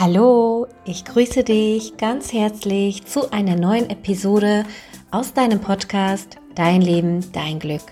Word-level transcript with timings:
Hallo, 0.00 0.66
ich 0.86 1.04
grüße 1.04 1.44
dich 1.44 1.98
ganz 1.98 2.32
herzlich 2.32 3.04
zu 3.04 3.30
einer 3.32 3.54
neuen 3.54 3.90
Episode 3.90 4.64
aus 5.10 5.34
deinem 5.34 5.60
Podcast 5.60 6.38
Dein 6.54 6.80
Leben, 6.80 7.30
dein 7.32 7.58
Glück. 7.58 7.82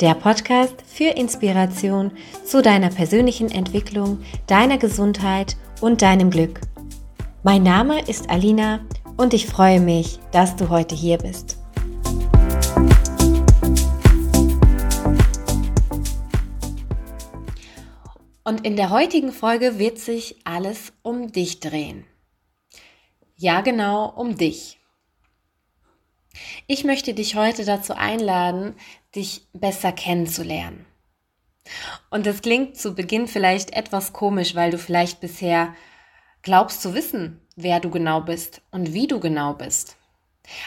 Der 0.00 0.14
Podcast 0.14 0.74
für 0.86 1.10
Inspiration 1.10 2.12
zu 2.46 2.62
deiner 2.62 2.88
persönlichen 2.88 3.50
Entwicklung, 3.50 4.20
deiner 4.46 4.78
Gesundheit 4.78 5.58
und 5.82 6.00
deinem 6.00 6.30
Glück. 6.30 6.62
Mein 7.42 7.62
Name 7.62 8.00
ist 8.08 8.30
Alina 8.30 8.80
und 9.18 9.34
ich 9.34 9.44
freue 9.44 9.80
mich, 9.80 10.18
dass 10.30 10.56
du 10.56 10.70
heute 10.70 10.94
hier 10.94 11.18
bist. 11.18 11.61
Und 18.44 18.66
in 18.66 18.76
der 18.76 18.90
heutigen 18.90 19.32
Folge 19.32 19.78
wird 19.78 19.98
sich 19.98 20.36
alles 20.44 20.92
um 21.02 21.30
dich 21.30 21.60
drehen. 21.60 22.04
Ja, 23.36 23.60
genau, 23.60 24.08
um 24.08 24.36
dich. 24.36 24.80
Ich 26.66 26.84
möchte 26.84 27.14
dich 27.14 27.36
heute 27.36 27.64
dazu 27.64 27.94
einladen, 27.94 28.74
dich 29.14 29.46
besser 29.52 29.92
kennenzulernen. 29.92 30.86
Und 32.10 32.26
das 32.26 32.42
klingt 32.42 32.76
zu 32.76 32.94
Beginn 32.94 33.28
vielleicht 33.28 33.72
etwas 33.74 34.12
komisch, 34.12 34.54
weil 34.54 34.70
du 34.70 34.78
vielleicht 34.78 35.20
bisher 35.20 35.74
glaubst 36.42 36.82
zu 36.82 36.94
wissen, 36.94 37.40
wer 37.54 37.78
du 37.78 37.90
genau 37.90 38.20
bist 38.20 38.62
und 38.70 38.92
wie 38.92 39.06
du 39.06 39.20
genau 39.20 39.54
bist. 39.54 39.96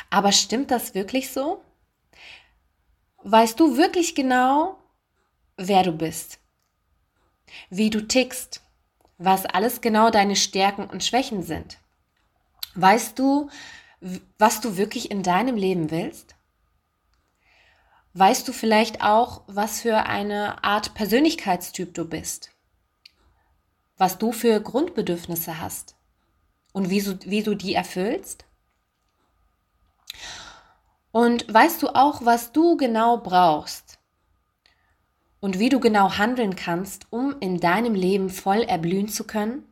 Aber 0.10 0.32
stimmt 0.32 0.72
das 0.72 0.96
wirklich 0.96 1.32
so? 1.32 1.62
Weißt 3.24 3.60
du 3.60 3.76
wirklich 3.76 4.16
genau, 4.16 4.78
wer 5.58 5.84
du 5.84 5.92
bist? 5.92 6.40
Wie 7.70 7.90
du 7.90 8.02
tickst, 8.08 8.62
was 9.18 9.46
alles 9.46 9.82
genau 9.82 10.10
deine 10.10 10.36
Stärken 10.36 10.86
und 10.86 11.04
Schwächen 11.04 11.44
sind. 11.44 11.78
Weißt 12.76 13.18
du, 13.18 13.50
was 14.38 14.62
du 14.62 14.78
wirklich 14.78 15.10
in 15.12 15.24
deinem 15.24 15.56
Leben 15.56 15.92
willst? 15.92 16.36
Weißt 18.14 18.48
du 18.48 18.54
vielleicht 18.54 19.02
auch, 19.02 19.42
was 19.48 19.82
für 19.82 20.06
eine 20.06 20.64
Art 20.64 20.94
Persönlichkeitstyp 20.94 21.94
du 21.94 22.06
bist? 22.06 22.52
Was 23.98 24.18
du 24.18 24.32
für 24.32 24.60
Grundbedürfnisse 24.62 25.60
hast? 25.60 25.96
Und 26.74 26.90
wie, 26.90 27.00
so, 27.00 27.16
wie 27.26 27.44
du 27.44 27.56
die 27.56 27.74
erfüllst? 27.74 28.46
Und 31.12 31.54
weißt 31.54 31.82
du 31.82 31.90
auch, 31.90 32.26
was 32.26 32.52
du 32.52 32.76
genau 32.76 33.18
brauchst, 33.18 33.85
und 35.46 35.60
wie 35.60 35.70
du 35.70 35.80
genau 35.80 36.18
handeln 36.18 36.56
kannst, 36.56 37.06
um 37.12 37.36
in 37.40 37.60
deinem 37.60 37.94
Leben 37.94 38.32
voll 38.32 38.64
erblühen 38.64 39.10
zu 39.10 39.26
können? 39.26 39.64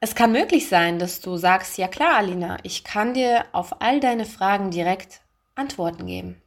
Es 0.00 0.14
kann 0.14 0.32
möglich 0.32 0.70
sein, 0.70 0.98
dass 0.98 1.20
du 1.20 1.36
sagst, 1.36 1.76
ja 1.76 1.88
klar, 1.88 2.16
Alina, 2.16 2.56
ich 2.62 2.84
kann 2.84 3.12
dir 3.12 3.44
auf 3.52 3.82
all 3.82 4.00
deine 4.00 4.24
Fragen 4.24 4.70
direkt 4.70 5.20
Antworten 5.54 6.06
geben. 6.06 6.40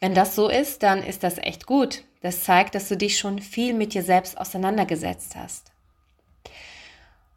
Wenn 0.00 0.14
das 0.14 0.34
so 0.34 0.48
ist, 0.48 0.82
dann 0.82 1.02
ist 1.02 1.22
das 1.22 1.36
echt 1.36 1.66
gut. 1.66 2.04
Das 2.22 2.44
zeigt, 2.44 2.74
dass 2.74 2.88
du 2.88 2.96
dich 2.96 3.18
schon 3.18 3.38
viel 3.38 3.74
mit 3.74 3.92
dir 3.92 4.04
selbst 4.04 4.38
auseinandergesetzt 4.38 5.36
hast. 5.36 5.72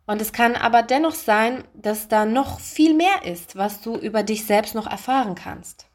Und 0.05 0.21
es 0.21 0.31
kann 0.31 0.55
aber 0.55 0.81
dennoch 0.81 1.15
sein, 1.15 1.65
dass 1.73 2.07
da 2.07 2.23
noch 2.23 2.61
viel 2.61 2.93
mehr 2.93 3.23
ist, 3.25 3.57
was 3.57 3.81
du 3.81 3.97
über 3.97 4.23
dich 4.23 4.45
selbst 4.45 4.75
noch 4.75 4.87
erfahren 4.87 5.35
kannst. 5.35 5.87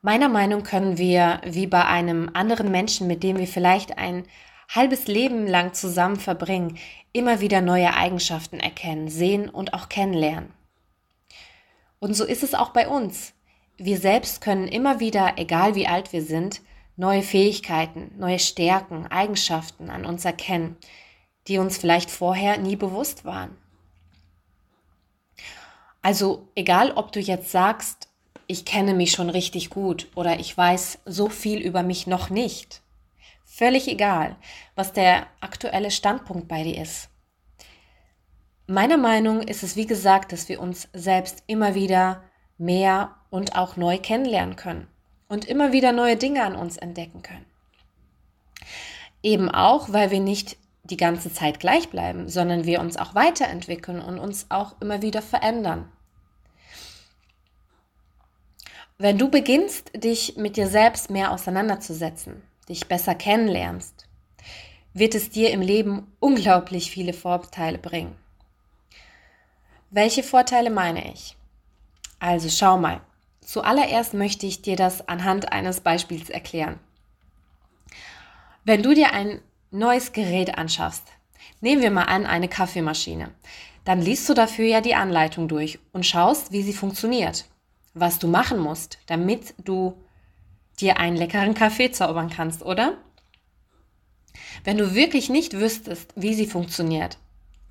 Meiner 0.00 0.28
Meinung 0.28 0.62
können 0.62 0.96
wir, 0.96 1.40
wie 1.44 1.66
bei 1.66 1.84
einem 1.84 2.30
anderen 2.32 2.70
Menschen, 2.70 3.08
mit 3.08 3.22
dem 3.22 3.36
wir 3.38 3.48
vielleicht 3.48 3.98
ein 3.98 4.24
halbes 4.68 5.06
Leben 5.06 5.46
lang 5.46 5.74
zusammen 5.74 6.16
verbringen, 6.16 6.78
immer 7.12 7.40
wieder 7.40 7.60
neue 7.60 7.94
Eigenschaften 7.94 8.60
erkennen, 8.60 9.08
sehen 9.08 9.48
und 9.48 9.74
auch 9.74 9.88
kennenlernen. 9.88 10.52
Und 11.98 12.14
so 12.14 12.24
ist 12.24 12.44
es 12.44 12.54
auch 12.54 12.70
bei 12.70 12.86
uns. 12.86 13.34
Wir 13.76 13.98
selbst 13.98 14.40
können 14.40 14.68
immer 14.68 15.00
wieder, 15.00 15.32
egal 15.36 15.74
wie 15.74 15.88
alt 15.88 16.12
wir 16.12 16.22
sind, 16.22 16.60
neue 16.96 17.22
Fähigkeiten, 17.22 18.12
neue 18.18 18.38
Stärken, 18.38 19.06
Eigenschaften 19.06 19.90
an 19.90 20.04
uns 20.04 20.24
erkennen, 20.24 20.76
die 21.48 21.58
uns 21.58 21.78
vielleicht 21.78 22.10
vorher 22.10 22.58
nie 22.58 22.76
bewusst 22.76 23.24
waren. 23.24 23.56
Also 26.02 26.48
egal, 26.54 26.92
ob 26.92 27.10
du 27.12 27.20
jetzt 27.20 27.50
sagst, 27.50 28.07
ich 28.48 28.64
kenne 28.64 28.94
mich 28.94 29.12
schon 29.12 29.30
richtig 29.30 29.68
gut 29.70 30.08
oder 30.16 30.40
ich 30.40 30.56
weiß 30.56 31.00
so 31.04 31.28
viel 31.28 31.60
über 31.60 31.82
mich 31.82 32.06
noch 32.06 32.30
nicht. 32.30 32.80
Völlig 33.44 33.88
egal, 33.88 34.36
was 34.74 34.92
der 34.92 35.26
aktuelle 35.40 35.90
Standpunkt 35.90 36.48
bei 36.48 36.64
dir 36.64 36.80
ist. 36.82 37.10
Meiner 38.66 38.96
Meinung 38.96 39.42
ist 39.42 39.62
es 39.62 39.76
wie 39.76 39.86
gesagt, 39.86 40.32
dass 40.32 40.48
wir 40.48 40.60
uns 40.60 40.88
selbst 40.94 41.44
immer 41.46 41.74
wieder 41.74 42.22
mehr 42.56 43.14
und 43.30 43.54
auch 43.54 43.76
neu 43.76 43.98
kennenlernen 43.98 44.56
können 44.56 44.88
und 45.28 45.44
immer 45.44 45.72
wieder 45.72 45.92
neue 45.92 46.16
Dinge 46.16 46.42
an 46.42 46.56
uns 46.56 46.78
entdecken 46.78 47.22
können. 47.22 47.44
Eben 49.22 49.50
auch, 49.50 49.92
weil 49.92 50.10
wir 50.10 50.20
nicht 50.20 50.56
die 50.84 50.96
ganze 50.96 51.32
Zeit 51.32 51.60
gleich 51.60 51.90
bleiben, 51.90 52.30
sondern 52.30 52.64
wir 52.64 52.80
uns 52.80 52.96
auch 52.96 53.14
weiterentwickeln 53.14 54.00
und 54.00 54.18
uns 54.18 54.46
auch 54.48 54.80
immer 54.80 55.02
wieder 55.02 55.20
verändern. 55.20 55.90
Wenn 59.00 59.16
du 59.16 59.28
beginnst, 59.28 59.92
dich 59.94 60.36
mit 60.36 60.56
dir 60.56 60.66
selbst 60.66 61.08
mehr 61.08 61.30
auseinanderzusetzen, 61.30 62.42
dich 62.68 62.88
besser 62.88 63.14
kennenlernst, 63.14 64.08
wird 64.92 65.14
es 65.14 65.30
dir 65.30 65.52
im 65.52 65.60
Leben 65.60 66.12
unglaublich 66.18 66.90
viele 66.90 67.12
Vorteile 67.12 67.78
bringen. 67.78 68.16
Welche 69.92 70.24
Vorteile 70.24 70.70
meine 70.70 71.12
ich? 71.12 71.36
Also 72.18 72.48
schau 72.48 72.76
mal. 72.76 73.00
Zuallererst 73.40 74.14
möchte 74.14 74.46
ich 74.46 74.62
dir 74.62 74.74
das 74.74 75.06
anhand 75.08 75.52
eines 75.52 75.80
Beispiels 75.80 76.28
erklären. 76.28 76.80
Wenn 78.64 78.82
du 78.82 78.94
dir 78.94 79.12
ein 79.12 79.40
neues 79.70 80.10
Gerät 80.10 80.58
anschaffst, 80.58 81.04
nehmen 81.60 81.82
wir 81.82 81.92
mal 81.92 82.06
an 82.06 82.26
eine 82.26 82.48
Kaffeemaschine, 82.48 83.30
dann 83.84 84.02
liest 84.02 84.28
du 84.28 84.34
dafür 84.34 84.66
ja 84.66 84.80
die 84.80 84.96
Anleitung 84.96 85.46
durch 85.46 85.78
und 85.92 86.04
schaust, 86.04 86.50
wie 86.50 86.62
sie 86.62 86.74
funktioniert 86.74 87.44
was 88.00 88.18
du 88.18 88.28
machen 88.28 88.58
musst, 88.58 88.98
damit 89.06 89.54
du 89.58 90.02
dir 90.80 90.98
einen 90.98 91.16
leckeren 91.16 91.54
Kaffee 91.54 91.90
zaubern 91.90 92.30
kannst, 92.30 92.62
oder? 92.62 92.96
Wenn 94.64 94.78
du 94.78 94.94
wirklich 94.94 95.28
nicht 95.28 95.54
wüsstest, 95.54 96.12
wie 96.14 96.34
sie 96.34 96.46
funktioniert, 96.46 97.18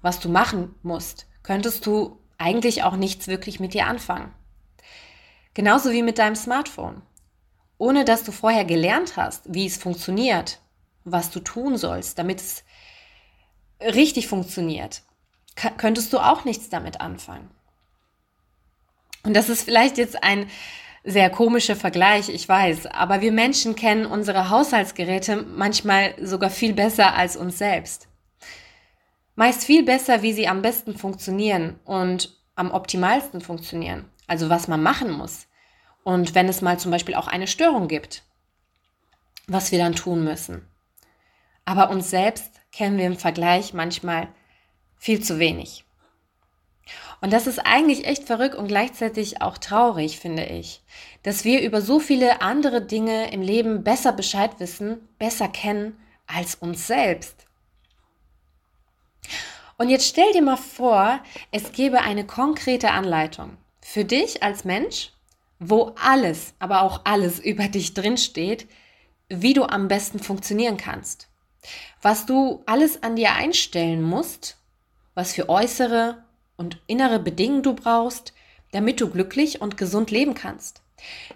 was 0.02 0.20
du 0.20 0.30
machen 0.30 0.76
musst, 0.84 1.28
könntest 1.44 1.86
du 1.86 2.20
eigentlich 2.38 2.84
auch 2.84 2.96
nichts 2.96 3.28
wirklich 3.28 3.60
mit 3.60 3.74
dir 3.74 3.88
anfangen. 3.88 4.34
Genauso 5.54 5.92
wie 5.92 6.04
mit 6.04 6.20
deinem 6.20 6.36
Smartphone. 6.36 7.02
Ohne 7.78 8.06
dass 8.06 8.24
du 8.24 8.32
vorher 8.32 8.66
gelernt 8.66 9.18
hast, 9.18 9.54
wie 9.54 9.66
es 9.66 9.78
funktioniert, 9.78 10.60
was 11.04 11.30
du 11.32 11.40
tun 11.40 11.78
sollst, 11.78 12.20
damit 12.20 12.42
es 12.42 12.64
richtig 13.82 14.28
funktioniert, 14.28 15.04
könntest 15.78 16.14
du 16.14 16.20
auch 16.20 16.46
nichts 16.46 16.70
damit 16.70 17.02
anfangen. 17.02 17.50
Und 19.24 19.36
das 19.36 19.50
ist 19.50 19.64
vielleicht 19.64 19.98
jetzt 19.98 20.24
ein 20.24 20.48
sehr 21.04 21.30
komischer 21.30 21.76
Vergleich, 21.76 22.28
ich 22.28 22.48
weiß, 22.48 22.88
aber 22.88 23.22
wir 23.22 23.32
Menschen 23.32 23.76
kennen 23.76 24.06
unsere 24.06 24.50
Haushaltsgeräte 24.50 25.38
manchmal 25.38 26.14
sogar 26.22 26.50
viel 26.50 26.74
besser 26.74 27.16
als 27.16 27.38
uns 27.38 27.58
selbst. 27.58 28.10
Meist 29.36 29.64
viel 29.64 29.84
besser, 29.84 30.22
wie 30.22 30.34
sie 30.34 30.48
am 30.48 30.62
besten 30.62 30.98
funktionieren 30.98 31.80
und 31.86 32.36
am 32.56 32.72
optimalsten 32.72 33.40
funktionieren. 33.40 34.10
Also 34.28 34.50
was 34.50 34.68
man 34.68 34.84
machen 34.84 35.12
muss. 35.12 35.48
Und 36.04 36.36
wenn 36.36 36.50
es 36.50 36.62
mal 36.62 36.78
zum 36.78 36.92
Beispiel 36.92 37.16
auch 37.16 37.28
eine 37.28 37.48
Störung 37.48 37.88
gibt, 37.88 38.24
was 39.48 39.72
wir 39.72 39.80
dann 39.80 39.96
tun 39.96 40.24
müssen. 40.24 40.68
Aber 41.64 41.90
uns 41.90 42.10
selbst 42.10 42.60
kennen 42.72 42.98
wir 42.98 43.06
im 43.06 43.18
Vergleich 43.18 43.74
manchmal 43.74 44.28
viel 44.98 45.24
zu 45.24 45.40
wenig. 45.40 45.86
Und 47.20 47.34
das 47.34 47.48
ist 47.48 47.60
eigentlich 47.60 48.06
echt 48.06 48.26
verrückt 48.26 48.56
und 48.56 48.68
gleichzeitig 48.68 49.42
auch 49.42 49.58
traurig, 49.58 50.20
finde 50.20 50.46
ich, 50.46 50.82
dass 51.24 51.44
wir 51.44 51.62
über 51.62 51.82
so 51.82 52.00
viele 52.00 52.42
andere 52.42 52.82
Dinge 52.82 53.32
im 53.32 53.42
Leben 53.42 53.84
besser 53.84 54.12
Bescheid 54.12 54.60
wissen, 54.60 55.08
besser 55.18 55.48
kennen 55.48 55.98
als 56.28 56.56
uns 56.56 56.86
selbst. 56.86 57.48
Und 59.78 59.90
jetzt 59.90 60.08
stell 60.08 60.32
dir 60.34 60.42
mal 60.42 60.58
vor, 60.58 61.20
es 61.52 61.72
gäbe 61.72 62.02
eine 62.02 62.26
konkrete 62.26 62.92
Anleitung 62.92 63.58
für 63.82 64.06
dich 64.06 64.44
als 64.44 64.64
Mensch, 64.64 65.12
wo 65.60 65.96
alles, 66.02 66.54
aber 66.60 66.82
auch 66.82 67.02
alles 67.06 67.40
über 67.44 67.68
dich 67.68 67.94
drinsteht, 67.94 68.68
wie 69.30 69.54
du 69.54 69.64
am 69.64 69.88
besten 69.88 70.20
funktionieren 70.20 70.78
kannst. 70.78 71.28
Was 72.02 72.26
du 72.26 72.64
alles 72.66 73.04
an 73.04 73.16
dir 73.16 73.34
einstellen 73.34 74.02
musst, 74.02 74.58
was 75.16 75.34
für 75.34 75.50
äußere 75.50 76.24
und 76.58 76.82
innere 76.88 77.20
Bedingungen 77.20 77.64
du 77.64 77.74
brauchst, 77.74 78.34
damit 78.72 79.00
du 79.00 79.10
glücklich 79.10 79.62
und 79.62 79.78
gesund 79.78 80.12
leben 80.12 80.34
kannst. 80.34 80.82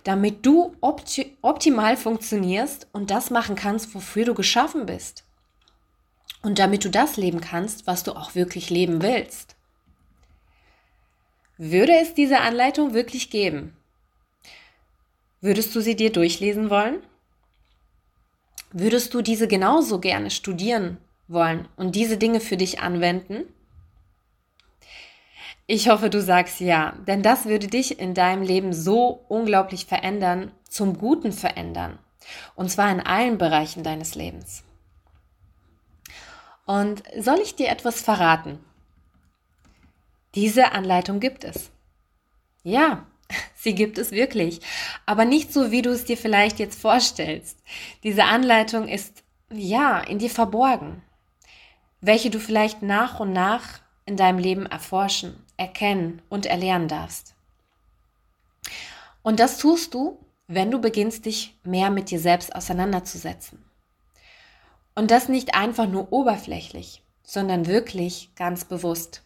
Damit 0.03 0.45
du 0.45 0.75
opti 0.81 1.37
optimal 1.41 1.95
funktionierst 1.95 2.87
und 2.91 3.11
das 3.11 3.29
machen 3.29 3.55
kannst, 3.55 3.93
wofür 3.93 4.25
du 4.25 4.33
geschaffen 4.33 4.85
bist. 4.85 5.23
Und 6.41 6.57
damit 6.57 6.83
du 6.83 6.89
das 6.89 7.17
leben 7.17 7.39
kannst, 7.39 7.85
was 7.85 8.03
du 8.03 8.13
auch 8.13 8.33
wirklich 8.33 8.69
leben 8.71 9.01
willst. 9.03 9.55
Würde 11.57 11.93
es 12.01 12.15
diese 12.15 12.39
Anleitung 12.39 12.95
wirklich 12.95 13.29
geben? 13.29 13.77
Würdest 15.41 15.75
du 15.75 15.81
sie 15.81 15.95
dir 15.95 16.11
durchlesen 16.11 16.71
wollen? 16.71 17.03
Würdest 18.71 19.13
du 19.13 19.21
diese 19.21 19.47
genauso 19.47 19.99
gerne 19.99 20.31
studieren 20.31 20.97
wollen 21.27 21.67
und 21.75 21.95
diese 21.95 22.17
Dinge 22.17 22.39
für 22.39 22.57
dich 22.57 22.79
anwenden? 22.79 23.43
Ich 25.73 25.87
hoffe, 25.87 26.09
du 26.09 26.21
sagst 26.21 26.59
ja, 26.59 26.95
denn 27.07 27.23
das 27.23 27.45
würde 27.45 27.67
dich 27.67 27.97
in 27.97 28.13
deinem 28.13 28.43
Leben 28.43 28.73
so 28.73 29.23
unglaublich 29.29 29.85
verändern, 29.85 30.51
zum 30.67 30.97
Guten 30.97 31.31
verändern. 31.31 31.97
Und 32.55 32.69
zwar 32.69 32.91
in 32.91 32.99
allen 32.99 33.37
Bereichen 33.37 33.81
deines 33.81 34.13
Lebens. 34.15 34.65
Und 36.65 37.03
soll 37.17 37.39
ich 37.39 37.55
dir 37.55 37.69
etwas 37.69 38.01
verraten? 38.01 38.59
Diese 40.35 40.73
Anleitung 40.73 41.21
gibt 41.21 41.45
es. 41.45 41.71
Ja, 42.63 43.05
sie 43.55 43.73
gibt 43.73 43.97
es 43.97 44.11
wirklich. 44.11 44.59
Aber 45.05 45.23
nicht 45.23 45.53
so, 45.53 45.71
wie 45.71 45.81
du 45.81 45.91
es 45.91 46.03
dir 46.03 46.17
vielleicht 46.17 46.59
jetzt 46.59 46.81
vorstellst. 46.81 47.57
Diese 48.03 48.25
Anleitung 48.25 48.89
ist, 48.89 49.23
ja, 49.49 50.01
in 50.01 50.19
dir 50.19 50.31
verborgen, 50.31 51.01
welche 52.01 52.29
du 52.29 52.41
vielleicht 52.41 52.81
nach 52.81 53.21
und 53.21 53.31
nach 53.31 53.79
in 54.05 54.17
deinem 54.17 54.39
Leben 54.39 54.65
erforschen, 54.65 55.41
erkennen 55.61 56.23
und 56.27 56.47
erlernen 56.47 56.87
darfst. 56.87 57.35
Und 59.21 59.39
das 59.39 59.59
tust 59.59 59.93
du, 59.93 60.17
wenn 60.47 60.71
du 60.71 60.81
beginnst, 60.81 61.25
dich 61.25 61.55
mehr 61.63 61.91
mit 61.91 62.09
dir 62.09 62.19
selbst 62.19 62.55
auseinanderzusetzen. 62.55 63.63
Und 64.95 65.11
das 65.11 65.29
nicht 65.29 65.53
einfach 65.53 65.87
nur 65.87 66.11
oberflächlich, 66.11 67.03
sondern 67.23 67.67
wirklich 67.67 68.31
ganz 68.35 68.65
bewusst. 68.65 69.21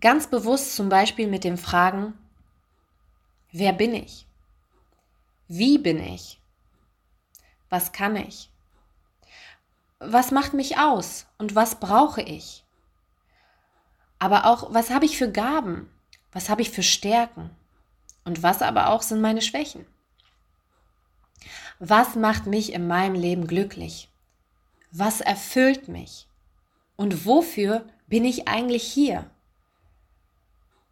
Ganz 0.00 0.26
bewusst 0.26 0.74
zum 0.74 0.88
Beispiel 0.88 1.28
mit 1.28 1.44
den 1.44 1.56
Fragen, 1.56 2.14
wer 3.52 3.72
bin 3.72 3.94
ich? 3.94 4.26
Wie 5.46 5.78
bin 5.78 6.02
ich? 6.02 6.40
Was 7.68 7.92
kann 7.92 8.16
ich? 8.16 8.50
Was 10.00 10.32
macht 10.32 10.54
mich 10.54 10.78
aus 10.78 11.26
und 11.38 11.54
was 11.54 11.76
brauche 11.76 12.22
ich? 12.22 12.64
Aber 14.20 14.44
auch, 14.44 14.72
was 14.72 14.90
habe 14.90 15.06
ich 15.06 15.18
für 15.18 15.32
Gaben? 15.32 15.90
Was 16.30 16.48
habe 16.48 16.62
ich 16.62 16.70
für 16.70 16.84
Stärken? 16.84 17.50
Und 18.24 18.44
was 18.44 18.62
aber 18.62 18.90
auch 18.90 19.02
sind 19.02 19.20
meine 19.20 19.42
Schwächen? 19.42 19.86
Was 21.80 22.14
macht 22.14 22.46
mich 22.46 22.72
in 22.74 22.86
meinem 22.86 23.14
Leben 23.14 23.46
glücklich? 23.46 24.08
Was 24.92 25.20
erfüllt 25.20 25.88
mich? 25.88 26.28
Und 26.96 27.24
wofür 27.24 27.86
bin 28.06 28.24
ich 28.24 28.46
eigentlich 28.46 28.84
hier? 28.84 29.28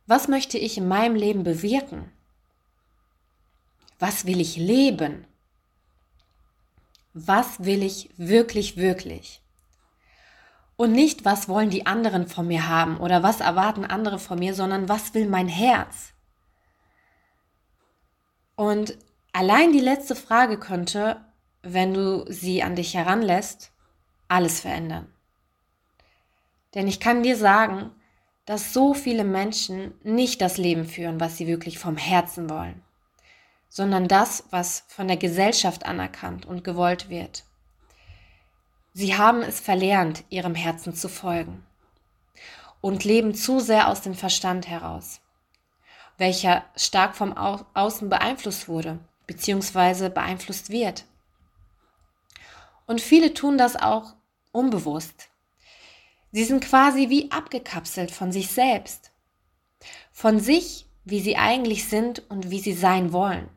Was 0.07 0.27
möchte 0.27 0.57
ich 0.57 0.79
in 0.79 0.89
meinem 0.89 1.15
Leben 1.15 1.45
bewirken? 1.45 2.11
Was 3.99 4.25
will 4.25 4.41
ich 4.41 4.57
leben? 4.57 5.27
Was 7.13 7.63
will 7.65 7.83
ich 7.83 8.09
wirklich, 8.17 8.79
wirklich? 8.79 9.43
Und 10.79 10.93
nicht, 10.93 11.25
was 11.25 11.49
wollen 11.49 11.71
die 11.71 11.87
anderen 11.87 12.29
von 12.29 12.47
mir 12.47 12.69
haben 12.69 12.99
oder 12.99 13.25
was 13.25 13.41
erwarten 13.41 13.85
andere 13.85 14.21
von 14.21 14.39
mir, 14.39 14.55
sondern 14.55 14.89
was 14.89 15.13
will 15.13 15.29
mein 15.29 15.49
Herz? 15.49 16.13
Und 18.55 18.97
allein 19.33 19.73
die 19.73 19.81
letzte 19.81 20.15
Frage 20.15 20.57
könnte, 20.57 21.21
wenn 21.63 21.95
du 21.95 22.25
sie 22.29 22.63
an 22.63 22.77
dich 22.77 22.95
heranlässt, 22.95 23.73
alles 24.29 24.61
verändern. 24.61 25.13
Denn 26.77 26.87
ich 26.87 27.01
kann 27.01 27.25
dir 27.25 27.37
sagen, 27.37 27.91
dass 28.45 28.73
so 28.73 28.95
viele 28.95 29.25
Menschen 29.25 29.95
nicht 30.05 30.41
das 30.41 30.59
Leben 30.59 30.85
führen, 30.85 31.19
was 31.19 31.37
sie 31.37 31.49
wirklich 31.49 31.81
vom 31.81 31.97
Herzen 31.97 32.49
wollen, 32.49 32.85
sondern 33.69 34.07
das, 34.07 34.45
was 34.51 34.85
von 34.87 35.09
der 35.09 35.17
Gesellschaft 35.17 35.87
anerkannt 35.87 36.47
und 36.47 36.63
gewollt 36.63 37.09
wird. 37.09 37.43
Sie 39.01 39.17
haben 39.17 39.43
es 39.43 39.61
verlernt, 39.61 40.25
ihrem 40.29 40.57
Herzen 40.57 40.93
zu 40.93 41.09
folgen 41.09 41.65
und 42.81 43.05
leben 43.05 43.33
zu 43.33 43.61
sehr 43.61 43.87
aus 43.87 44.03
dem 44.03 44.15
Verstand 44.15 44.67
heraus, 44.67 45.21
welcher 46.17 46.65
stark 46.75 47.15
vom 47.15 47.33
Außen 47.33 48.09
beeinflusst 48.09 48.67
wurde 48.67 48.99
bzw. 49.29 50.09
beeinflusst 50.09 50.71
wird. 50.71 51.05
Und 52.87 53.01
viele 53.01 53.35
tun 53.35 53.57
das 53.57 53.77
auch 53.77 54.17
unbewusst. 54.51 55.29
Sie 56.33 56.43
sind 56.43 56.65
quasi 56.65 57.09
wie 57.09 57.31
abgekapselt 57.31 58.11
von 58.11 58.33
sich 58.33 58.51
selbst, 58.51 59.13
von 60.11 60.41
sich, 60.41 60.87
wie 61.05 61.21
sie 61.21 61.37
eigentlich 61.37 61.89
sind 61.89 62.29
und 62.29 62.51
wie 62.51 62.59
sie 62.59 62.75
sein 62.75 63.13
wollen 63.13 63.49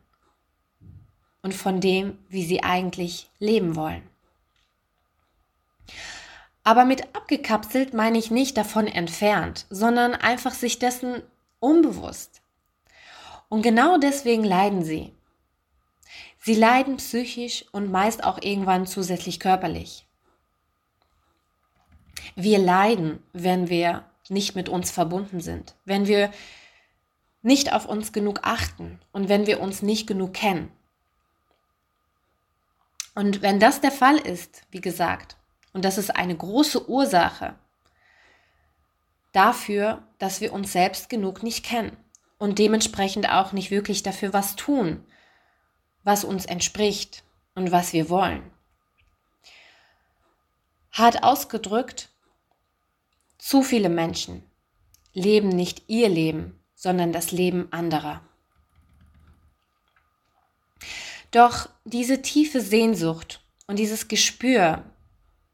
und 1.42 1.56
von 1.56 1.82
dem, 1.82 2.20
wie 2.30 2.46
sie 2.46 2.62
eigentlich 2.62 3.32
leben 3.40 3.76
wollen. 3.76 4.11
Aber 6.63 6.86
mit 6.86 7.16
abgekapselt 7.16 7.94
meine 7.94 8.18
ich 8.18 8.30
nicht 8.30 8.56
davon 8.58 8.88
entfernt, 8.88 9.66
sondern 9.69 10.13
einfach 10.13 10.54
sich 10.54 10.80
dessen 10.80 11.24
unbewusst. 11.60 12.42
Und 13.50 13.63
genau 13.63 13.98
deswegen 13.98 14.44
leiden 14.44 14.84
sie. 14.84 15.13
Sie 16.40 16.56
leiden 16.56 16.98
psychisch 16.98 17.66
und 17.72 17.92
meist 17.92 18.24
auch 18.24 18.42
irgendwann 18.42 18.88
zusätzlich 18.88 19.40
körperlich. 19.40 20.08
Wir 22.36 22.60
leiden, 22.60 23.22
wenn 23.34 23.69
wir 23.69 24.06
nicht 24.30 24.56
mit 24.56 24.69
uns 24.69 24.90
verbunden 24.92 25.42
sind, 25.42 25.75
wenn 25.86 26.07
wir 26.07 26.31
nicht 27.42 27.74
auf 27.74 27.86
uns 27.86 28.14
genug 28.14 28.40
achten 28.44 29.00
und 29.12 29.30
wenn 29.30 29.48
wir 29.48 29.60
uns 29.60 29.81
nicht 29.81 30.07
genug 30.07 30.34
kennen. 30.34 30.72
Und 33.14 33.42
wenn 33.42 33.60
das 33.60 33.81
der 33.81 33.92
Fall 33.92 34.18
ist, 34.18 34.64
wie 34.72 34.81
gesagt, 34.81 35.36
und 35.73 35.85
das 35.85 35.97
ist 35.97 36.15
eine 36.15 36.35
große 36.35 36.89
Ursache 36.89 37.56
dafür, 39.31 40.03
dass 40.19 40.41
wir 40.41 40.53
uns 40.53 40.71
selbst 40.71 41.09
genug 41.09 41.44
nicht 41.44 41.63
kennen 41.63 41.95
und 42.38 42.59
dementsprechend 42.59 43.29
auch 43.29 43.51
nicht 43.51 43.71
wirklich 43.71 44.03
dafür 44.03 44.33
was 44.33 44.56
tun, 44.56 45.06
was 46.04 46.23
uns 46.23 46.45
entspricht 46.45 47.23
und 47.56 47.71
was 47.71 47.94
wir 47.94 48.09
wollen. 48.09 48.44
Hart 50.92 51.23
ausgedrückt, 51.23 52.09
zu 53.37 53.63
viele 53.63 53.90
Menschen 53.90 54.44
leben 55.13 55.49
nicht 55.49 55.83
ihr 55.87 56.09
Leben, 56.09 56.59
sondern 56.75 57.13
das 57.13 57.31
Leben 57.31 57.71
anderer. 57.71 58.21
Doch 61.31 61.69
diese 61.85 62.21
tiefe 62.21 62.59
Sehnsucht 62.59 63.42
und 63.68 63.80
dieses 63.80 64.09
Gespür 64.09 64.83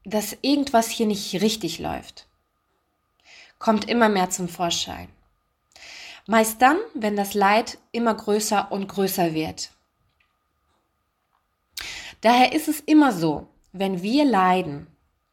dass 0.08 0.38
irgendwas 0.42 0.88
hier 0.90 1.06
nicht 1.06 1.34
richtig 1.42 1.80
läuft, 1.80 2.28
kommt 3.60 3.90
immer 3.90 4.08
mehr 4.08 4.30
zum 4.30 4.48
Vorschein. 4.48 5.10
Meist 6.28 6.62
dann, 6.62 6.78
wenn 6.94 7.18
das 7.18 7.34
Leid 7.34 7.78
immer 7.92 8.14
größer 8.14 8.72
und 8.72 8.88
größer 8.88 9.34
wird. 9.34 9.72
Daher 12.22 12.54
ist 12.54 12.70
es 12.70 12.80
immer 12.80 13.12
so, 13.12 13.50
wenn 13.74 14.02
wir 14.02 14.24
leiden, 14.24 14.88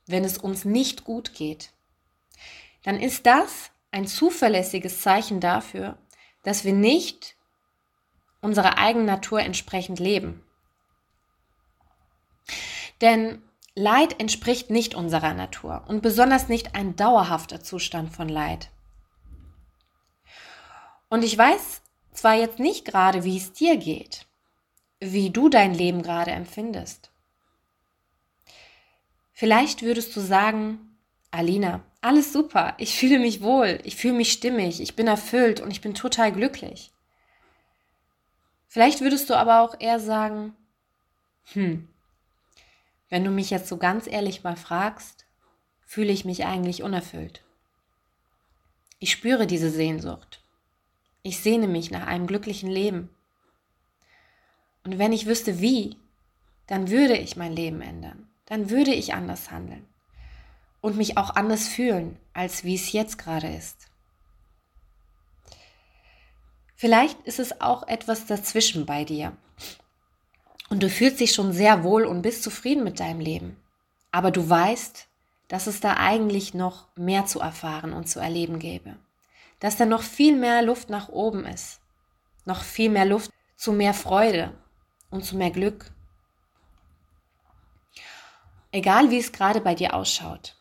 wenn 0.06 0.24
es 0.24 0.38
uns 0.38 0.64
nicht 0.64 1.04
gut 1.04 1.34
geht, 1.34 1.70
dann 2.82 2.98
ist 2.98 3.26
das 3.26 3.70
ein 3.92 4.08
zuverlässiges 4.08 5.00
Zeichen 5.00 5.38
dafür, 5.38 5.96
dass 6.42 6.64
wir 6.64 6.72
nicht 6.72 7.36
unserer 8.40 8.76
eigenen 8.78 9.06
Natur 9.06 9.40
entsprechend 9.40 10.00
leben. 10.00 10.44
Denn 13.00 13.40
Leid 13.76 14.20
entspricht 14.20 14.70
nicht 14.70 14.94
unserer 14.94 15.34
Natur 15.34 15.82
und 15.88 16.00
besonders 16.00 16.48
nicht 16.48 16.76
ein 16.76 16.94
dauerhafter 16.94 17.60
Zustand 17.60 18.14
von 18.14 18.28
Leid. 18.28 18.70
Und 21.08 21.24
ich 21.24 21.36
weiß 21.36 21.82
zwar 22.12 22.34
jetzt 22.34 22.60
nicht 22.60 22.84
gerade, 22.84 23.24
wie 23.24 23.36
es 23.36 23.52
dir 23.52 23.76
geht, 23.76 24.26
wie 25.00 25.30
du 25.30 25.48
dein 25.48 25.74
Leben 25.74 26.02
gerade 26.02 26.30
empfindest. 26.30 27.10
Vielleicht 29.32 29.82
würdest 29.82 30.14
du 30.14 30.20
sagen, 30.20 30.96
Alina, 31.32 31.82
alles 32.00 32.32
super, 32.32 32.74
ich 32.78 32.96
fühle 32.96 33.18
mich 33.18 33.42
wohl, 33.42 33.80
ich 33.82 33.96
fühle 33.96 34.14
mich 34.14 34.30
stimmig, 34.30 34.80
ich 34.80 34.94
bin 34.94 35.08
erfüllt 35.08 35.60
und 35.60 35.72
ich 35.72 35.80
bin 35.80 35.94
total 35.94 36.30
glücklich. 36.30 36.92
Vielleicht 38.68 39.00
würdest 39.00 39.28
du 39.30 39.34
aber 39.34 39.60
auch 39.60 39.80
eher 39.80 39.98
sagen, 39.98 40.54
hm, 41.52 41.88
wenn 43.14 43.22
du 43.22 43.30
mich 43.30 43.48
jetzt 43.50 43.68
so 43.68 43.76
ganz 43.76 44.08
ehrlich 44.08 44.42
mal 44.42 44.56
fragst, 44.56 45.24
fühle 45.86 46.10
ich 46.10 46.24
mich 46.24 46.46
eigentlich 46.46 46.82
unerfüllt. 46.82 47.44
Ich 48.98 49.12
spüre 49.12 49.46
diese 49.46 49.70
Sehnsucht. 49.70 50.42
Ich 51.22 51.38
sehne 51.38 51.68
mich 51.68 51.92
nach 51.92 52.08
einem 52.08 52.26
glücklichen 52.26 52.68
Leben. 52.68 53.10
Und 54.82 54.98
wenn 54.98 55.12
ich 55.12 55.26
wüsste 55.26 55.60
wie, 55.60 55.96
dann 56.66 56.90
würde 56.90 57.16
ich 57.16 57.36
mein 57.36 57.52
Leben 57.52 57.82
ändern. 57.82 58.28
dann 58.46 58.68
würde 58.68 58.92
ich 58.92 59.14
anders 59.14 59.52
handeln 59.52 59.86
und 60.80 60.96
mich 60.96 61.16
auch 61.16 61.36
anders 61.36 61.68
fühlen, 61.68 62.18
als 62.32 62.64
wie 62.64 62.74
es 62.74 62.90
jetzt 62.90 63.16
gerade 63.16 63.54
ist. 63.54 63.86
Vielleicht 66.74 67.20
ist 67.28 67.38
es 67.38 67.60
auch 67.60 67.86
etwas 67.86 68.26
dazwischen 68.26 68.86
bei 68.86 69.04
dir. 69.04 69.36
Und 70.68 70.82
du 70.82 70.88
fühlst 70.88 71.20
dich 71.20 71.32
schon 71.32 71.52
sehr 71.52 71.84
wohl 71.84 72.04
und 72.04 72.22
bist 72.22 72.42
zufrieden 72.42 72.84
mit 72.84 73.00
deinem 73.00 73.20
Leben. 73.20 73.56
Aber 74.10 74.30
du 74.30 74.48
weißt, 74.48 75.06
dass 75.48 75.66
es 75.66 75.80
da 75.80 75.94
eigentlich 75.98 76.54
noch 76.54 76.88
mehr 76.96 77.26
zu 77.26 77.40
erfahren 77.40 77.92
und 77.92 78.08
zu 78.08 78.20
erleben 78.20 78.58
gäbe. 78.58 78.96
Dass 79.60 79.76
da 79.76 79.86
noch 79.86 80.02
viel 80.02 80.36
mehr 80.36 80.62
Luft 80.62 80.90
nach 80.90 81.08
oben 81.08 81.44
ist. 81.44 81.80
Noch 82.44 82.62
viel 82.62 82.90
mehr 82.90 83.04
Luft 83.04 83.30
zu 83.56 83.72
mehr 83.72 83.94
Freude 83.94 84.52
und 85.10 85.24
zu 85.24 85.36
mehr 85.36 85.50
Glück. 85.50 85.90
Egal 88.72 89.10
wie 89.10 89.18
es 89.18 89.32
gerade 89.32 89.60
bei 89.60 89.74
dir 89.74 89.94
ausschaut. 89.94 90.56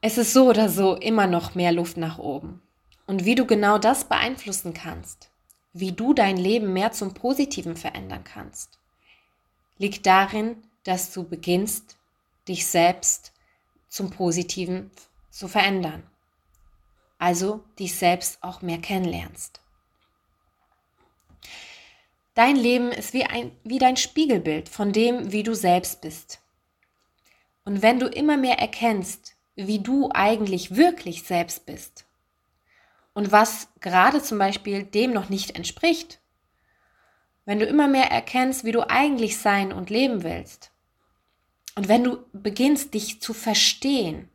Es 0.00 0.18
ist 0.18 0.32
so 0.32 0.48
oder 0.48 0.68
so 0.68 0.96
immer 0.96 1.26
noch 1.26 1.54
mehr 1.54 1.72
Luft 1.72 1.96
nach 1.96 2.18
oben. 2.18 2.60
Und 3.06 3.24
wie 3.24 3.34
du 3.34 3.46
genau 3.46 3.78
das 3.78 4.04
beeinflussen 4.04 4.74
kannst, 4.74 5.30
wie 5.74 5.92
du 5.92 6.14
dein 6.14 6.36
Leben 6.36 6.72
mehr 6.72 6.92
zum 6.92 7.12
Positiven 7.14 7.76
verändern 7.76 8.22
kannst, 8.24 8.78
liegt 9.76 10.06
darin, 10.06 10.62
dass 10.84 11.12
du 11.12 11.24
beginnst, 11.24 11.98
dich 12.46 12.66
selbst 12.66 13.32
zum 13.88 14.10
Positiven 14.10 14.90
zu 15.30 15.48
verändern. 15.48 16.04
Also 17.18 17.64
dich 17.78 17.96
selbst 17.96 18.42
auch 18.42 18.62
mehr 18.62 18.78
kennenlernst. 18.78 19.60
Dein 22.34 22.56
Leben 22.56 22.90
ist 22.92 23.12
wie, 23.12 23.24
ein, 23.24 23.52
wie 23.64 23.78
dein 23.78 23.96
Spiegelbild 23.96 24.68
von 24.68 24.92
dem, 24.92 25.32
wie 25.32 25.42
du 25.42 25.54
selbst 25.54 26.00
bist. 26.00 26.40
Und 27.64 27.82
wenn 27.82 27.98
du 27.98 28.06
immer 28.06 28.36
mehr 28.36 28.58
erkennst, 28.58 29.34
wie 29.56 29.78
du 29.80 30.10
eigentlich 30.12 30.76
wirklich 30.76 31.22
selbst 31.22 31.66
bist 31.66 32.03
und 33.14 33.32
was 33.32 33.68
gerade 33.80 34.22
zum 34.22 34.38
Beispiel 34.38 34.84
dem 34.84 35.12
noch 35.12 35.28
nicht 35.28 35.56
entspricht, 35.56 36.20
wenn 37.46 37.58
du 37.58 37.66
immer 37.66 37.88
mehr 37.88 38.10
erkennst, 38.10 38.64
wie 38.64 38.72
du 38.72 38.88
eigentlich 38.88 39.38
sein 39.38 39.72
und 39.72 39.90
leben 39.90 40.22
willst 40.22 40.72
und 41.74 41.88
wenn 41.88 42.04
du 42.04 42.18
beginnst, 42.32 42.94
dich 42.94 43.20
zu 43.20 43.34
verstehen, 43.34 44.28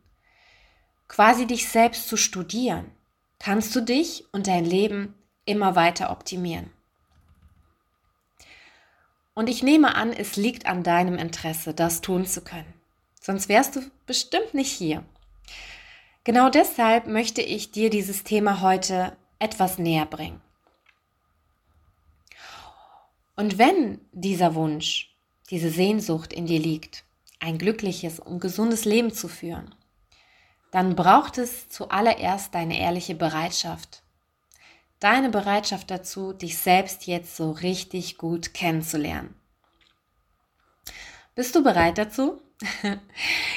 quasi 1.08 1.46
dich 1.46 1.68
selbst 1.68 2.08
zu 2.08 2.16
studieren, 2.16 2.90
kannst 3.38 3.74
du 3.74 3.80
dich 3.80 4.24
und 4.32 4.46
dein 4.46 4.64
Leben 4.64 5.14
immer 5.44 5.74
weiter 5.74 6.10
optimieren. 6.10 6.70
Und 9.32 9.48
ich 9.48 9.62
nehme 9.62 9.94
an, 9.94 10.12
es 10.12 10.36
liegt 10.36 10.66
an 10.66 10.82
deinem 10.82 11.16
Interesse, 11.16 11.72
das 11.72 12.02
tun 12.02 12.26
zu 12.26 12.42
können. 12.42 12.74
Sonst 13.20 13.48
wärst 13.48 13.76
du 13.76 13.80
bestimmt 14.04 14.54
nicht 14.54 14.70
hier. 14.70 15.02
Genau 16.24 16.50
deshalb 16.50 17.06
möchte 17.06 17.40
ich 17.40 17.72
dir 17.72 17.88
dieses 17.88 18.24
Thema 18.24 18.60
heute 18.60 19.16
etwas 19.38 19.78
näher 19.78 20.06
bringen. 20.06 20.40
Und 23.36 23.56
wenn 23.56 24.00
dieser 24.12 24.54
Wunsch, 24.54 25.16
diese 25.48 25.70
Sehnsucht 25.70 26.34
in 26.34 26.44
dir 26.44 26.58
liegt, 26.60 27.04
ein 27.40 27.56
glückliches 27.56 28.20
und 28.20 28.40
gesundes 28.40 28.84
Leben 28.84 29.12
zu 29.14 29.28
führen, 29.28 29.74
dann 30.70 30.94
braucht 30.94 31.38
es 31.38 31.70
zuallererst 31.70 32.54
deine 32.54 32.78
ehrliche 32.78 33.14
Bereitschaft, 33.14 34.02
deine 35.00 35.30
Bereitschaft 35.30 35.90
dazu, 35.90 36.34
dich 36.34 36.58
selbst 36.58 37.06
jetzt 37.06 37.34
so 37.34 37.50
richtig 37.50 38.18
gut 38.18 38.52
kennenzulernen. 38.52 39.34
Bist 41.34 41.54
du 41.54 41.62
bereit 41.62 41.96
dazu? 41.96 42.42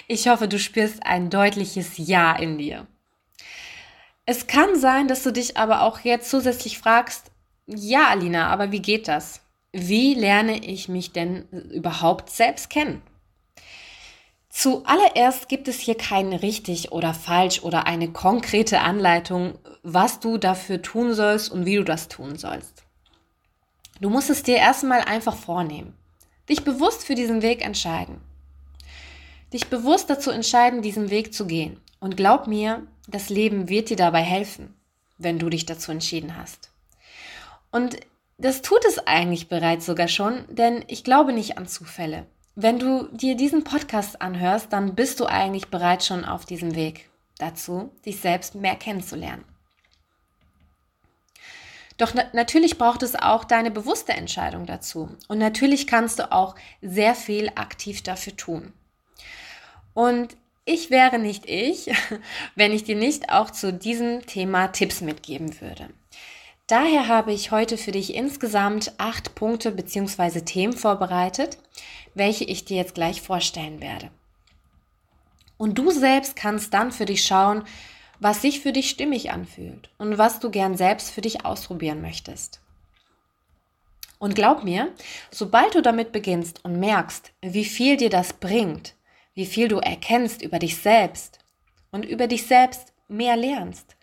Ich 0.07 0.27
hoffe, 0.27 0.47
du 0.47 0.59
spürst 0.59 1.05
ein 1.05 1.29
deutliches 1.29 1.93
Ja 1.97 2.33
in 2.33 2.57
dir. 2.57 2.87
Es 4.25 4.47
kann 4.47 4.79
sein, 4.79 5.07
dass 5.07 5.23
du 5.23 5.31
dich 5.31 5.57
aber 5.57 5.81
auch 5.81 5.99
jetzt 5.99 6.29
zusätzlich 6.29 6.77
fragst, 6.77 7.31
ja, 7.65 8.07
Alina, 8.07 8.47
aber 8.47 8.71
wie 8.71 8.81
geht 8.81 9.07
das? 9.07 9.41
Wie 9.71 10.13
lerne 10.13 10.63
ich 10.63 10.87
mich 10.87 11.11
denn 11.11 11.47
überhaupt 11.71 12.29
selbst 12.29 12.69
kennen? 12.69 13.01
Zuallererst 14.49 15.49
gibt 15.49 15.67
es 15.67 15.79
hier 15.79 15.95
kein 15.95 16.31
richtig 16.31 16.91
oder 16.91 17.13
falsch 17.13 17.63
oder 17.63 17.87
eine 17.87 18.11
konkrete 18.11 18.81
Anleitung, 18.81 19.57
was 19.81 20.19
du 20.19 20.37
dafür 20.37 20.81
tun 20.81 21.15
sollst 21.15 21.51
und 21.51 21.65
wie 21.65 21.77
du 21.77 21.83
das 21.83 22.07
tun 22.07 22.37
sollst. 22.37 22.83
Du 23.99 24.09
musst 24.09 24.29
es 24.29 24.43
dir 24.43 24.57
erstmal 24.57 25.01
einfach 25.01 25.35
vornehmen. 25.35 25.97
Dich 26.49 26.63
bewusst 26.63 27.03
für 27.03 27.15
diesen 27.15 27.41
Weg 27.41 27.65
entscheiden. 27.65 28.21
Dich 29.53 29.67
bewusst 29.67 30.09
dazu 30.09 30.31
entscheiden, 30.31 30.81
diesen 30.81 31.09
Weg 31.11 31.33
zu 31.33 31.45
gehen. 31.45 31.79
Und 31.99 32.17
glaub 32.17 32.47
mir, 32.47 32.85
das 33.07 33.29
Leben 33.29 33.69
wird 33.69 33.89
dir 33.89 33.97
dabei 33.97 34.21
helfen, 34.21 34.73
wenn 35.17 35.39
du 35.39 35.49
dich 35.49 35.65
dazu 35.65 35.91
entschieden 35.91 36.35
hast. 36.35 36.71
Und 37.71 37.97
das 38.37 38.61
tut 38.61 38.83
es 38.85 38.99
eigentlich 38.99 39.47
bereits 39.47 39.85
sogar 39.85 40.07
schon, 40.07 40.43
denn 40.49 40.83
ich 40.87 41.03
glaube 41.03 41.33
nicht 41.33 41.57
an 41.57 41.67
Zufälle. 41.67 42.25
Wenn 42.55 42.77
du 42.77 43.07
dir 43.11 43.35
diesen 43.35 43.63
Podcast 43.63 44.21
anhörst, 44.21 44.73
dann 44.73 44.95
bist 44.95 45.19
du 45.19 45.25
eigentlich 45.25 45.69
bereits 45.69 46.07
schon 46.07 46.25
auf 46.25 46.45
diesem 46.45 46.75
Weg 46.75 47.09
dazu, 47.37 47.91
dich 48.05 48.19
selbst 48.19 48.55
mehr 48.55 48.75
kennenzulernen. 48.75 49.45
Doch 51.97 52.13
na 52.13 52.23
natürlich 52.33 52.77
braucht 52.77 53.03
es 53.03 53.15
auch 53.15 53.43
deine 53.43 53.71
bewusste 53.71 54.13
Entscheidung 54.13 54.65
dazu. 54.65 55.09
Und 55.27 55.37
natürlich 55.37 55.87
kannst 55.87 56.19
du 56.19 56.31
auch 56.31 56.55
sehr 56.81 57.15
viel 57.15 57.49
aktiv 57.55 58.01
dafür 58.01 58.35
tun. 58.35 58.73
Und 59.93 60.35
ich 60.65 60.89
wäre 60.89 61.19
nicht 61.19 61.45
ich, 61.45 61.91
wenn 62.55 62.71
ich 62.71 62.83
dir 62.83 62.95
nicht 62.95 63.29
auch 63.29 63.49
zu 63.49 63.73
diesem 63.73 64.25
Thema 64.25 64.67
Tipps 64.67 65.01
mitgeben 65.01 65.59
würde. 65.61 65.89
Daher 66.67 67.07
habe 67.07 67.33
ich 67.33 67.51
heute 67.51 67.77
für 67.77 67.91
dich 67.91 68.15
insgesamt 68.15 68.93
acht 68.97 69.35
Punkte 69.35 69.71
bzw. 69.71 70.41
Themen 70.41 70.73
vorbereitet, 70.73 71.57
welche 72.13 72.45
ich 72.45 72.63
dir 72.63 72.77
jetzt 72.77 72.95
gleich 72.95 73.21
vorstellen 73.21 73.81
werde. 73.81 74.09
Und 75.57 75.77
du 75.77 75.91
selbst 75.91 76.35
kannst 76.35 76.73
dann 76.73 76.91
für 76.91 77.05
dich 77.05 77.25
schauen, 77.25 77.63
was 78.19 78.41
sich 78.41 78.61
für 78.61 78.71
dich 78.71 78.89
stimmig 78.89 79.31
anfühlt 79.31 79.89
und 79.97 80.17
was 80.17 80.39
du 80.39 80.49
gern 80.49 80.77
selbst 80.77 81.11
für 81.11 81.21
dich 81.21 81.45
ausprobieren 81.45 82.01
möchtest. 82.01 82.61
Und 84.17 84.35
glaub 84.35 84.63
mir, 84.63 84.93
sobald 85.31 85.75
du 85.75 85.81
damit 85.81 86.13
beginnst 86.13 86.63
und 86.63 86.79
merkst, 86.79 87.33
wie 87.41 87.65
viel 87.65 87.97
dir 87.97 88.09
das 88.09 88.31
bringt, 88.31 88.95
wie 89.33 89.45
viel 89.45 89.67
du 89.67 89.77
erkennst 89.77 90.41
über 90.41 90.59
dich 90.59 90.77
selbst 90.77 91.39
und 91.91 92.05
über 92.05 92.27
dich 92.27 92.45
selbst 92.45 92.93
mehr 93.07 93.35
lernst, 93.35 93.95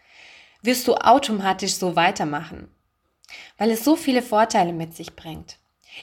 wirst 0.62 0.86
du 0.88 0.94
automatisch 0.94 1.74
so 1.74 1.96
weitermachen, 1.96 2.68
weil 3.58 3.70
es 3.70 3.84
so 3.84 3.96
viele 3.96 4.22
Vorteile 4.22 4.72
mit 4.72 4.94
sich 4.94 5.16
bringt. 5.16 5.58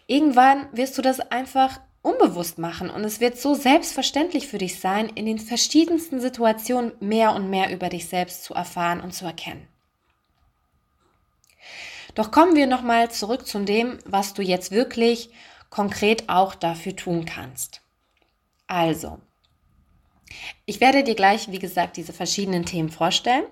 Irgendwann 0.05 0.67
wirst 0.71 0.97
du 0.97 1.01
das 1.01 1.19
einfach 1.19 1.79
unbewusst 2.01 2.57
machen 2.57 2.89
und 2.89 3.03
es 3.03 3.19
wird 3.19 3.37
so 3.37 3.53
selbstverständlich 3.53 4.47
für 4.47 4.57
dich 4.57 4.79
sein, 4.79 5.09
in 5.09 5.25
den 5.25 5.39
verschiedensten 5.39 6.19
Situationen 6.19 6.93
mehr 6.99 7.33
und 7.35 7.49
mehr 7.49 7.71
über 7.71 7.89
dich 7.89 8.07
selbst 8.07 8.43
zu 8.43 8.53
erfahren 8.53 9.01
und 9.01 9.13
zu 9.13 9.25
erkennen. 9.25 9.67
Doch 12.15 12.31
kommen 12.31 12.55
wir 12.55 12.65
nochmal 12.65 13.11
zurück 13.11 13.45
zu 13.45 13.59
dem, 13.59 13.99
was 14.05 14.33
du 14.33 14.41
jetzt 14.41 14.71
wirklich 14.71 15.29
konkret 15.69 16.29
auch 16.29 16.55
dafür 16.55 16.95
tun 16.95 17.25
kannst. 17.25 17.81
Also, 18.67 19.19
ich 20.65 20.81
werde 20.81 21.03
dir 21.03 21.15
gleich, 21.15 21.49
wie 21.51 21.59
gesagt, 21.59 21.97
diese 21.97 22.13
verschiedenen 22.13 22.65
Themen 22.65 22.89
vorstellen. 22.89 23.45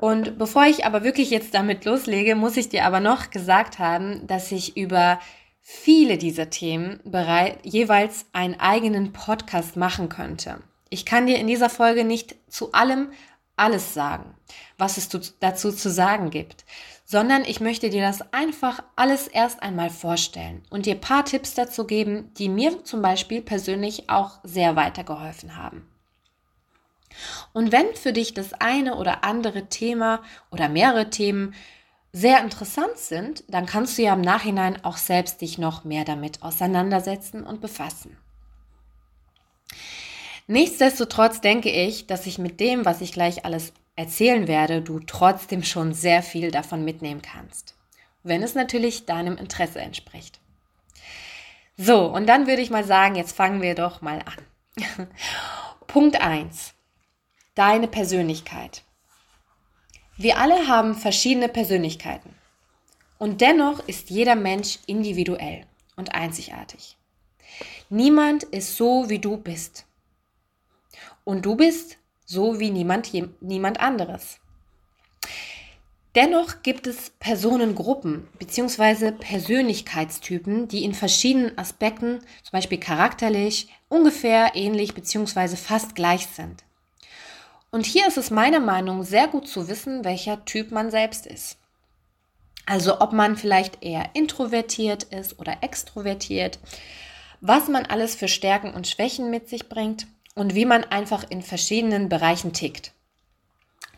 Und 0.00 0.38
bevor 0.38 0.64
ich 0.66 0.84
aber 0.84 1.04
wirklich 1.04 1.30
jetzt 1.30 1.54
damit 1.54 1.84
loslege, 1.84 2.34
muss 2.34 2.56
ich 2.56 2.68
dir 2.68 2.84
aber 2.84 3.00
noch 3.00 3.30
gesagt 3.30 3.78
haben, 3.78 4.26
dass 4.26 4.52
ich 4.52 4.76
über 4.76 5.20
viele 5.60 6.18
dieser 6.18 6.50
Themen 6.50 7.00
bereit, 7.04 7.58
jeweils 7.62 8.26
einen 8.32 8.60
eigenen 8.60 9.12
Podcast 9.12 9.76
machen 9.76 10.08
könnte. 10.08 10.62
Ich 10.90 11.04
kann 11.04 11.26
dir 11.26 11.38
in 11.38 11.46
dieser 11.46 11.70
Folge 11.70 12.04
nicht 12.04 12.36
zu 12.48 12.72
allem 12.72 13.10
alles 13.56 13.94
sagen, 13.94 14.34
was 14.76 14.96
es 14.96 15.08
dazu 15.40 15.72
zu 15.72 15.90
sagen 15.90 16.30
gibt, 16.30 16.64
sondern 17.06 17.44
ich 17.44 17.60
möchte 17.60 17.88
dir 17.88 18.02
das 18.02 18.32
einfach 18.32 18.82
alles 18.96 19.28
erst 19.28 19.62
einmal 19.62 19.90
vorstellen 19.90 20.62
und 20.70 20.86
dir 20.86 20.96
ein 20.96 21.00
paar 21.00 21.24
Tipps 21.24 21.54
dazu 21.54 21.86
geben, 21.86 22.32
die 22.36 22.48
mir 22.48 22.84
zum 22.84 23.00
Beispiel 23.00 23.40
persönlich 23.40 24.10
auch 24.10 24.40
sehr 24.42 24.74
weitergeholfen 24.74 25.56
haben. 25.56 25.88
Und 27.52 27.72
wenn 27.72 27.94
für 27.94 28.12
dich 28.12 28.34
das 28.34 28.52
eine 28.54 28.96
oder 28.96 29.24
andere 29.24 29.68
Thema 29.68 30.20
oder 30.50 30.68
mehrere 30.68 31.08
Themen 31.08 31.54
sehr 32.12 32.40
interessant 32.42 32.98
sind, 32.98 33.44
dann 33.48 33.66
kannst 33.66 33.96
du 33.96 34.02
ja 34.02 34.14
im 34.14 34.20
Nachhinein 34.20 34.84
auch 34.84 34.96
selbst 34.96 35.40
dich 35.40 35.58
noch 35.58 35.84
mehr 35.84 36.04
damit 36.04 36.42
auseinandersetzen 36.42 37.44
und 37.44 37.60
befassen. 37.60 38.16
Nichtsdestotrotz 40.48 41.40
denke 41.40 41.70
ich, 41.70 42.06
dass 42.06 42.26
ich 42.26 42.38
mit 42.38 42.60
dem, 42.60 42.84
was 42.84 43.00
ich 43.00 43.12
gleich 43.12 43.44
alles 43.44 43.72
erzählen 43.96 44.46
werde, 44.46 44.82
du 44.82 45.00
trotzdem 45.00 45.62
schon 45.62 45.92
sehr 45.92 46.22
viel 46.22 46.50
davon 46.50 46.84
mitnehmen 46.84 47.22
kannst, 47.22 47.74
wenn 48.22 48.42
es 48.42 48.54
natürlich 48.54 49.06
deinem 49.06 49.36
Interesse 49.36 49.80
entspricht. 49.80 50.38
So, 51.78 52.06
und 52.06 52.26
dann 52.26 52.46
würde 52.46 52.62
ich 52.62 52.70
mal 52.70 52.84
sagen, 52.84 53.16
jetzt 53.16 53.36
fangen 53.36 53.60
wir 53.60 53.74
doch 53.74 54.00
mal 54.00 54.22
an. 54.24 55.08
Punkt 55.86 56.20
1. 56.20 56.74
Deine 57.54 57.88
Persönlichkeit. 57.88 58.82
Wir 60.16 60.38
alle 60.38 60.68
haben 60.68 60.94
verschiedene 60.94 61.48
Persönlichkeiten. 61.48 62.34
Und 63.18 63.40
dennoch 63.40 63.86
ist 63.86 64.10
jeder 64.10 64.34
Mensch 64.34 64.78
individuell 64.86 65.66
und 65.96 66.14
einzigartig. 66.14 66.96
Niemand 67.88 68.42
ist 68.42 68.76
so, 68.76 69.08
wie 69.08 69.18
du 69.18 69.36
bist. 69.36 69.86
Und 71.24 71.44
du 71.44 71.56
bist 71.56 71.98
so 72.26 72.60
wie 72.60 72.70
niemand, 72.70 73.10
niemand 73.40 73.80
anderes. 73.80 74.38
Dennoch 76.16 76.62
gibt 76.62 76.86
es 76.86 77.10
Personengruppen 77.10 78.26
bzw. 78.38 79.12
Persönlichkeitstypen, 79.12 80.66
die 80.66 80.82
in 80.82 80.94
verschiedenen 80.94 81.56
Aspekten, 81.58 82.20
zum 82.42 82.52
Beispiel 82.52 82.78
charakterlich, 82.78 83.68
ungefähr 83.88 84.52
ähnlich 84.54 84.94
bzw. 84.94 85.56
fast 85.56 85.94
gleich 85.94 86.26
sind. 86.26 86.64
Und 87.70 87.84
hier 87.84 88.06
ist 88.06 88.16
es 88.16 88.30
meiner 88.30 88.60
Meinung 88.60 89.00
nach 89.00 89.04
sehr 89.04 89.28
gut 89.28 89.46
zu 89.46 89.68
wissen, 89.68 90.04
welcher 90.04 90.44
Typ 90.46 90.70
man 90.70 90.90
selbst 90.90 91.26
ist. 91.26 91.58
Also 92.64 93.00
ob 93.00 93.12
man 93.12 93.36
vielleicht 93.36 93.84
eher 93.84 94.08
introvertiert 94.14 95.04
ist 95.04 95.38
oder 95.38 95.58
extrovertiert, 95.60 96.58
was 97.42 97.68
man 97.68 97.84
alles 97.84 98.14
für 98.14 98.28
Stärken 98.28 98.72
und 98.72 98.88
Schwächen 98.88 99.30
mit 99.30 99.50
sich 99.50 99.68
bringt 99.68 100.06
und 100.36 100.54
wie 100.54 100.66
man 100.66 100.84
einfach 100.84 101.24
in 101.28 101.42
verschiedenen 101.42 102.08
Bereichen 102.08 102.52
tickt. 102.52 102.92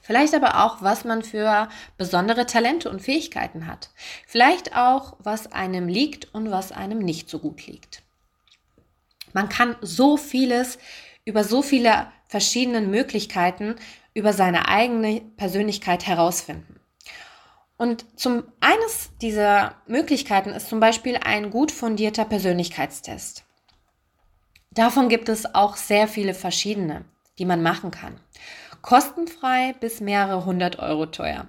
Vielleicht 0.00 0.34
aber 0.34 0.64
auch, 0.64 0.80
was 0.80 1.04
man 1.04 1.22
für 1.22 1.68
besondere 1.98 2.46
Talente 2.46 2.88
und 2.88 3.02
Fähigkeiten 3.02 3.66
hat. 3.66 3.90
Vielleicht 4.26 4.74
auch, 4.74 5.16
was 5.18 5.52
einem 5.52 5.86
liegt 5.86 6.32
und 6.34 6.50
was 6.50 6.72
einem 6.72 7.00
nicht 7.00 7.28
so 7.28 7.40
gut 7.40 7.66
liegt. 7.66 8.02
Man 9.34 9.50
kann 9.50 9.76
so 9.82 10.16
vieles 10.16 10.78
über 11.26 11.44
so 11.44 11.60
viele 11.60 12.06
verschiedene 12.26 12.80
Möglichkeiten 12.80 13.76
über 14.14 14.32
seine 14.32 14.68
eigene 14.68 15.20
Persönlichkeit 15.36 16.06
herausfinden. 16.06 16.80
Und 17.76 18.06
zum 18.18 18.44
eines 18.60 19.10
dieser 19.20 19.74
Möglichkeiten 19.86 20.50
ist 20.50 20.68
zum 20.68 20.80
Beispiel 20.80 21.18
ein 21.22 21.50
gut 21.50 21.70
fundierter 21.70 22.24
Persönlichkeitstest. 22.24 23.44
Davon 24.70 25.08
gibt 25.08 25.28
es 25.28 25.54
auch 25.54 25.76
sehr 25.76 26.08
viele 26.08 26.34
verschiedene, 26.34 27.04
die 27.38 27.44
man 27.44 27.62
machen 27.62 27.90
kann 27.90 28.20
kostenfrei 28.82 29.74
bis 29.80 30.00
mehrere 30.00 30.44
hundert 30.44 30.78
Euro 30.78 31.06
teuer. 31.06 31.46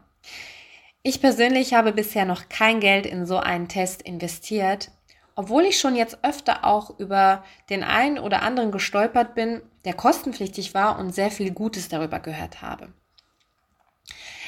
Ich 1.03 1.21
persönlich 1.21 1.73
habe 1.73 1.93
bisher 1.93 2.25
noch 2.25 2.49
kein 2.49 2.79
Geld 2.79 3.05
in 3.05 3.25
so 3.25 3.37
einen 3.37 3.67
Test 3.67 4.01
investiert, 4.01 4.91
obwohl 5.35 5.63
ich 5.63 5.79
schon 5.79 5.95
jetzt 5.95 6.17
öfter 6.23 6.65
auch 6.65 6.99
über 6.99 7.43
den 7.69 7.83
einen 7.83 8.19
oder 8.19 8.41
anderen 8.41 8.71
gestolpert 8.71 9.35
bin, 9.35 9.61
der 9.85 9.93
kostenpflichtig 9.93 10.73
war 10.73 10.99
und 10.99 11.15
sehr 11.15 11.31
viel 11.31 11.51
Gutes 11.51 11.87
darüber 11.87 12.19
gehört 12.19 12.61
habe. 12.61 12.89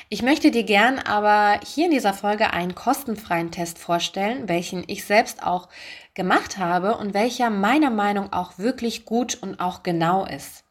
Ich 0.10 0.22
möchte 0.22 0.52
dir 0.52 0.64
gern 0.64 1.00
aber 1.00 1.62
hier 1.64 1.86
in 1.86 1.92
dieser 1.92 2.14
Folge 2.14 2.52
einen 2.52 2.76
kostenfreien 2.76 3.52
Test 3.52 3.80
vorstellen, 3.80 4.50
welchen 4.50 4.84
ich 4.88 5.06
selbst 5.06 5.42
auch 5.42 5.70
gemacht 6.14 6.58
habe 6.58 6.98
und 6.98 7.14
welcher 7.14 7.50
meiner 7.50 7.90
Meinung 7.90 8.34
auch 8.34 8.58
wirklich 8.58 9.06
gut 9.06 9.36
und 9.42 9.60
auch 9.60 9.84
genau 9.84 10.26
ist. 10.26 10.64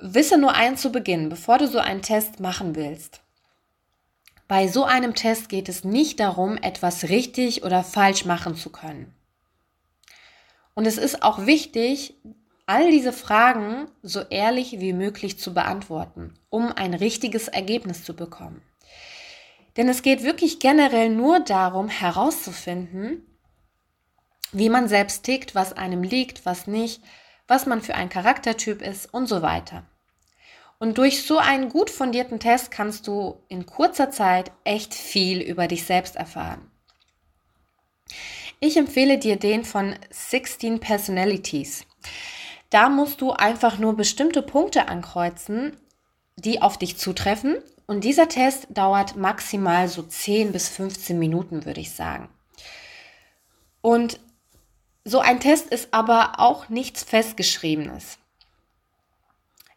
Wisse 0.00 0.38
nur 0.38 0.54
eins 0.54 0.82
zu 0.82 0.92
Beginn, 0.92 1.28
bevor 1.28 1.58
du 1.58 1.68
so 1.68 1.78
einen 1.78 2.02
Test 2.02 2.40
machen 2.40 2.76
willst. 2.76 3.22
Bei 4.48 4.68
so 4.68 4.84
einem 4.84 5.14
Test 5.14 5.48
geht 5.48 5.68
es 5.68 5.84
nicht 5.84 6.20
darum, 6.20 6.56
etwas 6.58 7.08
richtig 7.08 7.64
oder 7.64 7.82
falsch 7.82 8.24
machen 8.24 8.54
zu 8.54 8.70
können. 8.70 9.12
Und 10.74 10.86
es 10.86 10.98
ist 10.98 11.22
auch 11.22 11.46
wichtig, 11.46 12.14
all 12.66 12.90
diese 12.90 13.12
Fragen 13.12 13.88
so 14.02 14.20
ehrlich 14.20 14.78
wie 14.78 14.92
möglich 14.92 15.38
zu 15.38 15.54
beantworten, 15.54 16.34
um 16.50 16.70
ein 16.72 16.94
richtiges 16.94 17.48
Ergebnis 17.48 18.04
zu 18.04 18.14
bekommen. 18.14 18.60
Denn 19.76 19.88
es 19.88 20.02
geht 20.02 20.22
wirklich 20.22 20.58
generell 20.58 21.10
nur 21.10 21.40
darum, 21.40 21.88
herauszufinden, 21.88 23.25
wie 24.52 24.68
man 24.68 24.88
selbst 24.88 25.24
tickt, 25.24 25.54
was 25.54 25.72
einem 25.72 26.02
liegt, 26.02 26.46
was 26.46 26.66
nicht, 26.66 27.02
was 27.48 27.66
man 27.66 27.82
für 27.82 27.94
ein 27.94 28.08
Charaktertyp 28.08 28.82
ist 28.82 29.12
und 29.12 29.26
so 29.26 29.42
weiter. 29.42 29.84
Und 30.78 30.98
durch 30.98 31.22
so 31.24 31.38
einen 31.38 31.68
gut 31.68 31.90
fundierten 31.90 32.38
Test 32.38 32.70
kannst 32.70 33.06
du 33.06 33.40
in 33.48 33.64
kurzer 33.66 34.10
Zeit 34.10 34.52
echt 34.64 34.94
viel 34.94 35.40
über 35.40 35.68
dich 35.68 35.84
selbst 35.84 36.16
erfahren. 36.16 36.70
Ich 38.60 38.76
empfehle 38.76 39.18
dir 39.18 39.36
den 39.36 39.64
von 39.64 39.94
16 40.10 40.80
Personalities. 40.80 41.86
Da 42.70 42.88
musst 42.88 43.20
du 43.20 43.32
einfach 43.32 43.78
nur 43.78 43.96
bestimmte 43.96 44.42
Punkte 44.42 44.88
ankreuzen, 44.88 45.76
die 46.36 46.62
auf 46.62 46.78
dich 46.78 46.96
zutreffen. 46.98 47.56
Und 47.86 48.04
dieser 48.04 48.28
Test 48.28 48.66
dauert 48.70 49.16
maximal 49.16 49.88
so 49.88 50.02
10 50.02 50.52
bis 50.52 50.68
15 50.68 51.18
Minuten, 51.18 51.64
würde 51.64 51.80
ich 51.80 51.92
sagen. 51.92 52.28
Und 53.80 54.18
so 55.06 55.20
ein 55.20 55.38
Test 55.38 55.68
ist 55.68 55.94
aber 55.94 56.40
auch 56.40 56.68
nichts 56.68 57.04
Festgeschriebenes. 57.04 58.18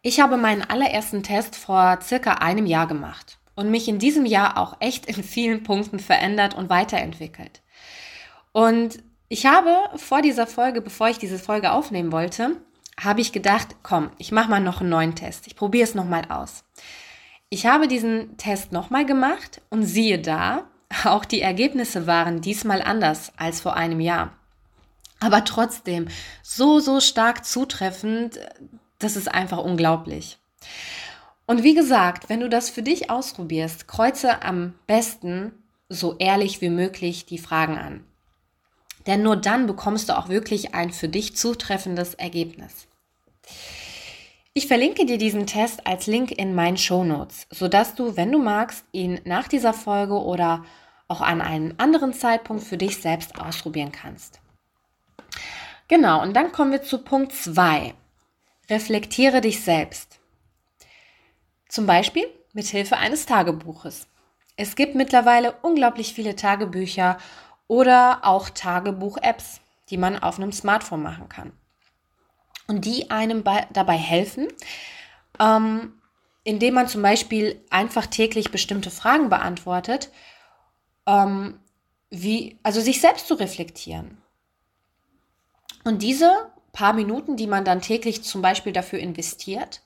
Ich 0.02 0.20
habe 0.20 0.38
meinen 0.38 0.64
allerersten 0.64 1.22
Test 1.22 1.56
vor 1.56 2.00
circa 2.02 2.36
einem 2.36 2.66
Jahr 2.66 2.88
gemacht 2.88 3.38
und 3.54 3.70
mich 3.70 3.88
in 3.88 4.00
diesem 4.00 4.26
Jahr 4.26 4.58
auch 4.58 4.78
echt 4.80 5.06
in 5.06 5.24
vielen 5.24 5.62
Punkten 5.62 6.00
verändert 6.00 6.56
und 6.56 6.72
weiterentwickelt. 6.72 7.62
Und 8.54 9.04
ich 9.28 9.46
habe 9.46 9.78
vor 9.98 10.24
dieser 10.24 10.48
Folge, 10.48 10.82
bevor 10.82 11.10
ich 11.10 11.20
diese 11.20 11.38
Folge 11.38 11.74
aufnehmen 11.74 12.12
wollte, 12.12 12.58
habe 13.00 13.22
ich 13.22 13.32
gedacht, 13.32 13.76
komm, 13.84 14.10
ich 14.18 14.32
mache 14.32 14.50
mal 14.50 14.60
noch 14.60 14.82
einen 14.82 14.90
neuen 14.90 15.14
Test. 15.14 15.46
Ich 15.46 15.56
probiere 15.56 15.84
es 15.84 15.94
nochmal 15.94 16.24
aus. 16.30 16.64
Ich 17.50 17.68
habe 17.68 17.88
diesen 17.88 18.36
Test 18.38 18.72
nochmal 18.72 19.06
gemacht 19.06 19.62
und 19.70 19.84
siehe 19.84 20.18
da, 20.18 20.64
auch 21.04 21.24
die 21.24 21.42
Ergebnisse 21.42 22.08
waren 22.08 22.42
diesmal 22.42 22.82
anders 22.82 23.32
als 23.38 23.62
vor 23.62 23.76
einem 23.76 24.00
Jahr 24.00 24.39
aber 25.20 25.44
trotzdem 25.44 26.08
so, 26.44 26.80
so 26.80 27.00
stark 27.00 27.46
zutreffend, 27.46 28.40
das 29.00 29.16
ist 29.16 29.28
einfach 29.28 29.60
unglaublich. 29.60 30.38
Und 31.46 31.64
wie 31.64 31.74
gesagt, 31.74 32.30
wenn 32.30 32.42
du 32.42 32.50
das 32.50 32.70
für 32.70 32.84
dich 32.84 33.10
ausprobierst, 33.10 33.88
kreuze 33.88 34.44
am 34.44 34.76
besten 34.86 35.52
so 35.90 36.16
ehrlich 36.20 36.62
wie 36.62 36.70
möglich 36.70 37.26
die 37.26 37.40
Fragen 37.40 37.78
an. 37.78 38.04
Denn 39.08 39.24
nur 39.24 39.36
dann 39.36 39.66
bekommst 39.66 40.10
du 40.10 40.18
auch 40.18 40.30
wirklich 40.30 40.76
ein 40.76 40.92
für 40.92 41.10
dich 41.10 41.36
zutreffendes 41.36 42.14
Ergebnis. 42.14 42.88
Ich 44.54 44.68
verlinke 44.68 45.06
dir 45.06 45.18
diesen 45.18 45.48
Test 45.48 45.88
als 45.88 46.06
Link 46.06 46.32
in 46.32 46.54
meinen 46.54 46.78
Show 46.78 47.04
Notes, 47.04 47.48
sodass 47.50 47.96
du, 47.96 48.18
wenn 48.18 48.32
du 48.32 48.40
magst, 48.40 48.84
ihn 48.92 49.20
nach 49.24 49.48
dieser 49.48 49.74
Folge 49.74 50.22
oder 50.22 50.66
auch 51.08 51.22
an 51.22 51.42
einem 51.42 51.74
anderen 51.78 52.14
Zeitpunkt 52.14 52.64
für 52.64 52.78
dich 52.78 52.98
selbst 52.98 53.40
ausprobieren 53.40 53.92
kannst. 53.92 54.40
Genau, 55.90 56.22
und 56.22 56.36
dann 56.36 56.52
kommen 56.52 56.72
wir 56.72 56.84
zu 56.84 57.00
Punkt 57.00 57.34
2. 57.34 57.96
Reflektiere 58.70 59.42
dich 59.42 59.64
selbst. 59.64 60.20
Zum 61.68 61.88
Beispiel 61.88 62.26
mit 62.54 62.68
Hilfe 62.68 62.98
eines 62.98 63.26
Tagebuches. 63.26 64.08
Es 64.56 64.76
gibt 64.76 64.94
mittlerweile 64.94 65.54
unglaublich 65.64 66.14
viele 66.14 66.36
Tagebücher 66.36 67.18
oder 67.68 68.20
auch 68.24 68.50
Tagebuch-Apps, 68.50 69.62
die 69.90 69.98
man 69.98 70.20
auf 70.20 70.38
einem 70.38 70.52
Smartphone 70.52 71.02
machen 71.02 71.28
kann. 71.28 71.54
Und 72.68 72.86
die 72.86 73.10
einem 73.10 73.44
dabei 73.44 73.98
helfen, 73.98 74.48
ähm, 75.40 76.00
indem 76.44 76.76
man 76.76 76.88
zum 76.88 77.02
Beispiel 77.02 77.66
einfach 77.72 78.06
täglich 78.06 78.52
bestimmte 78.52 78.92
Fragen 78.92 79.30
beantwortet, 79.30 80.12
ähm, 81.08 81.60
wie, 82.12 82.60
also 82.62 82.80
sich 82.80 83.02
selbst 83.02 83.28
zu 83.28 83.34
reflektieren. 83.34 84.19
Und 85.84 86.02
diese 86.02 86.50
paar 86.72 86.94
Minuten, 86.94 87.36
die 87.36 87.48
man 87.48 87.66
dann 87.66 87.82
täglich 87.82 88.24
zum 88.24 88.42
Beispiel 88.42 88.74
dafür 88.74 89.00
investiert, 89.00 89.82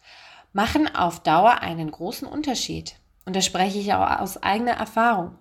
machen 0.51 0.93
auf 0.93 1.21
Dauer 1.21 1.61
einen 1.61 1.89
großen 1.91 2.27
Unterschied. 2.27 2.95
Und 3.25 3.35
da 3.35 3.41
spreche 3.41 3.79
ich 3.79 3.93
auch 3.93 4.19
aus 4.19 4.41
eigener 4.41 4.73
Erfahrung. 4.73 5.35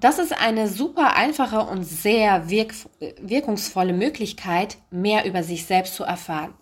Das 0.00 0.18
ist 0.18 0.38
eine 0.38 0.68
super 0.68 1.16
einfache 1.16 1.60
und 1.60 1.84
sehr 1.84 2.50
wirk 2.50 2.74
wirkungsvolle 3.18 3.94
Möglichkeit, 3.94 4.76
mehr 4.90 5.24
über 5.24 5.42
sich 5.42 5.64
selbst 5.64 5.94
zu 5.94 6.04
erfahren. 6.04 6.54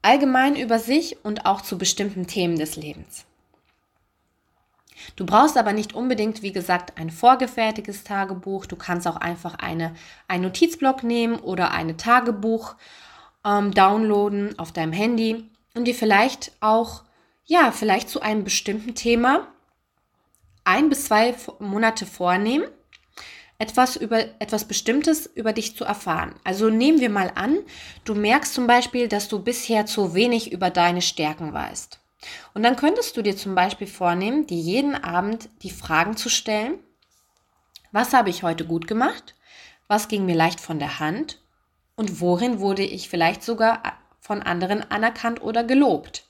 Allgemein 0.00 0.54
über 0.54 0.78
sich 0.78 1.24
und 1.24 1.44
auch 1.44 1.60
zu 1.60 1.76
bestimmten 1.76 2.28
Themen 2.28 2.56
des 2.56 2.76
Lebens. 2.76 3.27
Du 5.16 5.26
brauchst 5.26 5.56
aber 5.56 5.72
nicht 5.72 5.94
unbedingt, 5.94 6.42
wie 6.42 6.52
gesagt, 6.52 6.98
ein 6.98 7.10
vorgefertigtes 7.10 8.04
Tagebuch. 8.04 8.66
Du 8.66 8.76
kannst 8.76 9.06
auch 9.06 9.16
einfach 9.16 9.56
eine, 9.56 9.94
einen 10.26 10.44
Notizblock 10.44 11.02
nehmen 11.02 11.38
oder 11.38 11.70
eine 11.72 11.96
Tagebuch 11.96 12.76
ähm, 13.44 13.72
downloaden 13.72 14.58
auf 14.58 14.72
deinem 14.72 14.92
Handy 14.92 15.48
und 15.74 15.84
dir 15.84 15.94
vielleicht 15.94 16.52
auch, 16.60 17.04
ja, 17.44 17.70
vielleicht 17.70 18.08
zu 18.08 18.20
einem 18.20 18.44
bestimmten 18.44 18.94
Thema 18.94 19.46
ein 20.64 20.88
bis 20.90 21.06
zwei 21.06 21.34
Monate 21.60 22.04
vornehmen, 22.04 22.68
etwas 23.58 23.96
über 23.96 24.20
etwas 24.38 24.66
Bestimmtes 24.66 25.26
über 25.26 25.52
dich 25.52 25.76
zu 25.76 25.84
erfahren. 25.84 26.34
Also 26.44 26.68
nehmen 26.68 27.00
wir 27.00 27.10
mal 27.10 27.32
an, 27.34 27.58
du 28.04 28.14
merkst 28.14 28.54
zum 28.54 28.66
Beispiel, 28.66 29.08
dass 29.08 29.28
du 29.28 29.42
bisher 29.42 29.86
zu 29.86 30.14
wenig 30.14 30.52
über 30.52 30.70
deine 30.70 31.02
Stärken 31.02 31.52
weißt. 31.52 31.98
Und 32.54 32.62
dann 32.62 32.76
könntest 32.76 33.16
du 33.16 33.22
dir 33.22 33.36
zum 33.36 33.54
Beispiel 33.54 33.86
vornehmen, 33.86 34.46
dir 34.46 34.58
jeden 34.58 34.94
Abend 34.94 35.48
die 35.62 35.70
Fragen 35.70 36.16
zu 36.16 36.28
stellen, 36.28 36.78
was 37.92 38.12
habe 38.12 38.30
ich 38.30 38.42
heute 38.42 38.66
gut 38.66 38.86
gemacht? 38.86 39.34
Was 39.86 40.08
ging 40.08 40.26
mir 40.26 40.34
leicht 40.34 40.60
von 40.60 40.78
der 40.78 41.00
Hand? 41.00 41.40
Und 41.96 42.20
worin 42.20 42.60
wurde 42.60 42.82
ich 42.82 43.08
vielleicht 43.08 43.42
sogar 43.42 43.82
von 44.20 44.42
anderen 44.42 44.88
anerkannt 44.90 45.42
oder 45.42 45.64
gelobt? 45.64 46.24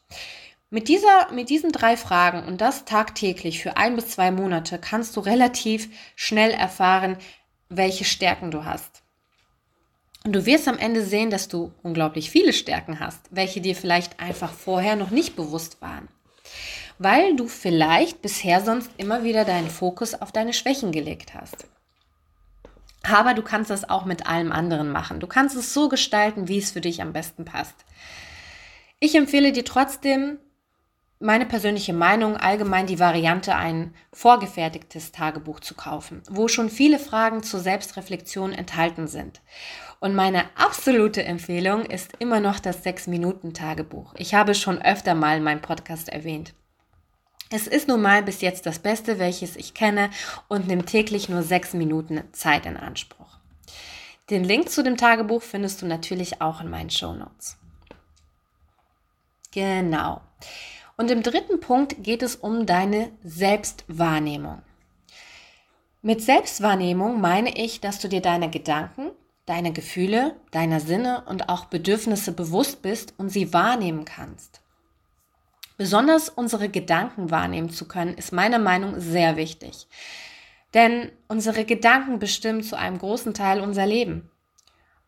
Mit, 0.70 0.88
dieser, 0.88 1.32
mit 1.32 1.48
diesen 1.48 1.72
drei 1.72 1.96
Fragen 1.96 2.44
und 2.46 2.60
das 2.60 2.84
tagtäglich 2.84 3.62
für 3.62 3.76
ein 3.76 3.96
bis 3.96 4.10
zwei 4.10 4.30
Monate 4.30 4.78
kannst 4.78 5.16
du 5.16 5.20
relativ 5.20 5.88
schnell 6.14 6.50
erfahren, 6.50 7.16
welche 7.70 8.04
Stärken 8.04 8.50
du 8.50 8.64
hast. 8.64 9.02
Und 10.28 10.34
du 10.34 10.44
wirst 10.44 10.68
am 10.68 10.76
Ende 10.76 11.02
sehen, 11.02 11.30
dass 11.30 11.48
du 11.48 11.72
unglaublich 11.82 12.30
viele 12.30 12.52
Stärken 12.52 13.00
hast, 13.00 13.18
welche 13.30 13.62
dir 13.62 13.74
vielleicht 13.74 14.20
einfach 14.20 14.52
vorher 14.52 14.94
noch 14.94 15.08
nicht 15.08 15.36
bewusst 15.36 15.80
waren. 15.80 16.06
Weil 16.98 17.34
du 17.34 17.48
vielleicht 17.48 18.20
bisher 18.20 18.60
sonst 18.60 18.90
immer 18.98 19.24
wieder 19.24 19.46
deinen 19.46 19.70
Fokus 19.70 20.12
auf 20.12 20.30
deine 20.30 20.52
Schwächen 20.52 20.92
gelegt 20.92 21.32
hast. 21.32 21.66
Aber 23.02 23.32
du 23.32 23.40
kannst 23.40 23.70
das 23.70 23.88
auch 23.88 24.04
mit 24.04 24.26
allem 24.26 24.52
anderen 24.52 24.92
machen. 24.92 25.18
Du 25.18 25.26
kannst 25.26 25.56
es 25.56 25.72
so 25.72 25.88
gestalten, 25.88 26.46
wie 26.46 26.58
es 26.58 26.72
für 26.72 26.82
dich 26.82 27.00
am 27.00 27.14
besten 27.14 27.46
passt. 27.46 27.86
Ich 29.00 29.14
empfehle 29.14 29.52
dir 29.52 29.64
trotzdem, 29.64 30.36
meine 31.20 31.46
persönliche 31.46 31.92
Meinung 31.92 32.36
allgemein 32.36 32.86
die 32.86 33.00
Variante, 33.00 33.54
ein 33.56 33.94
vorgefertigtes 34.12 35.12
Tagebuch 35.12 35.60
zu 35.60 35.74
kaufen, 35.74 36.22
wo 36.30 36.48
schon 36.48 36.70
viele 36.70 36.98
Fragen 36.98 37.42
zur 37.42 37.60
Selbstreflexion 37.60 38.52
enthalten 38.52 39.08
sind. 39.08 39.40
Und 40.00 40.14
meine 40.14 40.44
absolute 40.54 41.24
Empfehlung 41.24 41.84
ist 41.84 42.12
immer 42.20 42.38
noch 42.38 42.60
das 42.60 42.84
6-Minuten-Tagebuch. 42.84 44.14
Ich 44.16 44.34
habe 44.34 44.54
schon 44.54 44.80
öfter 44.80 45.14
mal 45.14 45.38
in 45.38 45.42
meinem 45.42 45.60
Podcast 45.60 46.08
erwähnt. 46.08 46.54
Es 47.50 47.66
ist 47.66 47.88
nun 47.88 48.02
mal 48.02 48.22
bis 48.22 48.40
jetzt 48.40 48.66
das 48.66 48.78
Beste, 48.78 49.18
welches 49.18 49.56
ich 49.56 49.74
kenne 49.74 50.10
und 50.46 50.68
nimmt 50.68 50.86
täglich 50.86 51.28
nur 51.28 51.42
6 51.42 51.72
Minuten 51.72 52.22
Zeit 52.32 52.66
in 52.66 52.76
Anspruch. 52.76 53.38
Den 54.30 54.44
Link 54.44 54.68
zu 54.68 54.84
dem 54.84 54.98
Tagebuch 54.98 55.42
findest 55.42 55.80
du 55.82 55.86
natürlich 55.86 56.42
auch 56.42 56.60
in 56.60 56.68
meinen 56.68 56.90
Show 56.90 57.14
Notes. 57.14 57.56
Genau. 59.50 60.20
Und 60.98 61.12
im 61.12 61.22
dritten 61.22 61.60
Punkt 61.60 62.02
geht 62.02 62.24
es 62.24 62.34
um 62.34 62.66
deine 62.66 63.12
Selbstwahrnehmung. 63.22 64.62
Mit 66.02 66.20
Selbstwahrnehmung 66.20 67.20
meine 67.20 67.56
ich, 67.56 67.80
dass 67.80 68.00
du 68.00 68.08
dir 68.08 68.20
deine 68.20 68.50
Gedanken, 68.50 69.12
deine 69.46 69.72
Gefühle, 69.72 70.34
deiner 70.50 70.80
Sinne 70.80 71.22
und 71.26 71.48
auch 71.48 71.66
Bedürfnisse 71.66 72.32
bewusst 72.32 72.82
bist 72.82 73.14
und 73.16 73.28
sie 73.28 73.52
wahrnehmen 73.52 74.04
kannst. 74.04 74.60
Besonders 75.76 76.28
unsere 76.28 76.68
Gedanken 76.68 77.30
wahrnehmen 77.30 77.70
zu 77.70 77.86
können, 77.86 78.14
ist 78.14 78.32
meiner 78.32 78.58
Meinung 78.58 78.98
sehr 78.98 79.36
wichtig. 79.36 79.86
Denn 80.74 81.12
unsere 81.28 81.64
Gedanken 81.64 82.18
bestimmen 82.18 82.64
zu 82.64 82.76
einem 82.76 82.98
großen 82.98 83.34
Teil 83.34 83.60
unser 83.60 83.86
Leben. 83.86 84.28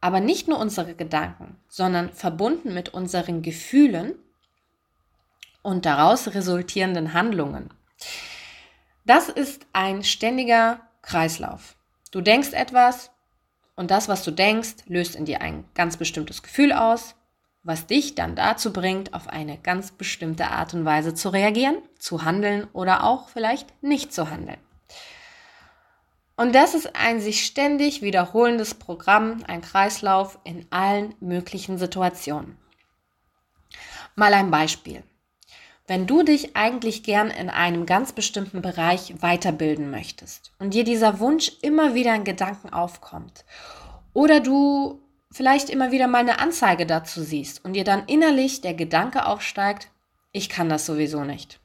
Aber 0.00 0.20
nicht 0.20 0.46
nur 0.46 0.60
unsere 0.60 0.94
Gedanken, 0.94 1.56
sondern 1.68 2.12
verbunden 2.12 2.74
mit 2.74 2.94
unseren 2.94 3.42
Gefühlen 3.42 4.14
und 5.62 5.86
daraus 5.86 6.28
resultierenden 6.34 7.14
Handlungen. 7.14 7.70
Das 9.04 9.28
ist 9.28 9.66
ein 9.72 10.04
ständiger 10.04 10.80
Kreislauf. 11.02 11.76
Du 12.10 12.20
denkst 12.20 12.52
etwas 12.52 13.10
und 13.76 13.90
das, 13.90 14.08
was 14.08 14.24
du 14.24 14.30
denkst, 14.30 14.76
löst 14.86 15.16
in 15.16 15.24
dir 15.24 15.40
ein 15.40 15.64
ganz 15.74 15.96
bestimmtes 15.96 16.42
Gefühl 16.42 16.72
aus, 16.72 17.14
was 17.62 17.86
dich 17.86 18.14
dann 18.14 18.36
dazu 18.36 18.72
bringt, 18.72 19.12
auf 19.14 19.28
eine 19.28 19.58
ganz 19.58 19.92
bestimmte 19.92 20.48
Art 20.48 20.74
und 20.74 20.84
Weise 20.84 21.14
zu 21.14 21.28
reagieren, 21.28 21.76
zu 21.98 22.24
handeln 22.24 22.68
oder 22.72 23.04
auch 23.04 23.28
vielleicht 23.28 23.82
nicht 23.82 24.12
zu 24.12 24.30
handeln. 24.30 24.58
Und 26.36 26.54
das 26.54 26.74
ist 26.74 26.96
ein 26.96 27.20
sich 27.20 27.44
ständig 27.44 28.00
wiederholendes 28.00 28.74
Programm, 28.74 29.44
ein 29.46 29.60
Kreislauf 29.60 30.38
in 30.42 30.66
allen 30.70 31.14
möglichen 31.20 31.76
Situationen. 31.76 32.56
Mal 34.14 34.32
ein 34.32 34.50
Beispiel. 34.50 35.02
Wenn 35.90 36.06
du 36.06 36.22
dich 36.22 36.54
eigentlich 36.54 37.02
gern 37.02 37.32
in 37.32 37.50
einem 37.50 37.84
ganz 37.84 38.12
bestimmten 38.12 38.62
Bereich 38.62 39.12
weiterbilden 39.22 39.90
möchtest 39.90 40.52
und 40.60 40.72
dir 40.72 40.84
dieser 40.84 41.18
Wunsch 41.18 41.50
immer 41.62 41.94
wieder 41.94 42.14
in 42.14 42.22
Gedanken 42.22 42.72
aufkommt 42.72 43.44
oder 44.12 44.38
du 44.38 45.02
vielleicht 45.32 45.68
immer 45.68 45.90
wieder 45.90 46.06
mal 46.06 46.20
eine 46.20 46.38
Anzeige 46.38 46.86
dazu 46.86 47.24
siehst 47.24 47.64
und 47.64 47.72
dir 47.72 47.82
dann 47.82 48.06
innerlich 48.06 48.60
der 48.60 48.74
Gedanke 48.74 49.26
aufsteigt, 49.26 49.88
ich 50.30 50.48
kann 50.48 50.68
das 50.68 50.86
sowieso 50.86 51.24
nicht. 51.24 51.58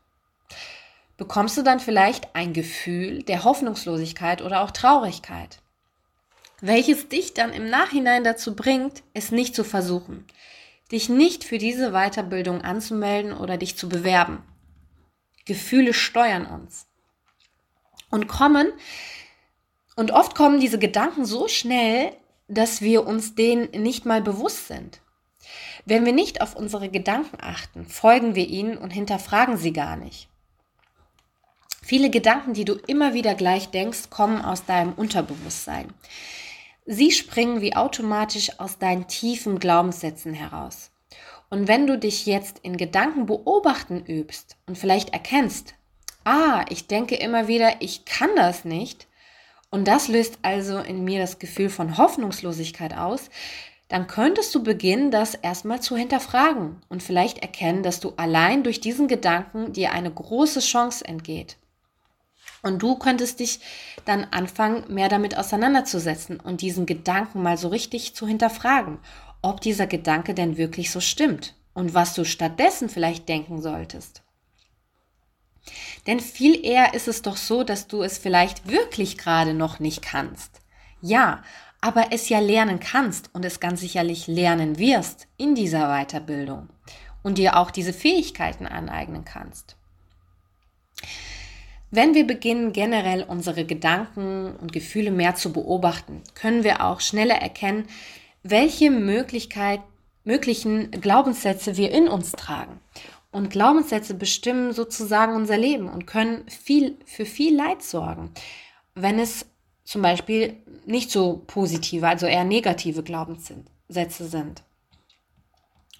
Bekommst 1.17 1.55
du 1.59 1.61
dann 1.61 1.79
vielleicht 1.79 2.35
ein 2.35 2.51
Gefühl 2.51 3.21
der 3.21 3.43
Hoffnungslosigkeit 3.43 4.41
oder 4.41 4.61
auch 4.61 4.71
Traurigkeit, 4.71 5.59
welches 6.61 7.09
dich 7.09 7.35
dann 7.35 7.53
im 7.53 7.69
Nachhinein 7.69 8.23
dazu 8.23 8.55
bringt, 8.55 9.03
es 9.13 9.29
nicht 9.29 9.53
zu 9.53 9.63
versuchen, 9.63 10.25
dich 10.91 11.09
nicht 11.09 11.43
für 11.43 11.57
diese 11.57 11.91
Weiterbildung 11.91 12.61
anzumelden 12.61 13.33
oder 13.33 13.57
dich 13.57 13.77
zu 13.77 13.89
bewerben. 13.89 14.43
Gefühle 15.45 15.93
steuern 15.93 16.45
uns 16.45 16.87
und 18.09 18.27
kommen, 18.27 18.71
und 19.95 20.11
oft 20.11 20.35
kommen 20.35 20.59
diese 20.59 20.77
Gedanken 20.77 21.23
so 21.23 21.47
schnell, 21.47 22.11
dass 22.47 22.81
wir 22.81 23.07
uns 23.07 23.35
denen 23.35 23.69
nicht 23.81 24.05
mal 24.05 24.21
bewusst 24.21 24.67
sind. 24.67 24.99
Wenn 25.85 26.05
wir 26.05 26.13
nicht 26.13 26.41
auf 26.41 26.55
unsere 26.55 26.89
Gedanken 26.89 27.37
achten, 27.39 27.85
folgen 27.85 28.35
wir 28.35 28.47
ihnen 28.47 28.77
und 28.77 28.91
hinterfragen 28.91 29.57
sie 29.57 29.71
gar 29.71 29.95
nicht. 29.95 30.27
Viele 31.81 32.09
Gedanken, 32.09 32.53
die 32.53 32.65
du 32.65 32.73
immer 32.73 33.13
wieder 33.13 33.35
gleich 33.35 33.69
denkst, 33.69 34.09
kommen 34.09 34.41
aus 34.41 34.65
deinem 34.65 34.93
Unterbewusstsein. 34.93 35.93
Sie 36.85 37.11
springen 37.11 37.61
wie 37.61 37.75
automatisch 37.75 38.59
aus 38.59 38.77
deinen 38.77 39.07
tiefen 39.07 39.59
Glaubenssätzen 39.59 40.33
heraus. 40.33 40.91
Und 41.49 41.67
wenn 41.67 41.87
du 41.87 41.97
dich 41.97 42.25
jetzt 42.25 42.59
in 42.59 42.77
Gedanken 42.77 43.25
beobachten 43.25 44.05
übst 44.05 44.57
und 44.67 44.77
vielleicht 44.77 45.09
erkennst, 45.09 45.73
ah, 46.25 46.63
ich 46.69 46.87
denke 46.87 47.15
immer 47.15 47.47
wieder, 47.47 47.81
ich 47.81 48.05
kann 48.05 48.35
das 48.35 48.65
nicht, 48.65 49.07
und 49.71 49.87
das 49.87 50.07
löst 50.07 50.39
also 50.41 50.77
in 50.79 51.03
mir 51.03 51.19
das 51.19 51.39
Gefühl 51.39 51.69
von 51.69 51.97
Hoffnungslosigkeit 51.97 52.95
aus, 52.95 53.29
dann 53.87 54.07
könntest 54.07 54.53
du 54.55 54.63
beginnen, 54.63 55.11
das 55.11 55.35
erstmal 55.35 55.81
zu 55.81 55.97
hinterfragen 55.97 56.81
und 56.89 57.03
vielleicht 57.03 57.39
erkennen, 57.39 57.83
dass 57.83 57.99
du 57.99 58.13
allein 58.17 58.63
durch 58.63 58.79
diesen 58.79 59.07
Gedanken 59.07 59.73
dir 59.73 59.91
eine 59.91 60.11
große 60.11 60.59
Chance 60.59 61.05
entgeht. 61.05 61.57
Und 62.65 62.79
du 62.79 62.95
könntest 62.95 63.41
dich 63.41 63.59
dann 64.05 64.23
anfangen, 64.31 64.91
mehr 64.91 65.07
damit 65.07 65.37
auseinanderzusetzen 65.37 66.39
und 66.39 66.61
diesen 66.61 66.87
Gedanken 66.87 67.43
mal 67.43 67.59
so 67.59 67.67
richtig 67.67 68.15
zu 68.15 68.25
hinterfragen, 68.25 68.97
ob 69.43 69.61
dieser 69.61 69.85
Gedanke 69.85 70.33
denn 70.33 70.57
wirklich 70.57 70.89
so 70.89 70.99
stimmt 70.99 71.53
und 71.75 71.93
was 71.93 72.15
du 72.15 72.25
stattdessen 72.25 72.89
vielleicht 72.89 73.29
denken 73.29 73.61
solltest. 73.61 74.23
Denn 76.07 76.19
viel 76.19 76.65
eher 76.65 76.95
ist 76.95 77.07
es 77.07 77.21
doch 77.21 77.37
so, 77.37 77.63
dass 77.63 77.87
du 77.87 78.01
es 78.01 78.17
vielleicht 78.17 78.67
wirklich 78.67 79.19
gerade 79.19 79.53
noch 79.53 79.79
nicht 79.79 80.01
kannst. 80.01 80.61
Ja, 81.01 81.43
aber 81.81 82.07
es 82.13 82.29
ja 82.29 82.39
lernen 82.39 82.79
kannst 82.79 83.29
und 83.35 83.45
es 83.45 83.59
ganz 83.59 83.81
sicherlich 83.81 84.25
lernen 84.25 84.79
wirst 84.79 85.27
in 85.37 85.53
dieser 85.53 85.87
Weiterbildung 85.87 86.69
und 87.21 87.37
dir 87.37 87.57
auch 87.57 87.69
diese 87.69 87.93
Fähigkeiten 87.93 88.65
aneignen 88.65 89.23
kannst. 89.23 89.74
Wenn 91.95 92.13
wir 92.13 92.27
beginnen, 92.27 92.73
generell 92.73 93.23
unsere 93.23 93.63
Gedanken 93.63 94.53
und 94.57 94.73
Gefühle 94.73 95.11
mehr 95.11 95.35
zu 95.35 95.53
beobachten, 95.53 96.23
können 96.33 96.65
wir 96.65 96.83
auch 96.83 96.99
schneller 96.99 97.35
erkennen, 97.35 97.87
welche 98.43 98.91
Möglichkeit, 98.91 99.79
möglichen 100.25 100.91
Glaubenssätze 100.91 101.77
wir 101.77 101.91
in 101.91 102.09
uns 102.09 102.33
tragen. 102.33 102.81
Und 103.31 103.49
Glaubenssätze 103.49 104.13
bestimmen 104.13 104.73
sozusagen 104.73 105.35
unser 105.35 105.57
Leben 105.57 105.87
und 105.87 106.05
können 106.05 106.43
viel, 106.49 106.97
für 107.05 107.25
viel 107.25 107.55
Leid 107.55 107.81
sorgen, 107.81 108.31
wenn 108.93 109.17
es 109.17 109.45
zum 109.85 110.01
Beispiel 110.01 110.57
nicht 110.85 111.11
so 111.11 111.43
positive, 111.47 112.05
also 112.05 112.25
eher 112.25 112.43
negative 112.43 113.03
Glaubenssätze 113.03 114.27
sind. 114.27 114.63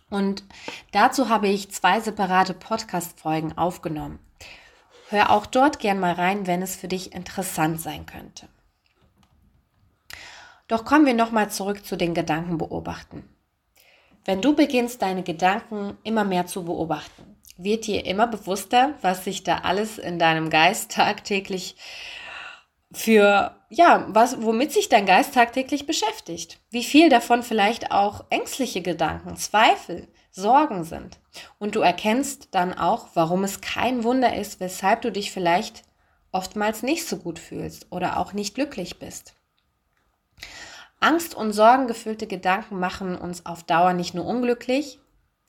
Und 0.10 0.44
dazu 0.92 1.30
habe 1.30 1.48
ich 1.48 1.72
zwei 1.72 2.02
separate 2.02 2.54
Podcast-Folgen 2.54 3.58
aufgenommen. 3.58 4.20
Hör 5.10 5.30
auch 5.30 5.46
dort 5.46 5.80
gern 5.80 6.00
mal 6.00 6.14
rein, 6.14 6.48
wenn 6.48 6.62
es 6.62 6.76
für 6.76 6.88
dich 6.88 7.14
interessant 7.14 7.80
sein 7.80 8.06
könnte. 8.06 8.48
Doch 10.68 10.84
kommen 10.84 11.06
wir 11.06 11.14
nochmal 11.14 11.52
zurück 11.52 11.86
zu 11.86 11.96
den 11.96 12.14
Gedanken 12.14 12.58
beobachten. 12.58 13.30
Wenn 14.24 14.42
du 14.42 14.56
beginnst, 14.56 15.04
deine 15.04 15.22
Gedanken 15.22 15.98
immer 16.04 16.24
mehr 16.24 16.48
zu 16.48 16.66
beobachten, 16.66 17.38
wird 17.58 17.86
dir 17.86 18.06
immer 18.06 18.26
bewusster, 18.26 18.96
was 19.02 19.24
sich 19.24 19.44
da 19.44 19.60
alles 19.60 20.00
in 20.00 20.18
deinem 20.18 20.50
Geist 20.50 20.92
tagtäglich 20.92 21.76
für, 22.92 23.56
ja, 23.70 24.08
was, 24.10 24.42
womit 24.42 24.72
sich 24.72 24.90
dein 24.90 25.06
Geist 25.06 25.36
tagtäglich 25.36 25.86
beschäftigt. 25.86 26.60
Wie 26.72 26.84
viel 26.84 27.10
davon 27.10 27.44
vielleicht 27.44 27.92
auch 27.92 28.26
ängstliche 28.30 28.82
Gedanken, 28.82 29.38
Zweifel, 29.38 30.08
Sorgen 30.32 30.84
sind. 30.84 31.20
Und 31.60 31.76
du 31.76 31.82
erkennst 31.82 32.50
dann 32.52 32.74
auch, 32.74 33.10
warum 33.14 33.44
es 33.44 33.62
kein 33.62 34.04
Wunder 34.04 34.36
ist, 34.36 34.60
weshalb 34.60 35.02
du 35.02 35.12
dich 35.12 35.32
vielleicht 35.32 35.84
oftmals 36.32 36.84
nicht 36.84 37.08
so 37.08 37.18
gut 37.18 37.40
fühlst 37.40 37.88
oder 37.92 38.18
auch 38.18 38.34
nicht 38.34 38.56
glücklich 38.56 39.00
bist. 39.00 39.34
Angst 41.00 41.36
und 41.36 41.54
sorgengefüllte 41.54 42.28
Gedanken 42.28 42.80
machen 42.80 43.16
uns 43.16 43.46
auf 43.46 43.64
Dauer 43.64 43.94
nicht 43.94 44.14
nur 44.14 44.26
unglücklich, 44.26 45.00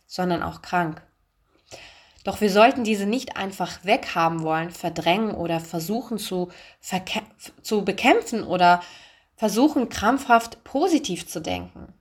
sondern 0.07 0.43
auch 0.43 0.63
krank. 0.63 1.03
Doch 2.25 2.41
wir 2.41 2.51
sollten 2.51 2.83
diese 2.83 3.07
nicht 3.07 3.37
einfach 3.37 3.85
weghaben 3.85 4.43
wollen, 4.43 4.71
verdrängen 4.71 5.31
oder 5.31 5.61
versuchen 5.61 6.19
zu, 6.19 6.51
zu 7.63 7.85
bekämpfen 7.85 8.43
oder 8.43 8.83
versuchen 9.37 9.89
krampfhaft 9.89 10.65
positiv 10.65 11.29
zu 11.29 11.41
denken. 11.41 11.93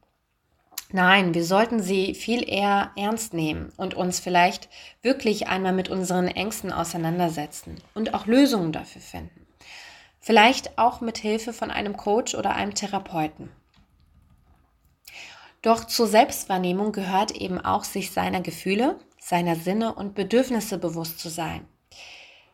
Nein, 0.96 1.34
wir 1.34 1.44
sollten 1.44 1.84
sie 1.84 2.16
viel 2.16 2.50
eher 2.50 2.92
ernst 2.96 3.34
nehmen 3.34 3.74
und 3.76 3.96
uns 3.96 4.22
vielleicht 4.22 4.70
wirklich 5.02 5.50
einmal 5.50 5.74
mit 5.74 5.90
unseren 5.90 6.30
Ängsten 6.30 6.72
auseinandersetzen 6.72 7.82
und 7.94 8.14
auch 8.14 8.28
Lösungen 8.28 8.72
dafür 8.72 9.02
finden. 9.02 9.46
Vielleicht 10.22 10.78
auch 10.78 11.02
mit 11.02 11.18
Hilfe 11.18 11.52
von 11.52 11.70
einem 11.70 11.98
Coach 11.98 12.34
oder 12.34 12.56
einem 12.56 12.76
Therapeuten. 12.76 13.52
Doch 15.62 15.84
zur 15.84 16.08
Selbstwahrnehmung 16.08 16.94
gehört 16.94 17.32
eben 17.32 17.60
auch, 17.60 17.84
sich 17.84 18.12
seiner 18.12 18.40
Gefühle, 18.40 18.98
seiner 19.20 19.58
Sinne 19.58 19.96
und 19.96 20.16
Bedürfnisse 20.16 20.78
bewusst 20.78 21.20
zu 21.20 21.28
sein. 21.28 21.68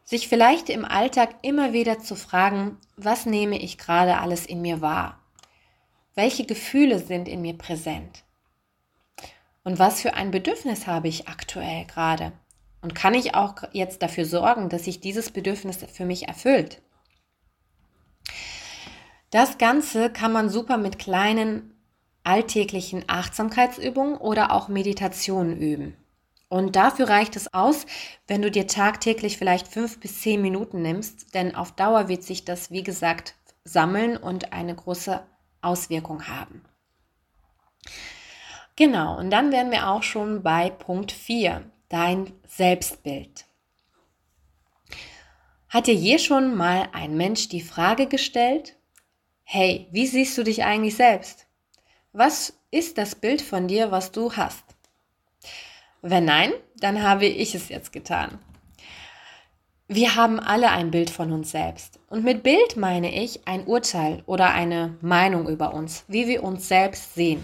Sich 0.04 0.28
vielleicht 0.28 0.70
im 0.70 0.84
Alltag 0.84 1.36
immer 1.44 1.74
wieder 1.74 2.00
zu 2.00 2.16
fragen, 2.16 2.80
was 2.98 3.28
nehme 3.28 3.60
ich 3.60 3.78
gerade 3.78 4.18
alles 4.18 4.48
in 4.48 4.64
mir 4.64 4.82
wahr? 4.82 5.20
Welche 6.16 6.48
Gefühle 6.48 6.98
sind 6.98 7.28
in 7.28 7.44
mir 7.44 7.56
präsent? 7.56 8.24
Und 9.64 9.80
was 9.80 10.02
für 10.02 10.16
ein 10.16 10.32
Bedürfnis 10.32 10.88
habe 10.88 11.08
ich 11.08 11.28
aktuell 11.28 11.86
gerade? 11.86 12.32
Und 12.82 12.96
kann 12.96 13.14
ich 13.14 13.36
auch 13.36 13.56
jetzt 13.74 14.02
dafür 14.02 14.26
sorgen, 14.26 14.70
dass 14.70 14.86
sich 14.86 15.00
dieses 15.00 15.30
Bedürfnis 15.30 15.86
für 15.92 16.06
mich 16.06 16.28
erfüllt? 16.28 16.82
Das 19.30 19.58
Ganze 19.58 20.10
kann 20.10 20.32
man 20.32 20.50
super 20.50 20.78
mit 20.78 20.98
kleinen 21.00 21.76
alltäglichen 22.24 23.04
Achtsamkeitsübungen 23.08 24.18
oder 24.18 24.52
auch 24.52 24.68
Meditationen 24.68 25.58
üben. 25.58 25.96
Und 26.50 26.76
dafür 26.76 27.08
reicht 27.08 27.38
es 27.38 27.54
aus, 27.54 27.86
wenn 28.28 28.42
du 28.42 28.52
dir 28.52 28.68
tagtäglich 28.68 29.38
vielleicht 29.38 29.68
fünf 29.68 30.00
bis 30.00 30.22
zehn 30.22 30.42
Minuten 30.42 30.82
nimmst, 30.82 31.34
denn 31.34 31.56
auf 31.56 31.72
Dauer 31.72 32.10
wird 32.10 32.24
sich 32.24 32.44
das, 32.44 32.72
wie 32.72 32.84
gesagt, 32.84 33.36
sammeln 33.64 34.18
und 34.18 34.52
eine 34.52 34.76
große 34.76 35.24
Auswirkung 35.62 36.28
haben. 36.28 36.62
Genau, 38.76 39.18
und 39.18 39.30
dann 39.30 39.52
wären 39.52 39.72
wir 39.72 39.90
auch 39.90 40.04
schon 40.04 40.44
bei 40.44 40.70
Punkt 40.70 41.12
4, 41.12 41.64
dein 41.90 42.34
Selbstbild. 42.48 43.46
Hat 45.70 45.88
dir 45.88 45.94
je 45.94 46.20
schon 46.20 46.56
mal 46.56 46.90
ein 46.92 47.16
Mensch 47.16 47.48
die 47.50 47.62
Frage 47.62 48.08
gestellt, 48.08 48.76
hey, 49.44 49.88
wie 49.92 50.08
siehst 50.08 50.38
du 50.38 50.44
dich 50.44 50.64
eigentlich 50.64 50.96
selbst? 50.96 51.48
Was 52.14 52.54
ist 52.72 52.98
das 52.98 53.16
Bild 53.16 53.42
von 53.42 53.68
dir, 53.68 53.92
was 53.92 54.12
du 54.12 54.34
hast? 54.34 54.64
Wenn 56.02 56.26
nein, 56.26 56.52
dann 56.78 57.04
habe 57.04 57.26
ich 57.26 57.54
es 57.56 57.70
jetzt 57.70 57.94
getan. 57.94 58.40
Wir 59.88 60.16
haben 60.16 60.40
alle 60.40 60.72
ein 60.72 60.90
Bild 60.90 61.10
von 61.10 61.32
uns 61.32 61.52
selbst. 61.52 62.00
Und 62.10 62.24
mit 62.24 62.44
Bild 62.44 62.78
meine 62.78 63.14
ich 63.14 63.46
ein 63.46 63.66
Urteil 63.66 64.24
oder 64.26 64.52
eine 64.54 64.98
Meinung 65.02 65.48
über 65.48 65.74
uns, 65.74 66.06
wie 66.08 66.28
wir 66.28 66.44
uns 66.44 66.68
selbst 66.68 67.14
sehen. 67.14 67.44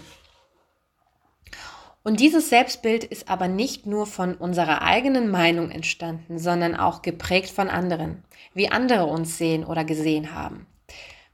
Und 2.08 2.20
dieses 2.20 2.48
Selbstbild 2.48 3.04
ist 3.04 3.28
aber 3.28 3.48
nicht 3.48 3.84
nur 3.84 4.06
von 4.06 4.34
unserer 4.34 4.80
eigenen 4.80 5.30
Meinung 5.30 5.70
entstanden, 5.70 6.38
sondern 6.38 6.74
auch 6.74 7.02
geprägt 7.02 7.50
von 7.50 7.68
anderen, 7.68 8.24
wie 8.54 8.70
andere 8.70 9.04
uns 9.04 9.36
sehen 9.36 9.62
oder 9.62 9.84
gesehen 9.84 10.32
haben. 10.32 10.66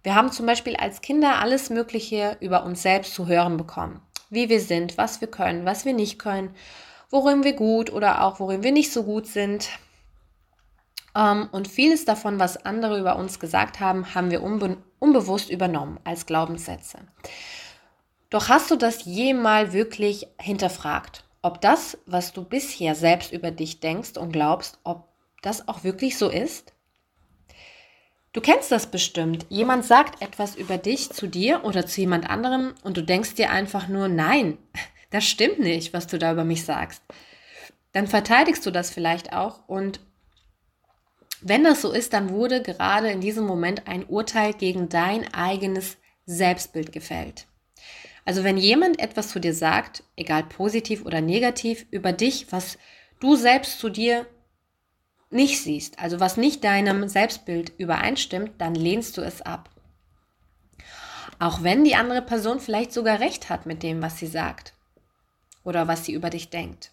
Wir 0.03 0.17
haben 0.17 0.33
zum 0.33 0.47
Beispiel 0.47 0.75
als 0.75 1.01
Kinder 1.01 1.39
alles 1.39 1.71
Mögliche 1.71 2.37
über 2.41 2.65
uns 2.65 2.83
selbst 2.83 3.15
zu 3.15 3.29
hören 3.29 3.57
bekommen. 3.57 4.01
Wie 4.31 4.49
wir 4.49 4.59
sind, 4.59 4.99
was 4.99 5.21
wir 5.21 5.29
können, 5.29 5.65
was 5.65 5.85
wir 5.85 5.93
nicht 5.93 6.19
können, 6.19 6.51
worin 7.09 7.45
wir 7.45 7.53
gut 7.53 7.93
oder 7.93 8.25
auch 8.25 8.41
worin 8.41 8.65
wir 8.65 8.73
nicht 8.73 8.93
so 8.93 9.05
gut 9.05 9.29
sind. 9.29 9.69
Ähm, 11.15 11.51
und 11.53 11.69
vieles 11.69 12.05
davon, 12.05 12.41
was 12.41 12.67
andere 12.67 12.99
über 12.99 13.15
uns 13.15 13.39
gesagt 13.39 13.79
haben, 13.79 14.13
haben 14.17 14.33
wir 14.33 14.43
unbe 14.43 14.79
unbewusst 14.99 15.51
übernommen 15.51 16.01
als 16.03 16.27
Glaubenssätze. 16.27 16.99
Doch 18.31 18.49
hast 18.49 18.71
du 18.71 18.77
das 18.77 19.05
jemals 19.05 19.73
wirklich 19.73 20.27
hinterfragt, 20.41 21.25
ob 21.43 21.61
das, 21.61 21.99
was 22.07 22.33
du 22.33 22.45
bisher 22.45 22.95
selbst 22.95 23.33
über 23.33 23.51
dich 23.51 23.81
denkst 23.81 24.17
und 24.17 24.33
glaubst, 24.33 24.79
ob 24.83 25.09
das 25.43 25.69
auch 25.69 25.85
wirklich 25.85 26.19
so 26.19 26.29
ist? 26.29 26.73
Du 28.33 28.41
kennst 28.41 28.73
das 28.73 28.91
bestimmt. 28.91 29.47
Jemand 29.49 29.85
sagt 29.85 30.21
etwas 30.21 30.57
über 30.57 30.77
dich 30.77 31.11
zu 31.11 31.29
dir 31.29 31.65
oder 31.65 31.87
zu 31.87 32.01
jemand 32.01 32.29
anderem 32.29 32.75
und 32.83 32.97
du 32.97 33.03
denkst 33.03 33.35
dir 33.35 33.51
einfach 33.51 33.87
nur, 33.87 34.09
nein, 34.09 34.59
das 35.11 35.25
stimmt 35.25 35.61
nicht, 35.61 35.93
was 35.93 36.09
du 36.09 36.19
da 36.19 36.33
über 36.33 36.45
mich 36.45 36.65
sagst. 36.65 37.03
Dann 37.93 38.09
verteidigst 38.09 38.67
du 38.67 38.73
das 38.73 38.91
vielleicht 38.91 39.33
auch 39.33 39.69
und 39.69 40.01
wenn 41.47 41.63
das 41.63 41.83
so 41.83 41.93
ist, 41.93 42.15
dann 42.15 42.31
wurde 42.31 42.63
gerade 42.63 43.11
in 43.11 43.21
diesem 43.21 43.47
Moment 43.47 43.87
ein 43.87 44.05
Urteil 44.07 44.55
gegen 44.55 44.89
dein 44.89 45.33
eigenes 45.35 45.99
Selbstbild 46.25 46.91
gefällt. 46.91 47.47
Also 48.25 48.43
wenn 48.45 48.57
jemand 48.57 48.99
etwas 48.99 49.29
zu 49.29 49.39
dir 49.39 49.55
sagt, 49.55 50.03
egal 50.17 50.45
positiv 50.45 51.05
oder 51.05 51.21
negativ, 51.21 51.87
über 51.91 52.13
dich, 52.13 52.51
was 52.51 52.79
du 53.21 53.37
selbst 53.37 53.79
zu 53.79 53.91
dir 53.91 54.27
nicht 55.31 55.61
siehst, 55.63 55.99
also 55.99 56.21
was 56.21 56.37
nicht 56.37 56.65
deinem 56.65 57.09
Selbstbild 57.09 57.73
übereinstimmt, 57.77 58.53
dann 58.59 58.75
lehnst 58.75 59.17
du 59.19 59.21
es 59.21 59.43
ab. 59.43 59.69
Auch 61.39 61.63
wenn 61.63 61.85
die 61.85 61.97
andere 61.97 62.23
Person 62.23 62.61
vielleicht 62.61 62.93
sogar 62.93 63.21
recht 63.21 63.51
hat 63.51 63.67
mit 63.67 63.83
dem, 63.83 64.01
was 64.01 64.19
sie 64.19 64.27
sagt 64.27 64.75
oder 65.65 65.89
was 65.89 66.05
sie 66.05 66.13
über 66.13 66.31
dich 66.31 66.51
denkt. 66.51 66.93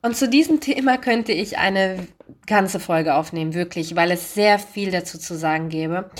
Und 0.00 0.16
zu 0.16 0.28
diesem 0.28 0.60
Thema 0.60 0.96
könnte 0.96 1.32
ich 1.32 1.58
eine 1.58 2.06
ganze 2.46 2.80
Folge 2.80 3.14
aufnehmen, 3.14 3.54
wirklich, 3.54 3.96
weil 3.96 4.10
es 4.10 4.34
sehr 4.34 4.58
viel 4.58 4.90
dazu 4.90 5.18
zu 5.18 5.36
sagen 5.36 5.68
gäbe. 5.68 6.10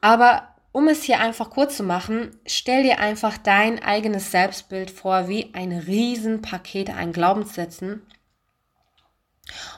Aber 0.00 0.53
um 0.74 0.88
es 0.88 1.04
hier 1.04 1.20
einfach 1.20 1.50
kurz 1.50 1.76
zu 1.76 1.84
machen, 1.84 2.36
stell 2.46 2.82
dir 2.82 2.98
einfach 2.98 3.38
dein 3.38 3.80
eigenes 3.80 4.32
Selbstbild 4.32 4.90
vor 4.90 5.28
wie 5.28 5.54
ein 5.54 5.70
Riesenpaket 5.70 6.90
an 6.90 7.12
Glaubenssätzen. 7.12 8.02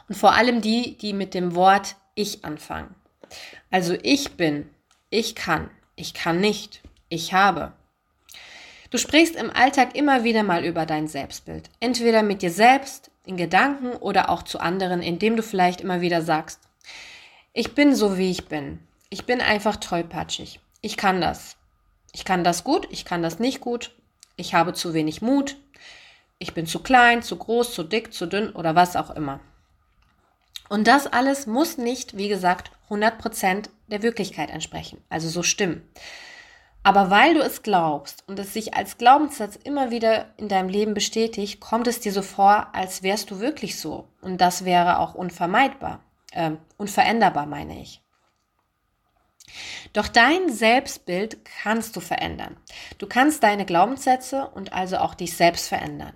Und 0.09 0.15
vor 0.15 0.33
allem 0.33 0.63
die, 0.63 0.97
die 0.97 1.13
mit 1.13 1.35
dem 1.35 1.55
Wort 1.55 1.97
ich 2.15 2.47
anfangen. 2.47 2.95
Also 3.71 3.95
ich 4.03 4.39
bin, 4.39 4.71
ich 5.11 5.35
kann, 5.35 5.69
ich 5.97 6.15
kann 6.15 6.41
nicht, 6.41 6.81
ich 7.11 7.35
habe. 7.35 7.75
Du 8.89 8.97
sprichst 8.97 9.37
im 9.37 9.51
Alltag 9.51 9.95
immer 9.97 10.25
wieder 10.25 10.45
mal 10.45 10.65
über 10.65 10.87
dein 10.87 11.09
Selbstbild. 11.09 11.69
Entweder 11.79 12.23
mit 12.23 12.41
dir 12.41 12.51
selbst, 12.51 13.11
in 13.27 13.37
Gedanken 13.37 13.93
oder 13.97 14.31
auch 14.31 14.45
zu 14.45 14.61
anderen, 14.61 15.03
indem 15.03 15.37
du 15.37 15.43
vielleicht 15.43 15.83
immer 15.83 16.01
wieder 16.01 16.23
sagst, 16.23 16.61
ich 17.53 17.75
bin 17.75 17.95
so, 17.95 18.17
wie 18.17 18.31
ich 18.31 18.47
bin. 18.47 18.79
Ich 19.11 19.27
bin 19.27 19.43
einfach 19.43 19.77
tollpatschig 19.77 20.61
ich 20.87 20.97
kann 20.97 21.21
das. 21.21 21.57
Ich 22.13 22.25
kann 22.25 22.45
das 22.45 22.63
gut, 22.63 22.87
ich 22.93 23.05
kann 23.05 23.21
das 23.21 23.41
nicht 23.41 23.61
gut. 23.61 23.91
Ich 24.37 24.55
habe 24.55 24.73
zu 24.73 24.95
wenig 24.95 25.21
Mut. 25.21 25.57
Ich 26.39 26.55
bin 26.55 26.65
zu 26.67 26.79
klein, 26.79 27.25
zu 27.25 27.37
groß, 27.37 27.75
zu 27.75 27.83
dick, 27.83 28.15
zu 28.15 28.27
dünn 28.27 28.53
oder 28.53 28.77
was 28.77 28.95
auch 28.95 29.11
immer. 29.11 29.41
Und 30.69 30.87
das 30.87 31.09
alles 31.09 31.49
muss 31.49 31.77
nicht, 31.77 32.17
wie 32.17 32.29
gesagt, 32.29 32.71
100% 32.89 33.69
der 33.89 34.03
Wirklichkeit 34.03 34.49
entsprechen, 34.49 35.03
also 35.09 35.29
so 35.29 35.43
stimmen. 35.43 35.83
Aber 36.85 37.11
weil 37.11 37.35
du 37.35 37.41
es 37.41 37.63
glaubst 37.63 38.23
und 38.29 38.39
es 38.39 38.53
sich 38.53 38.75
als 38.75 38.97
Glaubenssatz 38.97 39.57
immer 39.57 39.91
wieder 39.91 40.27
in 40.37 40.49
deinem 40.49 40.69
Leben 40.69 40.95
bestätigt, 40.95 41.61
kommt 41.61 41.89
es 41.89 41.99
dir 41.99 42.13
so 42.13 42.23
vor, 42.23 42.69
als 42.75 43.03
wärst 43.03 43.33
du 43.33 43.41
wirklich 43.41 43.81
so. 43.81 44.07
Und 44.21 44.41
das 44.41 44.65
wäre 44.65 45.01
auch 45.01 45.17
unvermeidbar, 45.17 45.99
äh, 46.31 46.53
unveränderbar, 46.77 47.47
meine 47.47 47.81
ich. 47.81 48.06
Doch 49.93 50.09
dein 50.09 50.53
Selbstbild 50.53 51.39
kannst 51.63 51.97
du 51.97 52.01
verändern. 52.01 52.57
Du 52.99 53.07
kannst 53.07 53.43
deine 53.43 53.65
Glaubenssätze 53.65 54.49
und 54.49 54.73
also 54.73 54.99
auch 54.99 55.15
dich 55.15 55.37
selbst 55.37 55.69
verändern. 55.69 56.15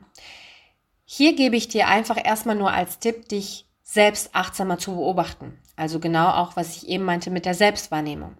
Hier 1.04 1.34
gebe 1.34 1.56
ich 1.56 1.68
dir 1.68 1.88
einfach 1.88 2.18
erstmal 2.22 2.56
nur 2.56 2.72
als 2.72 2.98
Tipp, 2.98 3.28
dich 3.28 3.66
selbst 3.82 4.34
achtsamer 4.34 4.78
zu 4.78 4.94
beobachten. 4.94 5.58
Also 5.74 5.98
genau 5.98 6.28
auch, 6.28 6.56
was 6.56 6.76
ich 6.76 6.88
eben 6.88 7.04
meinte 7.04 7.30
mit 7.30 7.44
der 7.44 7.54
Selbstwahrnehmung. 7.54 8.36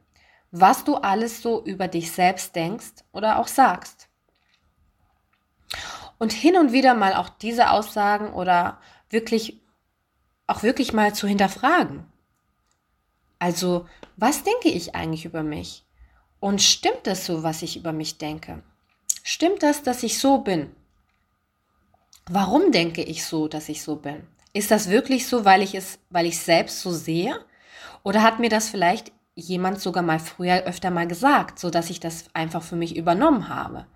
Was 0.52 0.84
du 0.84 0.96
alles 0.96 1.42
so 1.42 1.64
über 1.64 1.88
dich 1.88 2.12
selbst 2.12 2.54
denkst 2.54 3.04
oder 3.12 3.38
auch 3.38 3.48
sagst. 3.48 4.08
Und 6.18 6.32
hin 6.32 6.56
und 6.56 6.72
wieder 6.72 6.94
mal 6.94 7.14
auch 7.14 7.28
diese 7.28 7.70
Aussagen 7.70 8.32
oder 8.32 8.78
wirklich 9.08 9.60
auch 10.46 10.62
wirklich 10.62 10.92
mal 10.92 11.14
zu 11.14 11.26
hinterfragen. 11.26 12.04
Also, 13.38 13.88
was 14.20 14.42
denke 14.42 14.68
ich 14.68 14.94
eigentlich 14.94 15.24
über 15.24 15.42
mich? 15.42 15.85
Und 16.40 16.61
stimmt 16.61 17.00
das 17.04 17.24
so, 17.24 17.42
was 17.42 17.62
ich 17.62 17.76
über 17.76 17.92
mich 17.92 18.18
denke? 18.18 18.62
Stimmt 19.22 19.62
das, 19.62 19.83
dass 19.83 20.02
ich 20.02 20.18
so 20.18 20.38
bin? 20.38 20.70
Warum 22.28 22.70
denke 22.70 23.02
ich 23.02 23.24
so, 23.24 23.48
dass 23.48 23.68
ich 23.70 23.83
so 23.83 23.96
bin? 23.96 24.26
Ist 24.52 24.70
das 24.70 24.90
wirklich 24.90 25.26
so, 25.26 25.44
weil 25.44 25.62
ich 25.62 25.74
es, 25.74 25.98
weil 26.11 26.26
ich 26.26 26.38
selbst 26.38 26.80
so 26.80 26.90
sehe? 26.90 27.35
Oder 28.02 28.22
hat 28.22 28.38
mir 28.40 28.50
das 28.50 28.68
vielleicht 28.68 29.11
jemand 29.35 29.80
sogar 29.80 30.02
mal 30.02 30.18
früher 30.18 30.64
öfter 30.64 30.90
mal 30.90 31.06
gesagt, 31.06 31.59
so 31.59 31.70
dass 31.70 31.88
ich 31.88 32.00
das 32.00 32.26
einfach 32.35 32.62
für 32.62 32.76
mich 32.76 32.96
übernommen 32.96 33.48
habe? 33.48 33.87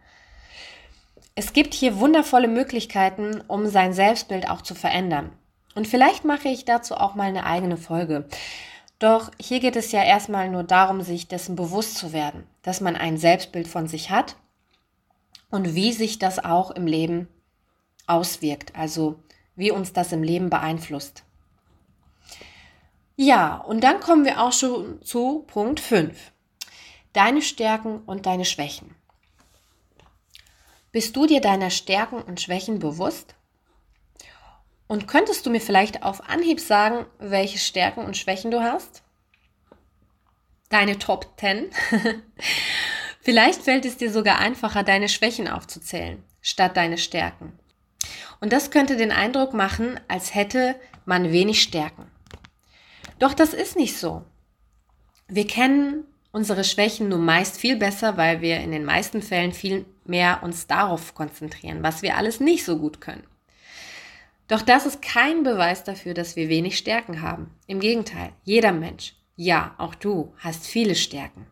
Es 1.34 1.52
gibt 1.52 1.74
hier 1.74 1.98
wundervolle 1.98 2.48
Möglichkeiten, 2.48 3.42
um 3.46 3.66
sein 3.66 3.92
Selbstbild 3.92 4.48
auch 4.48 4.62
zu 4.62 4.74
verändern. 4.74 5.32
Und 5.74 5.87
vielleicht 5.87 6.24
mache 6.24 6.48
ich 6.48 6.64
dazu 6.64 6.94
auch 6.94 7.14
mal 7.14 7.28
eine 7.28 7.44
eigene 7.44 7.76
Folge. 7.76 8.26
Doch 9.04 9.30
hier 9.38 9.60
geht 9.60 9.76
es 9.76 9.92
ja 9.92 10.02
erstmal 10.02 10.48
nur 10.48 10.62
darum, 10.62 11.02
sich 11.02 11.28
dessen 11.28 11.56
bewusst 11.56 11.98
zu 11.98 12.14
werden, 12.14 12.46
dass 12.62 12.80
man 12.80 12.96
ein 12.96 13.18
Selbstbild 13.18 13.68
von 13.68 13.86
sich 13.86 14.08
hat 14.08 14.36
und 15.50 15.74
wie 15.74 15.92
sich 15.92 16.18
das 16.18 16.42
auch 16.42 16.70
im 16.70 16.86
Leben 16.86 17.28
auswirkt, 18.06 18.74
also 18.74 19.22
wie 19.56 19.70
uns 19.70 19.92
das 19.92 20.10
im 20.12 20.22
Leben 20.22 20.48
beeinflusst. 20.48 21.22
Ja, 23.14 23.56
und 23.56 23.84
dann 23.84 24.00
kommen 24.00 24.24
wir 24.24 24.40
auch 24.40 24.54
schon 24.54 25.02
zu 25.02 25.44
Punkt 25.48 25.80
5. 25.80 26.32
Deine 27.12 27.42
Stärken 27.42 27.98
und 28.06 28.24
deine 28.24 28.46
Schwächen. 28.46 28.94
Bist 30.92 31.14
du 31.14 31.26
dir 31.26 31.42
deiner 31.42 31.68
Stärken 31.68 32.22
und 32.22 32.40
Schwächen 32.40 32.78
bewusst? 32.78 33.34
Und 34.86 35.08
könntest 35.08 35.46
du 35.46 35.50
mir 35.50 35.60
vielleicht 35.60 36.02
auf 36.02 36.28
Anhieb 36.28 36.60
sagen, 36.60 37.06
welche 37.18 37.58
Stärken 37.58 38.04
und 38.04 38.16
Schwächen 38.16 38.50
du 38.50 38.62
hast? 38.62 39.02
Deine 40.68 40.98
Top 40.98 41.32
10? 41.38 41.70
vielleicht 43.20 43.62
fällt 43.62 43.86
es 43.86 43.96
dir 43.96 44.10
sogar 44.10 44.38
einfacher, 44.38 44.82
deine 44.82 45.08
Schwächen 45.08 45.48
aufzuzählen, 45.48 46.22
statt 46.42 46.76
deine 46.76 46.98
Stärken. 46.98 47.58
Und 48.40 48.52
das 48.52 48.70
könnte 48.70 48.96
den 48.96 49.12
Eindruck 49.12 49.54
machen, 49.54 49.98
als 50.08 50.34
hätte 50.34 50.76
man 51.06 51.32
wenig 51.32 51.62
Stärken. 51.62 52.10
Doch 53.18 53.32
das 53.32 53.54
ist 53.54 53.76
nicht 53.76 53.96
so. 53.96 54.24
Wir 55.28 55.46
kennen 55.46 56.04
unsere 56.32 56.64
Schwächen 56.64 57.08
nur 57.08 57.18
meist 57.18 57.56
viel 57.56 57.76
besser, 57.76 58.16
weil 58.16 58.40
wir 58.40 58.58
in 58.58 58.72
den 58.72 58.84
meisten 58.84 59.22
Fällen 59.22 59.52
viel 59.52 59.86
mehr 60.04 60.42
uns 60.42 60.66
darauf 60.66 61.14
konzentrieren, 61.14 61.82
was 61.82 62.02
wir 62.02 62.16
alles 62.16 62.40
nicht 62.40 62.64
so 62.64 62.78
gut 62.78 63.00
können. 63.00 63.24
Doch 64.48 64.62
das 64.62 64.87
ist 64.87 65.00
kein 65.00 65.42
Beweis 65.42 65.85
dafür, 65.85 66.14
dass 66.14 66.37
wir 66.37 66.48
wenig 66.48 66.76
Stärken 66.76 67.22
haben. 67.22 67.50
Im 67.66 67.80
Gegenteil, 67.80 68.33
jeder 68.44 68.72
Mensch, 68.72 69.14
ja, 69.37 69.74
auch 69.78 69.94
du, 69.94 70.35
hast 70.38 70.66
viele 70.66 70.94
Stärken. 70.94 71.46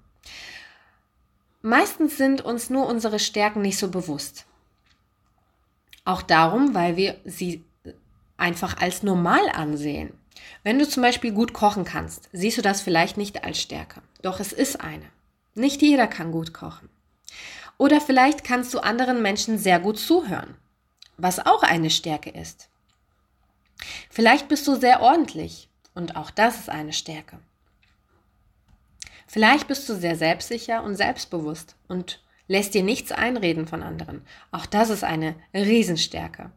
Meistens 1.62 2.16
sind 2.16 2.42
uns 2.42 2.70
nur 2.70 2.86
unsere 2.86 3.18
Stärken 3.18 3.62
nicht 3.62 3.78
so 3.78 3.88
bewusst. 3.88 4.46
Auch 6.04 6.22
darum, 6.22 6.74
weil 6.74 6.96
wir 6.96 7.16
sie 7.24 7.64
einfach 8.36 8.78
als 8.78 9.02
normal 9.02 9.48
ansehen. 9.54 10.12
Wenn 10.64 10.78
du 10.78 10.88
zum 10.88 11.02
Beispiel 11.02 11.32
gut 11.32 11.52
kochen 11.52 11.84
kannst, 11.84 12.28
siehst 12.32 12.58
du 12.58 12.62
das 12.62 12.80
vielleicht 12.80 13.16
nicht 13.16 13.44
als 13.44 13.60
Stärke. 13.60 14.02
Doch 14.22 14.40
es 14.40 14.52
ist 14.52 14.80
eine. 14.80 15.06
Nicht 15.54 15.82
jeder 15.82 16.06
kann 16.06 16.32
gut 16.32 16.52
kochen. 16.52 16.88
Oder 17.78 18.00
vielleicht 18.00 18.44
kannst 18.44 18.74
du 18.74 18.80
anderen 18.80 19.22
Menschen 19.22 19.58
sehr 19.58 19.80
gut 19.80 19.98
zuhören, 19.98 20.56
was 21.16 21.44
auch 21.44 21.62
eine 21.62 21.90
Stärke 21.90 22.30
ist. 22.30 22.68
Vielleicht 24.10 24.48
bist 24.48 24.66
du 24.66 24.74
sehr 24.74 25.00
ordentlich 25.00 25.68
und 25.94 26.16
auch 26.16 26.30
das 26.30 26.58
ist 26.58 26.68
eine 26.68 26.92
Stärke. 26.92 27.38
Vielleicht 29.26 29.68
bist 29.68 29.88
du 29.88 29.94
sehr 29.94 30.16
selbstsicher 30.16 30.82
und 30.82 30.94
selbstbewusst 30.94 31.76
und 31.88 32.22
lässt 32.48 32.74
dir 32.74 32.82
nichts 32.82 33.12
einreden 33.12 33.66
von 33.66 33.82
anderen. 33.82 34.26
Auch 34.50 34.66
das 34.66 34.90
ist 34.90 35.04
eine 35.04 35.36
Riesenstärke. 35.54 36.50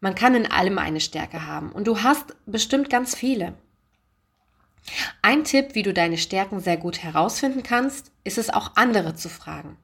Man 0.00 0.14
kann 0.14 0.34
in 0.34 0.50
allem 0.50 0.78
eine 0.78 1.00
Stärke 1.00 1.46
haben 1.46 1.72
und 1.72 1.86
du 1.86 2.02
hast 2.02 2.36
bestimmt 2.46 2.90
ganz 2.90 3.16
viele. 3.16 3.54
Ein 5.22 5.44
Tipp, 5.44 5.74
wie 5.74 5.82
du 5.82 5.94
deine 5.94 6.18
Stärken 6.18 6.60
sehr 6.60 6.76
gut 6.76 7.02
herausfinden 7.02 7.62
kannst, 7.62 8.12
ist 8.22 8.38
es 8.38 8.50
auch 8.50 8.72
andere 8.76 9.14
zu 9.14 9.28
fragen. 9.28 9.78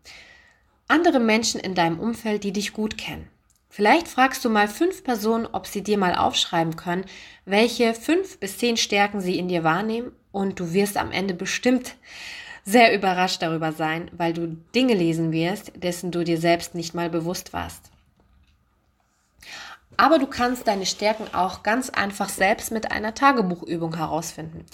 Andere 0.89 1.21
Menschen 1.21 1.61
in 1.61 1.75
deinem 1.75 1.99
Umfeld, 1.99 2.45
die 2.45 2.53
dich 2.53 2.73
gut 2.73 2.99
kennen. 2.99 3.29
Vielleicht 3.73 4.09
fragst 4.09 4.45
du 4.45 4.51
mal 4.51 4.67
fünf 4.67 5.05
Personen, 5.05 5.47
ob 5.47 5.69
sie 5.69 5.83
dir 5.83 5.97
mal 5.97 6.17
aufschreiben 6.17 6.75
können, 6.75 7.05
welche 7.45 7.95
fünf 7.95 8.39
bis 8.41 8.59
zehn 8.59 8.77
Stärken 8.77 9.21
sie 9.21 9.39
in 9.39 9.47
dir 9.47 9.63
wahrnehmen 9.63 10.11
und 10.33 10.59
du 10.59 10.73
wirst 10.73 10.97
am 10.97 11.13
Ende 11.13 11.35
bestimmt 11.35 11.95
sehr 12.65 12.93
überrascht 12.93 13.43
darüber 13.43 13.71
sein, 13.71 14.11
weil 14.13 14.33
du 14.33 14.49
Dinge 14.75 14.95
lesen 14.95 15.31
wirst, 15.31 15.73
dessen 15.77 16.11
du 16.11 16.25
dir 16.25 16.39
selbst 16.39 16.75
nicht 16.75 16.95
mal 16.95 17.09
bewusst 17.09 17.53
warst. 17.53 17.91
Aber 19.97 20.19
du 20.19 20.27
kannst 20.27 20.67
deine 20.67 20.87
Stärken 20.87 21.33
auch 21.33 21.63
ganz 21.63 21.91
einfach 21.91 22.29
selbst 22.29 22.73
mit 22.73 22.91
einer 22.91 23.15
Tagebuchübung 23.15 23.97
herausfinden, 23.97 24.67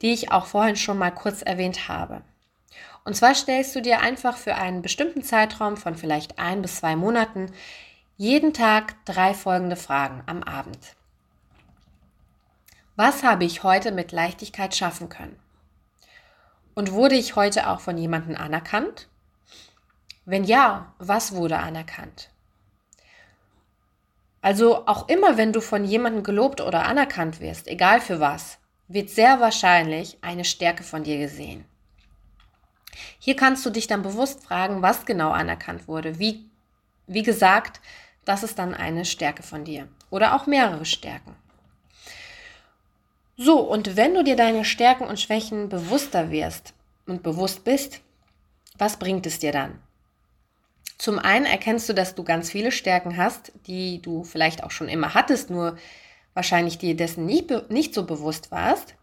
die 0.00 0.12
ich 0.12 0.30
auch 0.30 0.46
vorhin 0.46 0.76
schon 0.76 0.98
mal 0.98 1.10
kurz 1.10 1.42
erwähnt 1.42 1.88
habe. 1.88 2.22
Und 3.04 3.16
zwar 3.16 3.34
stellst 3.34 3.74
du 3.76 3.82
dir 3.82 4.00
einfach 4.00 4.36
für 4.36 4.54
einen 4.54 4.80
bestimmten 4.80 5.22
Zeitraum 5.22 5.76
von 5.76 5.94
vielleicht 5.94 6.38
ein 6.38 6.62
bis 6.62 6.76
zwei 6.76 6.96
Monaten 6.96 7.50
jeden 8.16 8.54
Tag 8.54 9.04
drei 9.04 9.34
folgende 9.34 9.76
Fragen 9.76 10.22
am 10.26 10.42
Abend. 10.44 10.78
Was 12.94 13.24
habe 13.24 13.44
ich 13.44 13.64
heute 13.64 13.90
mit 13.90 14.12
Leichtigkeit 14.12 14.74
schaffen 14.76 15.08
können? 15.08 15.36
Und 16.74 16.92
wurde 16.92 17.16
ich 17.16 17.34
heute 17.34 17.68
auch 17.68 17.80
von 17.80 17.98
jemandem 17.98 18.36
anerkannt? 18.36 19.08
Wenn 20.24 20.44
ja, 20.44 20.94
was 20.98 21.34
wurde 21.34 21.58
anerkannt? 21.58 22.30
Also 24.40 24.86
auch 24.86 25.08
immer, 25.08 25.36
wenn 25.36 25.52
du 25.52 25.60
von 25.60 25.84
jemandem 25.84 26.22
gelobt 26.22 26.60
oder 26.60 26.84
anerkannt 26.84 27.40
wirst, 27.40 27.66
egal 27.66 28.00
für 28.00 28.20
was, 28.20 28.58
wird 28.86 29.10
sehr 29.10 29.40
wahrscheinlich 29.40 30.18
eine 30.20 30.44
Stärke 30.44 30.84
von 30.84 31.02
dir 31.02 31.18
gesehen. 31.18 31.64
Hier 33.18 33.34
kannst 33.34 33.66
du 33.66 33.70
dich 33.70 33.86
dann 33.86 34.02
bewusst 34.02 34.44
fragen, 34.44 34.82
was 34.82 35.04
genau 35.04 35.30
anerkannt 35.30 35.88
wurde. 35.88 36.18
Wie, 36.18 36.44
wie 37.06 37.22
gesagt, 37.22 37.80
das 38.24 38.42
ist 38.42 38.58
dann 38.58 38.74
eine 38.74 39.04
Stärke 39.04 39.42
von 39.42 39.64
dir 39.64 39.88
oder 40.10 40.34
auch 40.34 40.46
mehrere 40.46 40.84
Stärken. 40.84 41.34
So, 43.36 43.58
und 43.60 43.96
wenn 43.96 44.14
du 44.14 44.22
dir 44.22 44.36
deine 44.36 44.64
Stärken 44.64 45.04
und 45.04 45.18
Schwächen 45.18 45.68
bewusster 45.68 46.30
wirst 46.30 46.72
und 47.06 47.22
bewusst 47.22 47.64
bist, 47.64 48.00
was 48.78 48.98
bringt 48.98 49.26
es 49.26 49.40
dir 49.40 49.52
dann? 49.52 49.80
Zum 50.98 51.18
einen 51.18 51.44
erkennst 51.44 51.88
du, 51.88 51.92
dass 51.92 52.14
du 52.14 52.22
ganz 52.22 52.50
viele 52.50 52.70
Stärken 52.70 53.16
hast, 53.16 53.52
die 53.66 54.00
du 54.00 54.22
vielleicht 54.22 54.62
auch 54.62 54.70
schon 54.70 54.88
immer 54.88 55.14
hattest, 55.14 55.50
nur 55.50 55.76
wahrscheinlich 56.34 56.78
dir 56.78 56.96
dessen 56.96 57.26
nicht, 57.26 57.50
nicht 57.70 57.94
so 57.94 58.04
bewusst 58.04 58.50
warst. 58.50 58.94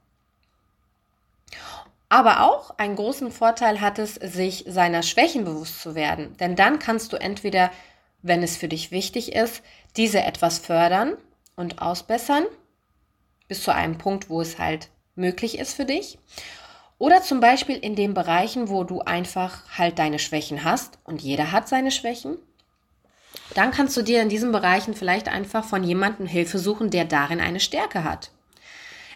Aber 2.08 2.42
auch 2.42 2.78
einen 2.78 2.96
großen 2.96 3.32
Vorteil 3.32 3.80
hat 3.80 4.00
es, 4.00 4.16
sich 4.16 4.66
seiner 4.68 5.04
Schwächen 5.04 5.46
bewusst 5.46 5.82
zu 5.82 5.96
werden. 5.96 6.36
Denn 6.38 6.56
dann 6.56 6.80
kannst 6.80 7.14
du 7.14 7.18
entweder, 7.18 7.72
wenn 8.22 8.44
es 8.44 8.58
für 8.58 8.68
dich 8.68 8.92
wichtig 8.92 9.34
ist, 9.34 9.62
diese 9.98 10.22
etwas 10.22 10.60
fördern 10.60 11.18
und 11.56 11.82
ausbessern, 11.82 12.46
bis 13.48 13.64
zu 13.64 13.74
einem 13.74 13.98
Punkt, 13.98 14.30
wo 14.30 14.42
es 14.42 14.58
halt 14.58 14.90
möglich 15.16 15.60
ist 15.60 15.74
für 15.74 15.86
dich. 15.86 16.18
Oder 16.98 17.22
zum 17.24 17.40
Beispiel 17.40 17.78
in 17.78 17.96
den 17.96 18.14
Bereichen, 18.14 18.70
wo 18.70 18.84
du 18.84 19.02
einfach 19.02 19.64
halt 19.78 20.00
deine 20.00 20.20
Schwächen 20.20 20.64
hast 20.64 21.00
und 21.04 21.22
jeder 21.22 21.52
hat 21.52 21.68
seine 21.68 21.92
Schwächen. 21.92 22.38
Dann 23.56 23.72
kannst 23.72 23.98
du 23.98 24.02
dir 24.02 24.22
in 24.22 24.30
diesen 24.30 24.52
Bereichen 24.52 24.94
vielleicht 24.94 25.28
einfach 25.28 25.66
von 25.66 25.84
jemandem 25.84 26.28
Hilfe 26.28 26.60
suchen, 26.60 26.90
der 26.90 27.06
darin 27.06 27.42
eine 27.42 27.60
Stärke 27.60 28.04
hat. 28.04 28.32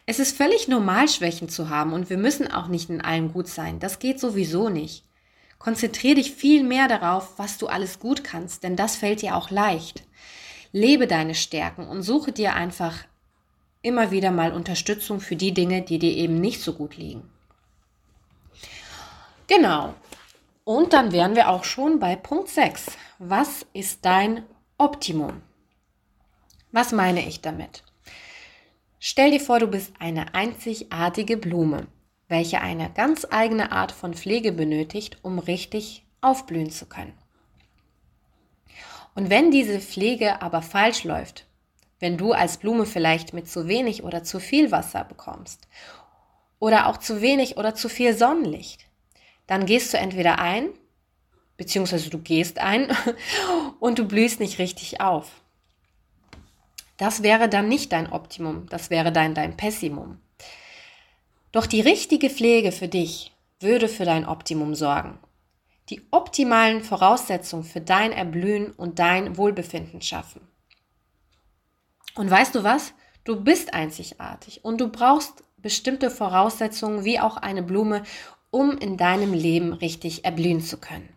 Es 0.07 0.19
ist 0.19 0.35
völlig 0.35 0.67
normal, 0.67 1.07
Schwächen 1.07 1.47
zu 1.47 1.69
haben 1.69 1.93
und 1.93 2.09
wir 2.09 2.17
müssen 2.17 2.51
auch 2.51 2.67
nicht 2.67 2.89
in 2.89 3.01
allem 3.01 3.31
gut 3.31 3.47
sein. 3.47 3.79
Das 3.79 3.99
geht 3.99 4.19
sowieso 4.19 4.69
nicht. 4.69 5.04
Konzentriere 5.65 6.13
dich 6.13 6.31
viel 6.31 6.61
mehr 6.61 6.87
darauf, 6.87 7.39
was 7.39 7.57
du 7.57 7.65
alles 7.65 7.97
gut 7.97 8.23
kannst, 8.23 8.61
denn 8.61 8.75
das 8.75 8.97
fällt 8.97 9.23
dir 9.23 9.35
auch 9.35 9.49
leicht. 9.49 10.03
Lebe 10.71 11.07
deine 11.07 11.33
Stärken 11.33 11.87
und 11.87 12.03
suche 12.03 12.31
dir 12.31 12.53
einfach 12.53 12.93
immer 13.81 14.11
wieder 14.11 14.29
mal 14.29 14.53
Unterstützung 14.53 15.19
für 15.19 15.35
die 15.35 15.55
Dinge, 15.55 15.81
die 15.81 15.97
dir 15.97 16.11
eben 16.11 16.39
nicht 16.39 16.61
so 16.61 16.73
gut 16.73 16.97
liegen. 16.97 17.27
Genau. 19.47 19.95
Und 20.65 20.93
dann 20.93 21.11
wären 21.11 21.35
wir 21.35 21.49
auch 21.49 21.63
schon 21.63 21.97
bei 21.97 22.15
Punkt 22.15 22.49
6. 22.49 22.85
Was 23.17 23.65
ist 23.73 24.05
dein 24.05 24.43
Optimum? 24.77 25.41
Was 26.73 26.91
meine 26.91 27.27
ich 27.27 27.41
damit? 27.41 27.81
Stell 28.99 29.31
dir 29.31 29.41
vor, 29.41 29.57
du 29.57 29.65
bist 29.65 29.93
eine 29.97 30.35
einzigartige 30.35 31.37
Blume, 31.37 31.87
welche 32.27 32.61
eine 32.61 32.89
ganz 32.89 33.27
eigene 33.29 33.71
Art 33.71 33.91
von 33.91 34.13
Pflege 34.13 34.51
benötigt, 34.51 35.17
um 35.21 35.39
richtig 35.39 36.05
aufblühen 36.21 36.71
zu 36.71 36.87
können. 36.87 37.13
Und 39.13 39.29
wenn 39.29 39.51
diese 39.51 39.79
Pflege 39.79 40.41
aber 40.41 40.61
falsch 40.61 41.03
läuft, 41.03 41.45
wenn 41.99 42.17
du 42.17 42.33
als 42.33 42.57
Blume 42.57 42.85
vielleicht 42.85 43.33
mit 43.33 43.49
zu 43.49 43.67
wenig 43.67 44.03
oder 44.03 44.23
zu 44.23 44.39
viel 44.39 44.71
Wasser 44.71 45.03
bekommst 45.03 45.67
oder 46.59 46.87
auch 46.87 46.97
zu 46.97 47.21
wenig 47.21 47.57
oder 47.57 47.75
zu 47.75 47.87
viel 47.87 48.15
Sonnenlicht, 48.15 48.85
dann 49.47 49.65
gehst 49.65 49.93
du 49.93 49.97
entweder 49.97 50.39
ein, 50.39 50.69
beziehungsweise 51.57 52.09
du 52.09 52.19
gehst 52.19 52.59
ein 52.59 52.89
und 53.79 53.99
du 53.99 54.05
blühst 54.05 54.39
nicht 54.39 54.59
richtig 54.59 54.99
auf. 54.99 55.41
Das 56.97 57.23
wäre 57.23 57.49
dann 57.49 57.69
nicht 57.69 57.91
dein 57.91 58.11
Optimum, 58.11 58.67
das 58.69 58.89
wäre 58.89 59.11
dann 59.11 59.33
dein 59.33 59.55
Pessimum. 59.55 60.19
Doch 61.55 61.67
die 61.67 61.79
richtige 61.79 62.29
Pflege 62.29 62.73
für 62.73 62.89
dich 62.89 63.31
würde 63.61 63.87
für 63.87 64.03
dein 64.03 64.27
Optimum 64.27 64.75
sorgen. 64.75 65.17
Die 65.89 66.01
optimalen 66.11 66.83
Voraussetzungen 66.83 67.63
für 67.63 67.79
dein 67.79 68.11
Erblühen 68.11 68.73
und 68.73 68.99
dein 68.99 69.37
Wohlbefinden 69.37 70.01
schaffen. 70.01 70.45
Und 72.13 72.29
weißt 72.29 72.55
du 72.55 72.65
was? 72.65 72.93
Du 73.23 73.41
bist 73.41 73.73
einzigartig 73.73 74.65
und 74.65 74.81
du 74.81 74.89
brauchst 74.89 75.45
bestimmte 75.55 76.11
Voraussetzungen 76.11 77.05
wie 77.05 77.21
auch 77.21 77.37
eine 77.37 77.63
Blume, 77.63 78.03
um 78.51 78.77
in 78.77 78.97
deinem 78.97 79.31
Leben 79.31 79.71
richtig 79.71 80.25
erblühen 80.25 80.59
zu 80.59 80.75
können. 80.77 81.07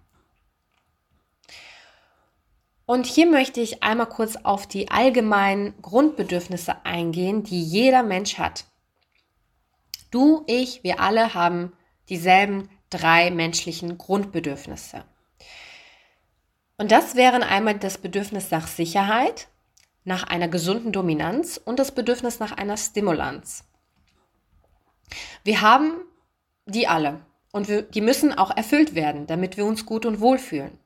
Und 2.87 3.07
hier 3.07 3.29
möchte 3.29 3.61
ich 3.61 3.83
einmal 3.83 4.09
kurz 4.09 4.37
auf 4.37 4.69
die 4.69 4.89
allgemeinen 4.89 5.75
Grundbedürfnisse 5.83 6.87
eingehen, 6.87 7.43
die 7.43 7.61
jeder 7.61 8.05
Mensch 8.05 8.39
hat. 8.39 8.67
Du, 10.11 10.45
ich, 10.47 10.83
wir 10.83 11.01
alle 11.01 11.35
haben 11.35 11.73
dieselben 12.09 12.69
drei 12.91 13.31
menschlichen 13.31 13.99
Grundbedürfnisse. 13.99 15.05
Und 16.79 16.91
das 16.93 17.17
wären 17.17 17.43
einmal 17.43 17.79
das 17.79 17.99
Bedürfnis 17.99 18.51
nach 18.51 18.67
Sicherheit, 18.67 19.49
nach 20.05 20.25
einer 20.25 20.49
gesunden 20.49 20.93
Dominanz 20.93 21.61
und 21.63 21.79
das 21.79 21.93
Bedürfnis 21.93 22.39
nach 22.39 22.53
einer 22.53 22.77
Stimulanz. 22.77 23.65
Wir 25.45 25.61
haben 25.61 25.93
die 26.67 26.87
alle 26.87 27.21
und 27.53 27.69
wir, 27.69 27.83
die 27.83 28.01
müssen 28.01 28.33
auch 28.33 28.57
erfüllt 28.57 28.95
werden, 28.95 29.27
damit 29.27 29.57
wir 29.57 29.67
uns 29.67 29.87
gut 29.87 30.07
und 30.07 30.21
wohl 30.21 30.39
fühlen. 30.39 30.79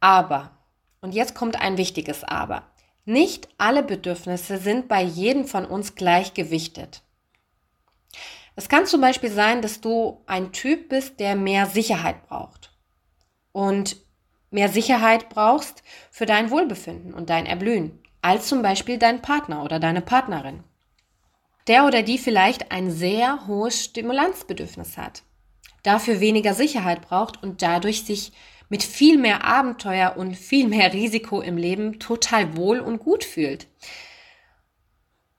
Aber 0.00 0.58
und 1.00 1.14
jetzt 1.14 1.34
kommt 1.34 1.60
ein 1.60 1.78
wichtiges 1.78 2.22
Aber. 2.22 2.70
Nicht 3.04 3.48
alle 3.58 3.82
Bedürfnisse 3.82 4.58
sind 4.58 4.86
bei 4.88 5.02
jedem 5.02 5.46
von 5.46 5.66
uns 5.66 5.96
gleichgewichtet. 5.96 7.02
Es 8.54 8.68
kann 8.68 8.86
zum 8.86 9.00
Beispiel 9.00 9.30
sein, 9.30 9.62
dass 9.62 9.80
du 9.80 10.22
ein 10.26 10.52
Typ 10.52 10.88
bist, 10.88 11.20
der 11.20 11.36
mehr 11.36 11.66
Sicherheit 11.66 12.26
braucht 12.26 12.72
und 13.52 13.96
mehr 14.50 14.68
Sicherheit 14.68 15.28
brauchst 15.30 15.82
für 16.10 16.26
dein 16.26 16.50
Wohlbefinden 16.50 17.14
und 17.14 17.30
dein 17.30 17.46
Erblühen, 17.46 17.98
als 18.20 18.48
zum 18.48 18.62
Beispiel 18.62 18.98
dein 18.98 19.22
Partner 19.22 19.64
oder 19.64 19.80
deine 19.80 20.02
Partnerin. 20.02 20.62
Der 21.68 21.86
oder 21.86 22.02
die 22.02 22.18
vielleicht 22.18 22.70
ein 22.72 22.90
sehr 22.90 23.46
hohes 23.46 23.82
Stimulanzbedürfnis 23.84 24.98
hat, 24.98 25.22
dafür 25.82 26.20
weniger 26.20 26.54
Sicherheit 26.54 27.00
braucht 27.02 27.42
und 27.42 27.62
dadurch 27.62 28.04
sich 28.04 28.32
mit 28.68 28.82
viel 28.82 29.18
mehr 29.18 29.44
Abenteuer 29.44 30.14
und 30.16 30.34
viel 30.34 30.66
mehr 30.66 30.92
Risiko 30.92 31.40
im 31.40 31.56
Leben 31.56 31.98
total 31.98 32.56
wohl 32.56 32.80
und 32.80 32.98
gut 32.98 33.24
fühlt. 33.24 33.66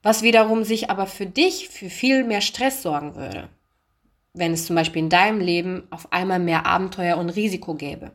Was 0.03 0.21
wiederum 0.21 0.65
sich 0.65 0.89
aber 0.89 1.07
für 1.07 1.25
dich 1.25 1.69
für 1.69 1.89
viel 1.89 2.25
mehr 2.25 2.41
Stress 2.41 2.83
sorgen 2.83 3.15
würde, 3.15 3.49
wenn 4.33 4.51
es 4.51 4.65
zum 4.65 4.75
Beispiel 4.75 5.03
in 5.03 5.09
deinem 5.09 5.39
Leben 5.39 5.87
auf 5.91 6.11
einmal 6.11 6.39
mehr 6.39 6.65
Abenteuer 6.65 7.17
und 7.17 7.29
Risiko 7.29 7.73
gäbe. 7.73 8.11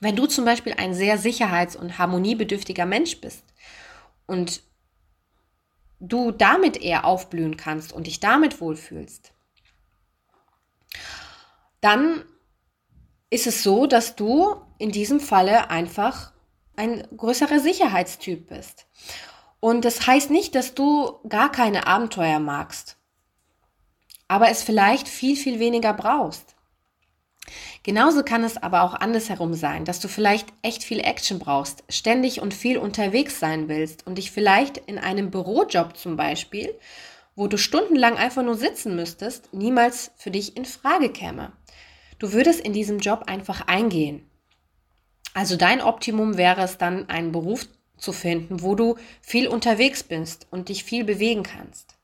Wenn 0.00 0.16
du 0.16 0.26
zum 0.26 0.44
Beispiel 0.44 0.74
ein 0.74 0.94
sehr 0.94 1.18
sicherheits- 1.18 1.76
und 1.76 1.98
harmoniebedürftiger 1.98 2.86
Mensch 2.86 3.20
bist 3.20 3.44
und 4.26 4.62
du 5.98 6.30
damit 6.30 6.76
eher 6.76 7.04
aufblühen 7.04 7.56
kannst 7.56 7.92
und 7.92 8.06
dich 8.06 8.20
damit 8.20 8.60
wohlfühlst, 8.60 9.32
dann 11.80 12.24
ist 13.30 13.46
es 13.46 13.62
so, 13.64 13.86
dass 13.86 14.14
du 14.14 14.56
in 14.78 14.92
diesem 14.92 15.18
Falle 15.18 15.70
einfach 15.70 16.32
ein 16.76 17.06
größerer 17.16 17.60
Sicherheitstyp 17.60 18.48
bist. 18.48 18.86
Und 19.64 19.84
das 19.84 20.08
heißt 20.08 20.30
nicht, 20.30 20.56
dass 20.56 20.74
du 20.74 21.20
gar 21.28 21.52
keine 21.52 21.86
Abenteuer 21.86 22.40
magst, 22.40 22.96
aber 24.26 24.48
es 24.48 24.64
vielleicht 24.64 25.06
viel, 25.06 25.36
viel 25.36 25.60
weniger 25.60 25.94
brauchst. 25.94 26.56
Genauso 27.84 28.24
kann 28.24 28.42
es 28.42 28.56
aber 28.56 28.82
auch 28.82 28.94
andersherum 28.94 29.54
sein, 29.54 29.84
dass 29.84 30.00
du 30.00 30.08
vielleicht 30.08 30.52
echt 30.62 30.82
viel 30.82 30.98
Action 30.98 31.38
brauchst, 31.38 31.84
ständig 31.88 32.40
und 32.40 32.54
viel 32.54 32.76
unterwegs 32.76 33.38
sein 33.38 33.68
willst 33.68 34.04
und 34.04 34.18
dich 34.18 34.32
vielleicht 34.32 34.78
in 34.78 34.98
einem 34.98 35.30
Bürojob 35.30 35.96
zum 35.96 36.16
Beispiel, 36.16 36.76
wo 37.36 37.46
du 37.46 37.56
stundenlang 37.56 38.16
einfach 38.16 38.42
nur 38.42 38.56
sitzen 38.56 38.96
müsstest, 38.96 39.54
niemals 39.54 40.10
für 40.16 40.32
dich 40.32 40.56
in 40.56 40.64
Frage 40.64 41.08
käme. 41.08 41.52
Du 42.18 42.32
würdest 42.32 42.58
in 42.58 42.72
diesem 42.72 42.98
Job 42.98 43.24
einfach 43.28 43.68
eingehen. 43.68 44.28
Also 45.34 45.54
dein 45.54 45.80
Optimum 45.80 46.36
wäre 46.36 46.62
es 46.62 46.78
dann, 46.78 47.08
einen 47.08 47.30
Beruf 47.30 47.68
zu 48.02 48.12
finden, 48.12 48.62
wo 48.62 48.74
du 48.74 48.96
viel 49.20 49.48
unterwegs 49.48 50.02
bist 50.02 50.46
und 50.50 50.68
dich 50.68 50.84
viel 50.84 51.04
bewegen 51.04 51.42
kannst. 51.42 51.96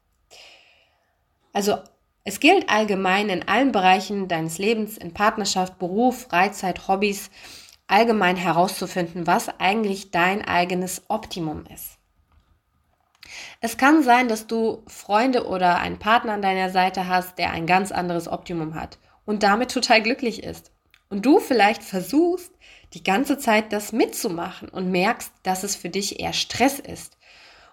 Also 1.53 1.79
es 2.25 2.41
gilt 2.41 2.69
allgemein 2.69 3.31
in 3.31 3.49
allen 3.49 3.73
Bereichen 3.73 4.29
deines 4.29 4.59
Lebens, 4.59 4.99
in 4.99 5.15
Partnerschaft, 5.15 5.79
Beruf, 5.79 6.27
Freizeit, 6.29 6.87
Hobbys, 6.87 7.31
allgemein 7.87 8.37
herauszufinden, 8.37 9.27
was 9.27 9.49
eigentlich 9.59 10.11
dein 10.11 10.45
eigenes 10.45 11.03
Optimum 11.09 11.65
ist. 11.73 11.99
Es 13.61 13.77
kann 13.77 14.03
sein, 14.03 14.29
dass 14.29 14.47
du 14.47 14.83
Freunde 14.87 15.47
oder 15.47 15.79
einen 15.79 15.99
Partner 15.99 16.35
an 16.35 16.43
deiner 16.43 16.71
Seite 16.71 17.09
hast, 17.09 17.39
der 17.39 17.51
ein 17.53 17.67
ganz 17.67 17.93
anderes 17.93 18.29
Optimum 18.29 18.75
hat 18.75 18.99
und 19.25 19.43
damit 19.43 19.71
total 19.71 20.03
glücklich 20.03 20.43
ist. 20.43 20.71
Und 21.11 21.25
du 21.25 21.41
vielleicht 21.41 21.83
versuchst, 21.83 22.53
die 22.95 23.03
ganze 23.03 23.39
Zeit 23.39 23.73
das 23.73 23.93
mitzumachen 23.93 24.69
und 24.69 24.91
merkst, 24.91 25.33
dass 25.43 25.63
es 25.63 25.77
für 25.77 25.91
dich 25.91 26.21
eher 26.21 26.33
Stress 26.33 26.79
ist. 26.79 27.17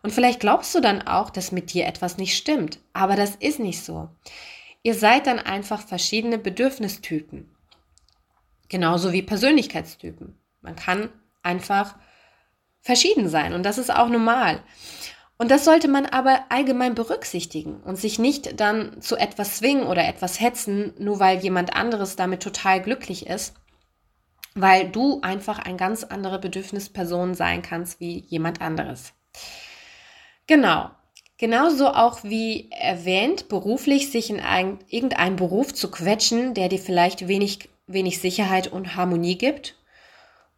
Und 0.03 0.11
vielleicht 0.11 0.39
glaubst 0.39 0.75
du 0.75 0.81
dann 0.81 1.01
auch, 1.07 1.29
dass 1.29 1.51
mit 1.51 1.73
dir 1.73 1.87
etwas 1.87 2.17
nicht 2.17 2.37
stimmt. 2.37 2.79
Aber 2.93 3.15
das 3.15 3.35
ist 3.35 3.59
nicht 3.59 3.83
so. 3.83 4.09
Ihr 4.83 4.93
seid 4.93 5.25
dann 5.25 5.39
einfach 5.39 5.81
verschiedene 5.81 6.37
Bedürfnistypen. 6.37 7.49
Genauso 8.69 9.13
wie 9.13 9.23
Persönlichkeitstypen. 9.23 10.37
Man 10.61 10.75
kann 10.75 11.09
einfach 11.41 11.95
verschieden 12.81 13.29
sein 13.29 13.53
und 13.53 13.63
das 13.63 13.79
ist 13.79 13.93
auch 13.93 14.09
normal. 14.09 14.61
Und 15.37 15.51
das 15.51 15.65
sollte 15.65 15.87
man 15.87 16.05
aber 16.05 16.45
allgemein 16.49 16.95
berücksichtigen 16.95 17.81
und 17.81 17.97
sich 17.97 18.19
nicht 18.19 18.59
dann 18.59 19.01
zu 19.01 19.17
etwas 19.17 19.57
zwingen 19.57 19.87
oder 19.87 20.07
etwas 20.07 20.39
hetzen, 20.39 20.93
nur 20.97 21.19
weil 21.19 21.39
jemand 21.39 21.75
anderes 21.75 22.15
damit 22.15 22.41
total 22.41 22.81
glücklich 22.81 23.27
ist, 23.27 23.55
weil 24.55 24.89
du 24.89 25.19
einfach 25.21 25.59
ein 25.59 25.77
ganz 25.77 26.03
andere 26.03 26.39
Bedürfnisperson 26.39 27.35
sein 27.35 27.61
kannst 27.61 27.99
wie 27.99 28.19
jemand 28.19 28.61
anderes. 28.61 29.13
Genau. 30.47 30.89
Genauso 31.37 31.89
auch 31.89 32.23
wie 32.23 32.71
erwähnt, 32.71 33.49
beruflich 33.49 34.09
sich 34.09 34.29
in 34.29 34.39
ein, 34.39 34.79
irgendeinen 34.87 35.35
Beruf 35.35 35.73
zu 35.73 35.91
quetschen, 35.91 36.53
der 36.53 36.69
dir 36.69 36.79
vielleicht 36.79 37.27
wenig, 37.27 37.69
wenig 37.87 38.21
Sicherheit 38.21 38.67
und 38.71 38.95
Harmonie 38.95 39.37
gibt, 39.37 39.75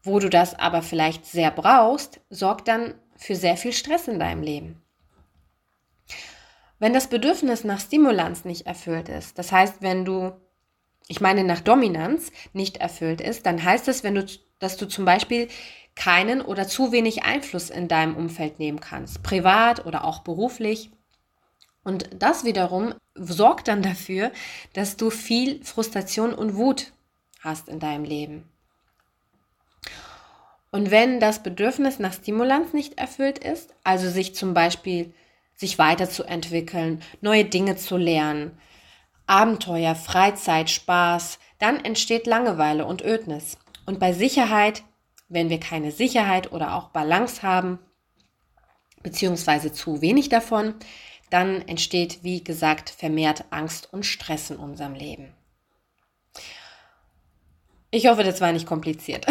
wo 0.04 0.20
du 0.20 0.30
das 0.30 0.54
aber 0.54 0.84
vielleicht 0.84 1.26
sehr 1.26 1.50
brauchst, 1.50 2.20
sorgt 2.30 2.68
dann 2.68 2.94
für 3.16 3.36
sehr 3.36 3.58
viel 3.58 3.74
Stress 3.74 4.08
in 4.08 4.20
deinem 4.20 4.44
Leben. 4.44 4.84
Wenn 6.78 6.94
das 6.94 7.08
Bedürfnis 7.08 7.64
nach 7.64 7.80
Stimulanz 7.80 8.46
nicht 8.46 8.68
erfüllt 8.68 9.10
ist, 9.10 9.40
das 9.40 9.52
heißt, 9.52 9.82
wenn 9.82 10.06
du, 10.06 10.34
ich 11.08 11.22
meine 11.22 11.44
nach 11.44 11.62
Dominanz 11.62 12.32
nicht 12.54 12.78
erfüllt 12.78 13.22
ist, 13.22 13.46
dann 13.46 13.64
heißt 13.64 13.88
es, 13.88 14.04
wenn 14.04 14.16
du, 14.16 14.26
dass 14.60 14.78
du 14.78 14.88
zum 14.88 15.06
Beispiel 15.06 15.48
keinen 15.96 16.42
oder 16.42 16.68
zu 16.68 16.92
wenig 16.92 17.24
Einfluss 17.24 17.70
in 17.70 17.88
deinem 17.88 18.16
Umfeld 18.16 18.60
nehmen 18.60 18.80
kannst, 18.80 19.24
privat 19.24 19.86
oder 19.86 20.04
auch 20.04 20.20
beruflich. 20.20 20.92
Und 21.84 22.10
das 22.20 22.44
wiederum 22.44 22.94
sorgt 23.16 23.68
dann 23.68 23.82
dafür, 23.82 24.32
dass 24.74 24.98
du 24.98 25.10
viel 25.10 25.64
Frustration 25.64 26.34
und 26.34 26.56
Wut 26.56 26.92
hast 27.40 27.70
in 27.70 27.80
deinem 27.80 28.04
Leben. 28.04 28.44
Und 30.70 30.92
wenn 30.92 31.20
das 31.20 31.42
Bedürfnis 31.42 31.98
nach 31.98 32.14
Stimulanz 32.14 32.74
nicht 32.74 33.00
erfüllt 33.00 33.40
ist, 33.40 33.74
also 33.84 34.10
sich 34.10 34.36
zum 34.36 34.54
Beispiel 34.54 35.14
sich 35.56 35.80
weiterzuentwickeln, 35.80 37.02
neue 37.22 37.46
Dinge 37.46 37.78
zu 37.78 37.98
lernen, 37.98 38.60
Abenteuer, 39.28 39.94
Freizeit, 39.94 40.70
Spaß, 40.70 41.38
dann 41.60 41.84
entsteht 41.84 42.26
Langeweile 42.26 42.86
und 42.86 43.04
Ödnis. 43.04 43.58
Und 43.86 44.00
bei 44.00 44.14
Sicherheit, 44.14 44.84
wenn 45.30 45.50
wir 45.50 45.60
keine 45.60 45.92
Sicherheit 45.92 46.52
oder 46.52 46.74
auch 46.76 46.90
Balance 46.90 47.44
haben, 47.44 47.80
beziehungsweise 49.04 49.72
zu 49.72 50.02
wenig 50.02 50.30
davon, 50.30 50.76
dann 51.30 51.62
entsteht, 51.68 52.24
wie 52.24 52.44
gesagt, 52.44 52.90
vermehrt 52.90 53.46
Angst 53.50 53.92
und 53.92 54.06
Stress 54.06 54.50
in 54.50 54.58
unserem 54.58 54.94
Leben. 54.94 55.34
Ich 57.90 58.08
hoffe, 58.08 58.24
das 58.24 58.42
war 58.42 58.52
nicht 58.52 58.68
kompliziert. 58.68 59.26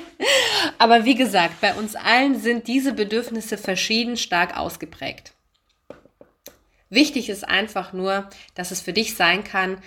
Aber 0.78 1.04
wie 1.04 1.14
gesagt, 1.14 1.60
bei 1.60 1.74
uns 1.74 1.96
allen 1.96 2.38
sind 2.38 2.68
diese 2.68 2.92
Bedürfnisse 2.92 3.56
verschieden 3.58 4.16
stark 4.16 4.56
ausgeprägt. 4.56 5.32
Wichtig 6.90 7.30
ist 7.30 7.48
einfach 7.48 7.92
nur, 7.92 8.28
dass 8.54 8.72
es 8.72 8.80
für 8.80 8.92
dich 8.92 9.16
sein 9.16 9.44
kann, 9.44 9.80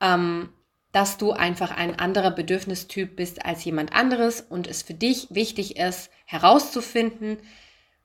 ähm, 0.00 0.48
dass 0.92 1.18
du 1.18 1.32
einfach 1.32 1.76
ein 1.76 1.98
anderer 1.98 2.30
Bedürfnistyp 2.30 3.16
bist 3.16 3.44
als 3.44 3.64
jemand 3.64 3.92
anderes 3.92 4.40
und 4.40 4.66
es 4.66 4.82
für 4.82 4.94
dich 4.94 5.26
wichtig 5.30 5.76
ist, 5.76 6.10
herauszufinden, 6.24 7.38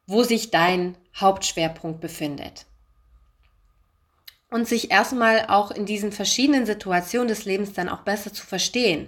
wo 0.08 0.24
sich 0.24 0.52
dein 0.52 0.98
Hauptschwerpunkt 1.16 2.02
befindet. 2.02 2.66
Und 4.50 4.68
sich 4.68 4.92
erstmal 4.92 5.46
auch 5.48 5.72
in 5.72 5.86
diesen 5.86 6.12
verschiedenen 6.12 6.66
Situationen 6.66 7.30
des 7.30 7.46
Lebens 7.46 7.72
dann 7.72 7.88
auch 7.88 8.02
besser 8.02 8.34
zu 8.34 8.46
verstehen 8.46 9.08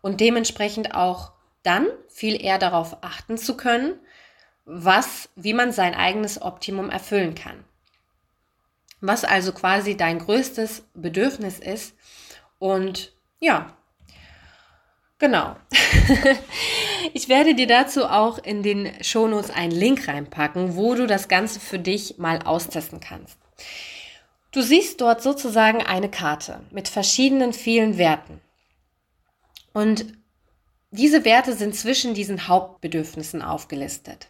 und 0.00 0.20
dementsprechend 0.20 0.94
auch 0.94 1.32
dann 1.62 1.86
viel 2.08 2.42
eher 2.42 2.58
darauf 2.58 3.02
achten 3.02 3.36
zu 3.36 3.56
können, 3.56 3.98
was, 4.64 5.28
wie 5.34 5.52
man 5.52 5.72
sein 5.72 5.94
eigenes 5.94 6.40
Optimum 6.40 6.88
erfüllen 6.88 7.34
kann. 7.34 7.64
Was 9.00 9.24
also 9.24 9.52
quasi 9.52 9.96
dein 9.96 10.18
größtes 10.18 10.84
Bedürfnis 10.94 11.58
ist 11.58 11.94
und 12.58 13.12
ja, 13.40 13.74
genau. 15.18 15.56
ich 17.14 17.28
werde 17.28 17.54
dir 17.54 17.66
dazu 17.66 18.04
auch 18.04 18.38
in 18.38 18.62
den 18.62 18.92
Shownotes 19.02 19.50
einen 19.50 19.72
Link 19.72 20.06
reinpacken, 20.06 20.76
wo 20.76 20.94
du 20.94 21.06
das 21.06 21.28
Ganze 21.28 21.60
für 21.60 21.78
dich 21.78 22.18
mal 22.18 22.42
austesten 22.42 23.00
kannst. 23.00 23.38
Du 24.52 24.62
siehst 24.62 25.00
dort 25.00 25.22
sozusagen 25.22 25.82
eine 25.82 26.10
Karte 26.10 26.60
mit 26.70 26.88
verschiedenen 26.88 27.52
vielen 27.52 27.96
Werten. 27.96 28.40
Und 29.72 30.06
diese 30.90 31.24
Werte 31.24 31.54
sind 31.54 31.76
zwischen 31.76 32.14
diesen 32.14 32.48
Hauptbedürfnissen 32.48 33.42
aufgelistet. 33.42 34.28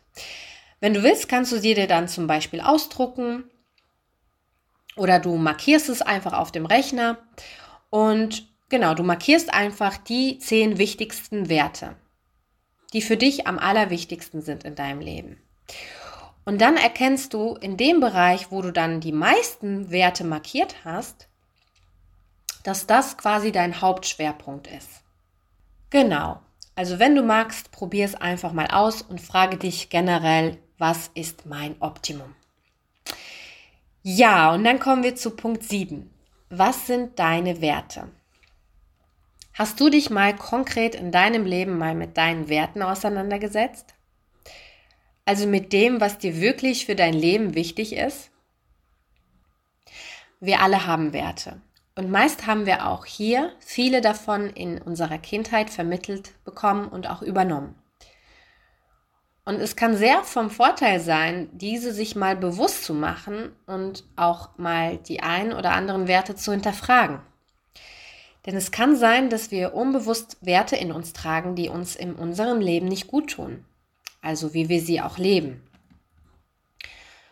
Wenn 0.78 0.94
du 0.94 1.02
willst, 1.02 1.28
kannst 1.28 1.52
du 1.52 1.58
sie 1.58 1.74
dir 1.74 1.86
dann 1.86 2.06
zum 2.06 2.26
Beispiel 2.26 2.60
ausdrucken 2.60 3.44
oder 4.96 5.18
du 5.18 5.36
markierst 5.36 5.88
es 5.88 6.02
einfach 6.02 6.32
auf 6.32 6.52
dem 6.52 6.66
Rechner 6.66 7.18
und 7.90 8.48
genau, 8.68 8.94
du 8.94 9.02
markierst 9.02 9.52
einfach 9.52 9.96
die 9.96 10.38
zehn 10.38 10.78
wichtigsten 10.78 11.48
Werte, 11.48 11.96
die 12.92 13.02
für 13.02 13.16
dich 13.16 13.46
am 13.46 13.58
allerwichtigsten 13.58 14.42
sind 14.42 14.64
in 14.64 14.74
deinem 14.74 15.00
Leben. 15.00 15.40
Und 16.44 16.60
dann 16.60 16.76
erkennst 16.76 17.34
du 17.34 17.54
in 17.54 17.76
dem 17.76 18.00
Bereich, 18.00 18.50
wo 18.50 18.62
du 18.62 18.72
dann 18.72 19.00
die 19.00 19.12
meisten 19.12 19.90
Werte 19.90 20.24
markiert 20.24 20.76
hast, 20.84 21.28
dass 22.64 22.86
das 22.86 23.16
quasi 23.16 23.52
dein 23.52 23.80
Hauptschwerpunkt 23.80 24.66
ist. 24.66 25.02
Genau. 25.90 26.40
Also 26.74 26.98
wenn 26.98 27.14
du 27.14 27.22
magst, 27.22 27.72
probier 27.72 28.04
es 28.04 28.14
einfach 28.14 28.52
mal 28.52 28.68
aus 28.68 29.02
und 29.02 29.20
frage 29.20 29.58
dich 29.58 29.90
generell, 29.90 30.58
was 30.78 31.10
ist 31.14 31.46
mein 31.46 31.76
Optimum? 31.80 32.34
Ja, 34.02 34.54
und 34.54 34.64
dann 34.64 34.78
kommen 34.78 35.02
wir 35.02 35.14
zu 35.14 35.30
Punkt 35.32 35.62
7. 35.62 36.10
Was 36.48 36.86
sind 36.86 37.18
deine 37.18 37.60
Werte? 37.60 38.08
Hast 39.52 39.78
du 39.78 39.90
dich 39.90 40.08
mal 40.08 40.34
konkret 40.34 40.94
in 40.94 41.12
deinem 41.12 41.44
Leben 41.44 41.76
mal 41.76 41.94
mit 41.94 42.16
deinen 42.16 42.48
Werten 42.48 42.80
auseinandergesetzt? 42.80 43.94
Also 45.26 45.46
mit 45.46 45.74
dem, 45.74 46.00
was 46.00 46.16
dir 46.16 46.40
wirklich 46.40 46.86
für 46.86 46.96
dein 46.96 47.12
Leben 47.12 47.54
wichtig 47.54 47.92
ist? 47.92 48.30
Wir 50.40 50.62
alle 50.62 50.86
haben 50.86 51.12
Werte. 51.12 51.60
Und 51.94 52.10
meist 52.10 52.46
haben 52.46 52.64
wir 52.64 52.86
auch 52.86 53.04
hier 53.04 53.52
viele 53.60 54.00
davon 54.00 54.48
in 54.48 54.80
unserer 54.80 55.18
Kindheit 55.18 55.68
vermittelt 55.68 56.32
bekommen 56.46 56.88
und 56.88 57.06
auch 57.10 57.20
übernommen. 57.20 57.74
Und 59.44 59.56
es 59.56 59.74
kann 59.74 59.96
sehr 59.96 60.22
vom 60.22 60.50
Vorteil 60.50 61.00
sein, 61.00 61.48
diese 61.52 61.92
sich 61.92 62.14
mal 62.14 62.36
bewusst 62.36 62.84
zu 62.84 62.94
machen 62.94 63.52
und 63.66 64.04
auch 64.16 64.50
mal 64.58 64.98
die 64.98 65.22
ein 65.22 65.52
oder 65.52 65.72
anderen 65.72 66.08
Werte 66.08 66.34
zu 66.34 66.52
hinterfragen. 66.52 67.20
Denn 68.46 68.56
es 68.56 68.70
kann 68.70 68.96
sein, 68.96 69.28
dass 69.30 69.50
wir 69.50 69.74
unbewusst 69.74 70.38
Werte 70.40 70.76
in 70.76 70.92
uns 70.92 71.12
tragen, 71.12 71.54
die 71.54 71.68
uns 71.68 71.96
in 71.96 72.14
unserem 72.14 72.60
Leben 72.60 72.86
nicht 72.86 73.06
gut 73.06 73.30
tun. 73.32 73.64
Also 74.22 74.54
wie 74.54 74.68
wir 74.68 74.80
sie 74.80 75.00
auch 75.00 75.18
leben. 75.18 75.62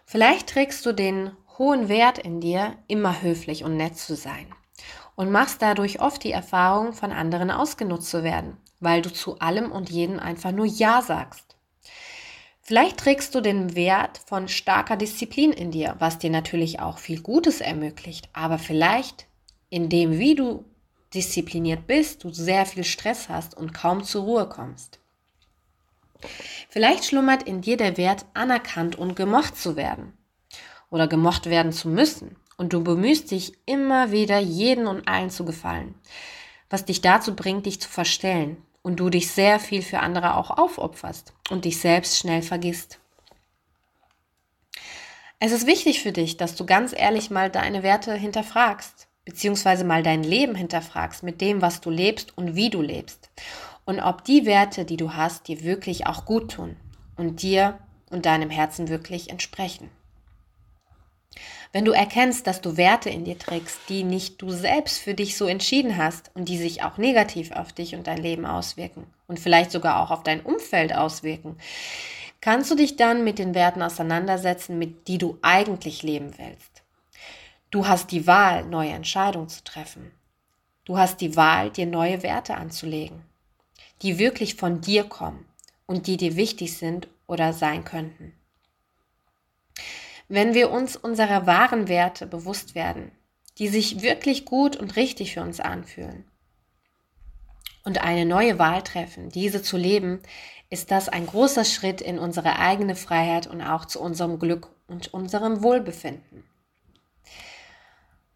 Vielleicht 0.04 0.48
trägst 0.48 0.84
du 0.86 0.92
den 0.92 1.32
hohen 1.58 1.88
Wert 1.88 2.18
in 2.18 2.40
dir, 2.40 2.76
immer 2.86 3.20
höflich 3.20 3.64
und 3.64 3.76
nett 3.76 3.96
zu 3.98 4.16
sein. 4.16 4.46
Und 5.16 5.30
machst 5.30 5.60
dadurch 5.60 6.00
oft 6.00 6.22
die 6.24 6.32
Erfahrung, 6.32 6.92
von 6.92 7.12
anderen 7.12 7.50
ausgenutzt 7.50 8.08
zu 8.08 8.22
werden, 8.22 8.56
weil 8.80 9.02
du 9.02 9.12
zu 9.12 9.38
allem 9.40 9.72
und 9.72 9.90
jedem 9.90 10.18
einfach 10.20 10.52
nur 10.52 10.66
Ja 10.66 11.02
sagst. 11.02 11.47
Vielleicht 12.68 12.98
trägst 12.98 13.34
du 13.34 13.40
den 13.40 13.74
Wert 13.76 14.20
von 14.26 14.46
starker 14.46 14.98
Disziplin 14.98 15.52
in 15.52 15.70
dir, 15.70 15.96
was 16.00 16.18
dir 16.18 16.28
natürlich 16.28 16.80
auch 16.80 16.98
viel 16.98 17.22
Gutes 17.22 17.62
ermöglicht, 17.62 18.28
aber 18.34 18.58
vielleicht 18.58 19.26
in 19.70 19.88
dem, 19.88 20.18
wie 20.18 20.34
du 20.34 20.66
diszipliniert 21.14 21.86
bist, 21.86 22.24
du 22.24 22.30
sehr 22.30 22.66
viel 22.66 22.84
Stress 22.84 23.30
hast 23.30 23.56
und 23.56 23.72
kaum 23.72 24.04
zur 24.04 24.24
Ruhe 24.24 24.46
kommst. 24.50 25.00
Vielleicht 26.68 27.06
schlummert 27.06 27.44
in 27.44 27.62
dir 27.62 27.78
der 27.78 27.96
Wert, 27.96 28.26
anerkannt 28.34 28.96
und 28.96 29.16
gemocht 29.16 29.56
zu 29.56 29.74
werden 29.76 30.12
oder 30.90 31.08
gemocht 31.08 31.46
werden 31.46 31.72
zu 31.72 31.88
müssen. 31.88 32.36
Und 32.58 32.74
du 32.74 32.84
bemühst 32.84 33.30
dich 33.30 33.54
immer 33.64 34.12
wieder, 34.12 34.40
jeden 34.40 34.88
und 34.88 35.08
allen 35.08 35.30
zu 35.30 35.46
gefallen, 35.46 35.94
was 36.68 36.84
dich 36.84 37.00
dazu 37.00 37.34
bringt, 37.34 37.64
dich 37.64 37.80
zu 37.80 37.88
verstellen 37.88 38.58
und 38.82 39.00
du 39.00 39.08
dich 39.08 39.30
sehr 39.30 39.58
viel 39.58 39.80
für 39.80 40.00
andere 40.00 40.36
auch 40.36 40.50
aufopferst 40.50 41.32
und 41.50 41.64
dich 41.64 41.80
selbst 41.80 42.18
schnell 42.18 42.42
vergisst. 42.42 42.98
Es 45.40 45.52
ist 45.52 45.66
wichtig 45.66 46.02
für 46.02 46.12
dich, 46.12 46.36
dass 46.36 46.56
du 46.56 46.66
ganz 46.66 46.92
ehrlich 46.96 47.30
mal 47.30 47.50
deine 47.50 47.82
Werte 47.82 48.14
hinterfragst 48.14 49.08
beziehungsweise 49.28 49.84
mal 49.84 50.02
dein 50.02 50.22
Leben 50.22 50.54
hinterfragst 50.54 51.22
mit 51.22 51.42
dem, 51.42 51.60
was 51.60 51.82
du 51.82 51.90
lebst 51.90 52.38
und 52.38 52.56
wie 52.56 52.70
du 52.70 52.80
lebst. 52.80 53.28
Und 53.84 54.00
ob 54.00 54.24
die 54.24 54.46
Werte, 54.46 54.86
die 54.86 54.96
du 54.96 55.12
hast, 55.12 55.48
dir 55.48 55.62
wirklich 55.62 56.06
auch 56.06 56.24
gut 56.24 56.52
tun 56.52 56.76
und 57.14 57.42
dir 57.42 57.78
und 58.08 58.24
deinem 58.24 58.48
Herzen 58.48 58.88
wirklich 58.88 59.28
entsprechen. 59.28 59.90
Wenn 61.72 61.84
du 61.84 61.92
erkennst, 61.92 62.46
dass 62.46 62.60
du 62.60 62.76
Werte 62.76 63.10
in 63.10 63.24
dir 63.24 63.38
trägst, 63.38 63.78
die 63.88 64.02
nicht 64.02 64.40
du 64.40 64.50
selbst 64.50 64.98
für 64.98 65.14
dich 65.14 65.36
so 65.36 65.46
entschieden 65.46 65.96
hast 65.98 66.30
und 66.34 66.48
die 66.48 66.56
sich 66.56 66.82
auch 66.82 66.96
negativ 66.96 67.52
auf 67.52 67.72
dich 67.72 67.94
und 67.94 68.06
dein 68.06 68.18
Leben 68.18 68.46
auswirken 68.46 69.06
und 69.26 69.38
vielleicht 69.38 69.70
sogar 69.70 70.00
auch 70.00 70.10
auf 70.10 70.22
dein 70.22 70.40
Umfeld 70.40 70.94
auswirken, 70.94 71.58
kannst 72.40 72.70
du 72.70 72.74
dich 72.74 72.96
dann 72.96 73.22
mit 73.22 73.38
den 73.38 73.54
Werten 73.54 73.82
auseinandersetzen, 73.82 74.78
mit 74.78 75.08
die 75.08 75.18
du 75.18 75.38
eigentlich 75.42 76.02
leben 76.02 76.32
willst. 76.38 76.82
Du 77.70 77.86
hast 77.86 78.12
die 78.12 78.26
Wahl, 78.26 78.64
neue 78.64 78.92
Entscheidungen 78.92 79.50
zu 79.50 79.62
treffen. 79.62 80.10
Du 80.86 80.96
hast 80.96 81.20
die 81.20 81.36
Wahl, 81.36 81.70
dir 81.70 81.84
neue 81.84 82.22
Werte 82.22 82.54
anzulegen, 82.54 83.20
die 84.00 84.18
wirklich 84.18 84.54
von 84.54 84.80
dir 84.80 85.04
kommen 85.04 85.44
und 85.84 86.06
die 86.06 86.16
dir 86.16 86.36
wichtig 86.36 86.78
sind 86.78 87.08
oder 87.26 87.52
sein 87.52 87.84
könnten. 87.84 88.32
Wenn 90.28 90.52
wir 90.52 90.70
uns 90.70 90.94
unserer 90.96 91.46
wahren 91.46 91.88
Werte 91.88 92.26
bewusst 92.26 92.74
werden, 92.74 93.10
die 93.56 93.68
sich 93.68 94.02
wirklich 94.02 94.44
gut 94.44 94.76
und 94.76 94.96
richtig 94.96 95.34
für 95.34 95.42
uns 95.42 95.58
anfühlen 95.58 96.24
und 97.84 98.02
eine 98.02 98.26
neue 98.26 98.58
Wahl 98.58 98.82
treffen, 98.82 99.30
diese 99.30 99.62
zu 99.62 99.78
leben, 99.78 100.20
ist 100.68 100.90
das 100.90 101.08
ein 101.08 101.26
großer 101.26 101.64
Schritt 101.64 102.02
in 102.02 102.18
unsere 102.18 102.58
eigene 102.58 102.94
Freiheit 102.94 103.46
und 103.46 103.62
auch 103.62 103.86
zu 103.86 104.00
unserem 104.00 104.38
Glück 104.38 104.68
und 104.86 105.12
unserem 105.14 105.62
Wohlbefinden. 105.62 106.44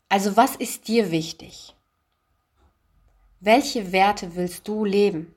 Also 0.09 0.37
was 0.37 0.57
ist 0.57 0.89
dir 0.89 1.11
wichtig? 1.11 1.75
Welche 3.41 3.93
Werte 3.93 4.35
willst 4.35 4.67
du 4.67 4.85
leben? 4.85 5.35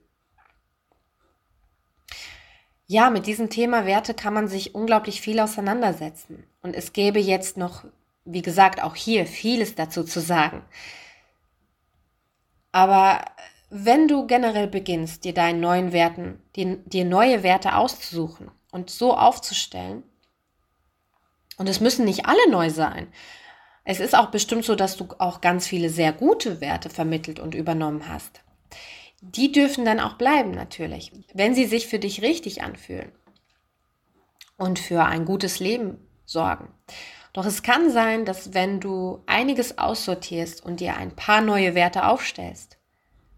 Ja, 2.88 3.10
mit 3.10 3.26
diesem 3.26 3.50
Thema 3.50 3.86
Werte 3.86 4.14
kann 4.14 4.34
man 4.34 4.48
sich 4.48 4.76
unglaublich 4.76 5.22
viel 5.22 5.40
auseinandersetzen. 5.40 6.46
Und 6.62 6.76
es 6.76 6.94
gäbe 6.94 7.20
jetzt 7.20 7.58
noch, 7.58 7.84
wie 8.26 8.44
gesagt, 8.44 8.82
auch 8.84 8.96
hier 8.96 9.26
vieles 9.26 9.74
dazu 9.76 10.04
zu 10.04 10.22
sagen. 10.22 10.64
Aber 12.72 13.26
wenn 13.70 14.08
du 14.08 14.28
generell 14.28 14.68
beginnst, 14.68 15.24
dir 15.24 15.34
deinen 15.34 15.60
neuen 15.60 15.94
Werten, 15.94 16.42
dir, 16.56 16.78
dir 16.86 17.06
neue 17.06 17.42
Werte 17.42 17.76
auszusuchen 17.76 18.52
und 18.72 18.90
so 18.90 19.16
aufzustellen, 19.16 20.04
und 21.58 21.70
es 21.70 21.80
müssen 21.80 22.06
nicht 22.06 22.26
alle 22.26 22.52
neu 22.52 22.70
sein, 22.70 23.08
es 23.84 24.00
ist 24.00 24.16
auch 24.16 24.28
bestimmt 24.28 24.66
so, 24.66 24.76
dass 24.76 24.98
du 24.98 25.08
auch 25.20 25.42
ganz 25.42 25.68
viele 25.68 25.90
sehr 25.90 26.12
gute 26.12 26.60
Werte 26.60 26.90
vermittelt 26.90 27.40
und 27.40 27.56
übernommen 27.56 28.10
hast. 28.10 28.42
Die 29.22 29.52
dürfen 29.52 29.86
dann 29.86 30.00
auch 30.00 30.14
bleiben 30.14 30.52
natürlich, 30.52 31.12
wenn 31.34 31.56
sie 31.56 31.66
sich 31.66 31.88
für 31.88 32.00
dich 32.00 32.22
richtig 32.22 32.62
anfühlen 32.62 33.12
und 34.58 34.80
für 34.80 35.04
ein 35.04 35.26
gutes 35.26 35.60
Leben 35.60 35.98
sorgen. 36.26 36.70
Doch 37.34 37.46
es 37.46 37.64
kann 37.64 37.92
sein, 37.92 38.26
dass 38.26 38.54
wenn 38.54 38.80
du 38.80 39.24
einiges 39.26 39.78
aussortierst 39.78 40.64
und 40.64 40.80
dir 40.80 40.96
ein 40.96 41.16
paar 41.16 41.42
neue 41.42 41.76
Werte 41.76 42.06
aufstellst, 42.08 42.78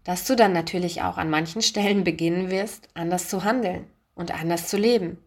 dass 0.04 0.24
du 0.24 0.36
dann 0.36 0.52
natürlich 0.52 1.02
auch 1.02 1.18
an 1.18 1.30
manchen 1.30 1.62
Stellen 1.62 2.04
beginnen 2.04 2.50
wirst, 2.50 2.88
anders 2.94 3.28
zu 3.28 3.44
handeln 3.44 3.86
und 4.14 4.32
anders 4.32 4.68
zu 4.68 4.76
leben. 4.76 5.18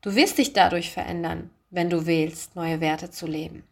Du 0.00 0.14
wirst 0.14 0.38
dich 0.38 0.52
dadurch 0.52 0.90
verändern 0.90 1.50
wenn 1.70 1.88
du 1.88 2.06
wählst, 2.06 2.56
neue 2.56 2.80
Werte 2.80 3.10
zu 3.10 3.26
leben. 3.26 3.62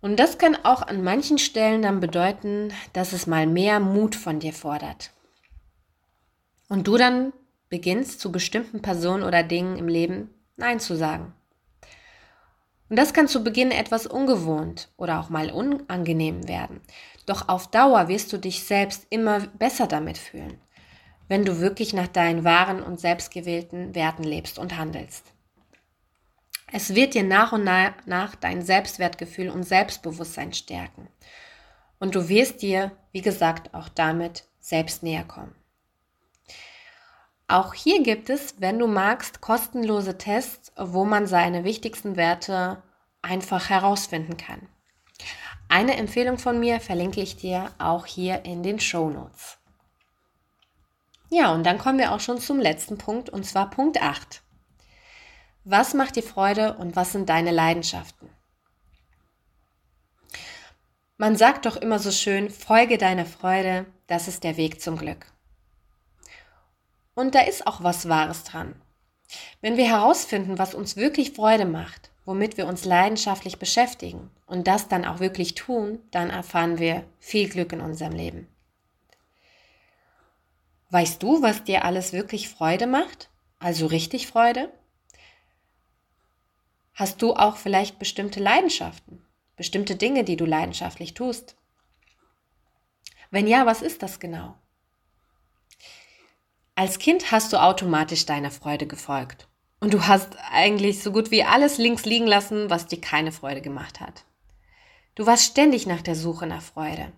Und 0.00 0.18
das 0.18 0.38
kann 0.38 0.56
auch 0.64 0.82
an 0.82 1.04
manchen 1.04 1.38
Stellen 1.38 1.82
dann 1.82 2.00
bedeuten, 2.00 2.72
dass 2.92 3.12
es 3.12 3.26
mal 3.26 3.46
mehr 3.46 3.80
Mut 3.80 4.14
von 4.14 4.40
dir 4.40 4.52
fordert. 4.52 5.12
Und 6.68 6.86
du 6.86 6.96
dann 6.96 7.32
beginnst 7.68 8.20
zu 8.20 8.32
bestimmten 8.32 8.82
Personen 8.82 9.22
oder 9.22 9.42
Dingen 9.42 9.76
im 9.76 9.88
Leben 9.88 10.30
Nein 10.56 10.80
zu 10.80 10.96
sagen. 10.96 11.34
Und 12.90 12.96
das 12.98 13.14
kann 13.14 13.28
zu 13.28 13.44
Beginn 13.44 13.70
etwas 13.70 14.06
ungewohnt 14.06 14.90
oder 14.96 15.20
auch 15.20 15.30
mal 15.30 15.50
unangenehm 15.50 16.48
werden. 16.48 16.80
Doch 17.24 17.48
auf 17.48 17.70
Dauer 17.70 18.08
wirst 18.08 18.32
du 18.32 18.38
dich 18.38 18.64
selbst 18.64 19.06
immer 19.10 19.40
besser 19.58 19.86
damit 19.86 20.18
fühlen, 20.18 20.58
wenn 21.28 21.44
du 21.44 21.60
wirklich 21.60 21.94
nach 21.94 22.08
deinen 22.08 22.44
wahren 22.44 22.82
und 22.82 22.98
selbstgewählten 22.98 23.94
Werten 23.94 24.24
lebst 24.24 24.58
und 24.58 24.76
handelst. 24.76 25.32
Es 26.72 26.94
wird 26.94 27.14
dir 27.14 27.24
nach 27.24 27.52
und 27.52 27.64
nach 27.64 28.34
dein 28.36 28.62
Selbstwertgefühl 28.62 29.50
und 29.50 29.64
Selbstbewusstsein 29.64 30.52
stärken. 30.52 31.08
Und 31.98 32.14
du 32.14 32.28
wirst 32.28 32.62
dir, 32.62 32.92
wie 33.12 33.22
gesagt, 33.22 33.74
auch 33.74 33.88
damit 33.88 34.44
selbst 34.58 35.02
näher 35.02 35.24
kommen. 35.24 35.54
Auch 37.48 37.74
hier 37.74 38.02
gibt 38.02 38.30
es, 38.30 38.54
wenn 38.58 38.78
du 38.78 38.86
magst, 38.86 39.40
kostenlose 39.40 40.16
Tests, 40.16 40.72
wo 40.76 41.04
man 41.04 41.26
seine 41.26 41.64
wichtigsten 41.64 42.16
Werte 42.16 42.80
einfach 43.22 43.68
herausfinden 43.68 44.36
kann. 44.36 44.68
Eine 45.68 45.96
Empfehlung 45.96 46.38
von 46.38 46.60
mir 46.60 46.80
verlinke 46.80 47.20
ich 47.20 47.36
dir 47.36 47.70
auch 47.78 48.06
hier 48.06 48.44
in 48.44 48.62
den 48.62 48.78
Show 48.78 49.10
Notes. 49.10 49.58
Ja, 51.28 51.52
und 51.52 51.64
dann 51.64 51.78
kommen 51.78 51.98
wir 51.98 52.12
auch 52.12 52.20
schon 52.20 52.40
zum 52.40 52.58
letzten 52.58 52.98
Punkt, 52.98 53.30
und 53.30 53.44
zwar 53.44 53.70
Punkt 53.70 54.00
8. 54.00 54.42
Was 55.64 55.92
macht 55.92 56.16
dir 56.16 56.22
Freude 56.22 56.74
und 56.78 56.96
was 56.96 57.12
sind 57.12 57.28
deine 57.28 57.50
Leidenschaften? 57.50 58.30
Man 61.18 61.36
sagt 61.36 61.66
doch 61.66 61.76
immer 61.76 61.98
so 61.98 62.10
schön, 62.10 62.48
folge 62.48 62.96
deiner 62.96 63.26
Freude, 63.26 63.84
das 64.06 64.26
ist 64.26 64.42
der 64.42 64.56
Weg 64.56 64.80
zum 64.80 64.96
Glück. 64.96 65.26
Und 67.14 67.34
da 67.34 67.42
ist 67.42 67.66
auch 67.66 67.82
was 67.82 68.08
Wahres 68.08 68.44
dran. 68.44 68.74
Wenn 69.60 69.76
wir 69.76 69.86
herausfinden, 69.86 70.58
was 70.58 70.74
uns 70.74 70.96
wirklich 70.96 71.32
Freude 71.32 71.66
macht, 71.66 72.10
womit 72.24 72.56
wir 72.56 72.66
uns 72.66 72.86
leidenschaftlich 72.86 73.58
beschäftigen 73.58 74.30
und 74.46 74.66
das 74.66 74.88
dann 74.88 75.04
auch 75.04 75.20
wirklich 75.20 75.54
tun, 75.54 75.98
dann 76.10 76.30
erfahren 76.30 76.78
wir 76.78 77.04
viel 77.18 77.50
Glück 77.50 77.74
in 77.74 77.82
unserem 77.82 78.12
Leben. 78.14 78.48
Weißt 80.88 81.22
du, 81.22 81.42
was 81.42 81.64
dir 81.64 81.84
alles 81.84 82.14
wirklich 82.14 82.48
Freude 82.48 82.86
macht? 82.86 83.28
Also 83.58 83.86
richtig 83.86 84.26
Freude? 84.26 84.72
Hast 87.00 87.22
du 87.22 87.32
auch 87.32 87.56
vielleicht 87.56 87.98
bestimmte 87.98 88.40
Leidenschaften, 88.40 89.24
bestimmte 89.56 89.96
Dinge, 89.96 90.22
die 90.22 90.36
du 90.36 90.44
leidenschaftlich 90.44 91.14
tust? 91.14 91.56
Wenn 93.30 93.46
ja, 93.46 93.64
was 93.64 93.80
ist 93.80 94.02
das 94.02 94.20
genau? 94.20 94.54
Als 96.74 96.98
Kind 96.98 97.32
hast 97.32 97.54
du 97.54 97.56
automatisch 97.62 98.26
deiner 98.26 98.50
Freude 98.50 98.86
gefolgt. 98.86 99.48
Und 99.80 99.94
du 99.94 100.06
hast 100.06 100.36
eigentlich 100.52 101.02
so 101.02 101.10
gut 101.10 101.30
wie 101.30 101.42
alles 101.42 101.78
links 101.78 102.04
liegen 102.04 102.26
lassen, 102.26 102.68
was 102.68 102.86
dir 102.86 103.00
keine 103.00 103.32
Freude 103.32 103.62
gemacht 103.62 104.00
hat. 104.00 104.24
Du 105.14 105.24
warst 105.24 105.44
ständig 105.44 105.86
nach 105.86 106.02
der 106.02 106.16
Suche 106.16 106.46
nach 106.46 106.60
Freude. 106.60 107.12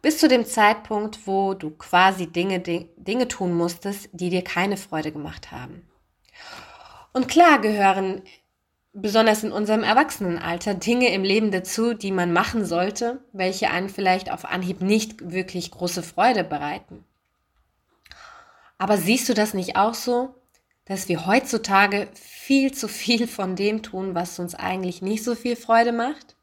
Bis 0.00 0.18
zu 0.18 0.28
dem 0.28 0.46
Zeitpunkt, 0.46 1.26
wo 1.26 1.54
du 1.54 1.70
quasi 1.70 2.28
Dinge, 2.28 2.60
Dinge 2.60 3.26
tun 3.26 3.52
musstest, 3.52 4.10
die 4.12 4.30
dir 4.30 4.44
keine 4.44 4.76
Freude 4.76 5.10
gemacht 5.10 5.50
haben. 5.50 5.88
Und 7.12 7.26
klar 7.26 7.60
gehören 7.60 8.22
besonders 8.92 9.44
in 9.44 9.52
unserem 9.52 9.82
Erwachsenenalter 9.82 10.74
Dinge 10.74 11.12
im 11.12 11.22
Leben 11.22 11.50
dazu, 11.50 11.94
die 11.94 12.12
man 12.12 12.32
machen 12.32 12.64
sollte, 12.64 13.22
welche 13.32 13.70
einen 13.70 13.88
vielleicht 13.88 14.30
auf 14.32 14.44
Anhieb 14.44 14.80
nicht 14.80 15.30
wirklich 15.30 15.70
große 15.70 16.02
Freude 16.02 16.44
bereiten. 16.44 17.04
Aber 18.78 18.96
siehst 18.96 19.28
du 19.28 19.34
das 19.34 19.54
nicht 19.54 19.76
auch 19.76 19.94
so, 19.94 20.34
dass 20.86 21.08
wir 21.08 21.26
heutzutage 21.26 22.08
viel 22.14 22.72
zu 22.72 22.88
viel 22.88 23.28
von 23.28 23.54
dem 23.54 23.82
tun, 23.82 24.14
was 24.14 24.38
uns 24.38 24.54
eigentlich 24.54 25.02
nicht 25.02 25.22
so 25.22 25.34
viel 25.34 25.54
Freude 25.54 25.92
macht? 25.92 26.36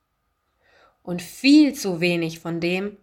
Und 1.04 1.22
viel 1.22 1.74
zu 1.74 2.00
wenig 2.00 2.39
von 2.39 2.60
dem, 2.60 2.98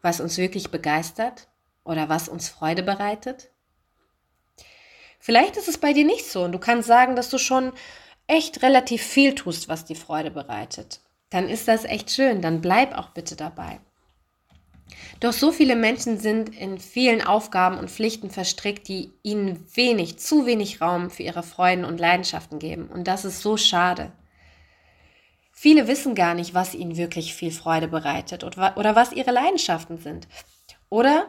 was 0.00 0.20
uns 0.20 0.38
wirklich 0.38 0.70
begeistert 0.70 1.48
oder 1.84 2.08
was 2.08 2.28
uns 2.28 2.48
Freude 2.48 2.82
bereitet? 2.82 3.50
Vielleicht 5.20 5.56
ist 5.56 5.68
es 5.68 5.78
bei 5.78 5.92
dir 5.92 6.04
nicht 6.04 6.26
so 6.26 6.44
und 6.44 6.52
du 6.52 6.58
kannst 6.58 6.88
sagen, 6.88 7.14
dass 7.14 7.30
du 7.30 7.38
schon 7.38 7.72
echt 8.28 8.62
relativ 8.62 9.02
viel 9.02 9.34
tust, 9.34 9.68
was 9.68 9.84
dir 9.84 9.96
Freude 9.96 10.30
bereitet, 10.30 11.00
dann 11.30 11.48
ist 11.48 11.66
das 11.66 11.84
echt 11.84 12.10
schön, 12.10 12.40
dann 12.40 12.60
bleib 12.60 12.96
auch 12.96 13.10
bitte 13.10 13.34
dabei. 13.34 13.80
Doch 15.20 15.32
so 15.32 15.50
viele 15.52 15.76
Menschen 15.76 16.18
sind 16.18 16.54
in 16.56 16.78
vielen 16.78 17.22
Aufgaben 17.22 17.78
und 17.78 17.90
Pflichten 17.90 18.30
verstrickt, 18.30 18.88
die 18.88 19.12
ihnen 19.22 19.66
wenig, 19.74 20.18
zu 20.18 20.46
wenig 20.46 20.80
Raum 20.80 21.10
für 21.10 21.24
ihre 21.24 21.42
Freuden 21.42 21.84
und 21.84 21.98
Leidenschaften 21.98 22.58
geben. 22.58 22.88
Und 22.88 23.08
das 23.08 23.24
ist 23.24 23.42
so 23.42 23.56
schade. 23.56 24.12
Viele 25.52 25.88
wissen 25.88 26.14
gar 26.14 26.34
nicht, 26.34 26.54
was 26.54 26.74
ihnen 26.74 26.96
wirklich 26.96 27.34
viel 27.34 27.50
Freude 27.50 27.88
bereitet 27.88 28.44
oder 28.44 28.94
was 28.94 29.12
ihre 29.12 29.32
Leidenschaften 29.32 29.98
sind. 29.98 30.28
Oder 30.88 31.26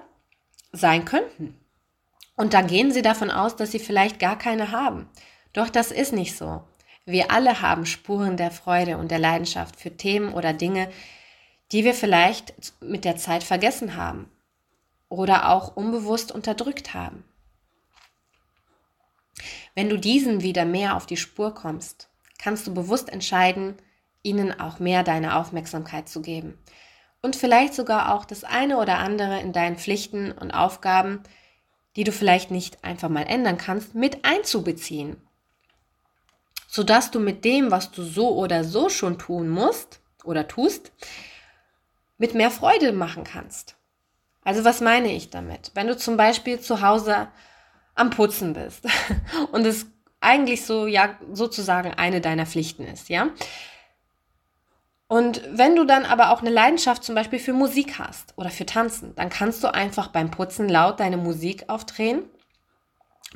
sein 0.71 1.03
könnten. 1.03 1.59
Und 2.37 2.53
dann 2.53 2.67
gehen 2.67 2.91
sie 2.91 3.01
davon 3.01 3.31
aus, 3.31 3.55
dass 3.55 3.71
sie 3.71 3.79
vielleicht 3.79 4.19
gar 4.19 4.37
keine 4.37 4.71
haben. 4.71 5.09
Doch 5.51 5.67
das 5.67 5.91
ist 5.91 6.13
nicht 6.13 6.37
so. 6.37 6.61
Wir 7.09 7.31
alle 7.31 7.63
haben 7.63 7.87
Spuren 7.87 8.37
der 8.37 8.51
Freude 8.51 8.99
und 8.99 9.09
der 9.09 9.17
Leidenschaft 9.17 9.77
für 9.77 9.97
Themen 9.97 10.31
oder 10.31 10.53
Dinge, 10.53 10.91
die 11.71 11.83
wir 11.83 11.95
vielleicht 11.95 12.53
mit 12.81 13.03
der 13.03 13.17
Zeit 13.17 13.43
vergessen 13.43 13.95
haben 13.95 14.29
oder 15.09 15.49
auch 15.49 15.75
unbewusst 15.75 16.31
unterdrückt 16.31 16.93
haben. 16.93 17.23
Wenn 19.73 19.89
du 19.89 19.97
diesen 19.97 20.43
wieder 20.43 20.65
mehr 20.65 20.95
auf 20.95 21.07
die 21.07 21.17
Spur 21.17 21.55
kommst, 21.55 22.09
kannst 22.37 22.67
du 22.67 22.75
bewusst 22.75 23.09
entscheiden, 23.09 23.73
ihnen 24.21 24.59
auch 24.59 24.77
mehr 24.77 25.01
deine 25.01 25.35
Aufmerksamkeit 25.35 26.07
zu 26.07 26.21
geben 26.21 26.59
und 27.23 27.35
vielleicht 27.35 27.73
sogar 27.73 28.13
auch 28.13 28.23
das 28.23 28.43
eine 28.43 28.77
oder 28.77 28.99
andere 28.99 29.39
in 29.39 29.51
deinen 29.51 29.77
Pflichten 29.77 30.31
und 30.31 30.51
Aufgaben, 30.51 31.23
die 31.95 32.03
du 32.03 32.11
vielleicht 32.11 32.51
nicht 32.51 32.83
einfach 32.83 33.09
mal 33.09 33.23
ändern 33.23 33.57
kannst, 33.57 33.95
mit 33.95 34.25
einzubeziehen 34.25 35.17
sodass 36.71 37.09
du 37.09 37.19
mit 37.19 37.45
dem, 37.45 37.71
was 37.71 37.89
du 37.89 38.03
so 38.03 38.35
oder 38.35 38.63
so 38.63 38.89
schon 38.89 39.17
tun 39.17 39.49
musst 39.49 40.01
oder 40.23 40.47
tust, 40.47 40.91
mit 42.19 42.35
mehr 42.35 42.51
Freude 42.51 42.93
machen 42.93 43.23
kannst. 43.23 43.75
Also 44.43 44.63
was 44.63 44.79
meine 44.79 45.11
ich 45.11 45.31
damit? 45.31 45.71
Wenn 45.73 45.87
du 45.87 45.97
zum 45.97 46.15
Beispiel 46.15 46.59
zu 46.59 46.81
Hause 46.81 47.27
am 47.95 48.11
Putzen 48.11 48.53
bist 48.53 48.85
und 49.51 49.65
es 49.65 49.87
eigentlich 50.21 50.63
so, 50.63 50.85
ja, 50.85 51.17
sozusagen 51.33 51.95
eine 51.95 52.21
deiner 52.21 52.45
Pflichten 52.45 52.85
ist, 52.85 53.09
ja? 53.09 53.29
Und 55.07 55.41
wenn 55.51 55.75
du 55.75 55.85
dann 55.85 56.05
aber 56.05 56.29
auch 56.29 56.41
eine 56.41 56.51
Leidenschaft 56.51 57.03
zum 57.03 57.15
Beispiel 57.15 57.39
für 57.39 57.53
Musik 57.53 57.97
hast 57.97 58.37
oder 58.37 58.51
für 58.51 58.67
Tanzen, 58.67 59.15
dann 59.15 59.29
kannst 59.29 59.63
du 59.63 59.73
einfach 59.73 60.09
beim 60.09 60.29
Putzen 60.29 60.69
laut 60.69 60.99
deine 60.99 61.17
Musik 61.17 61.67
aufdrehen 61.67 62.29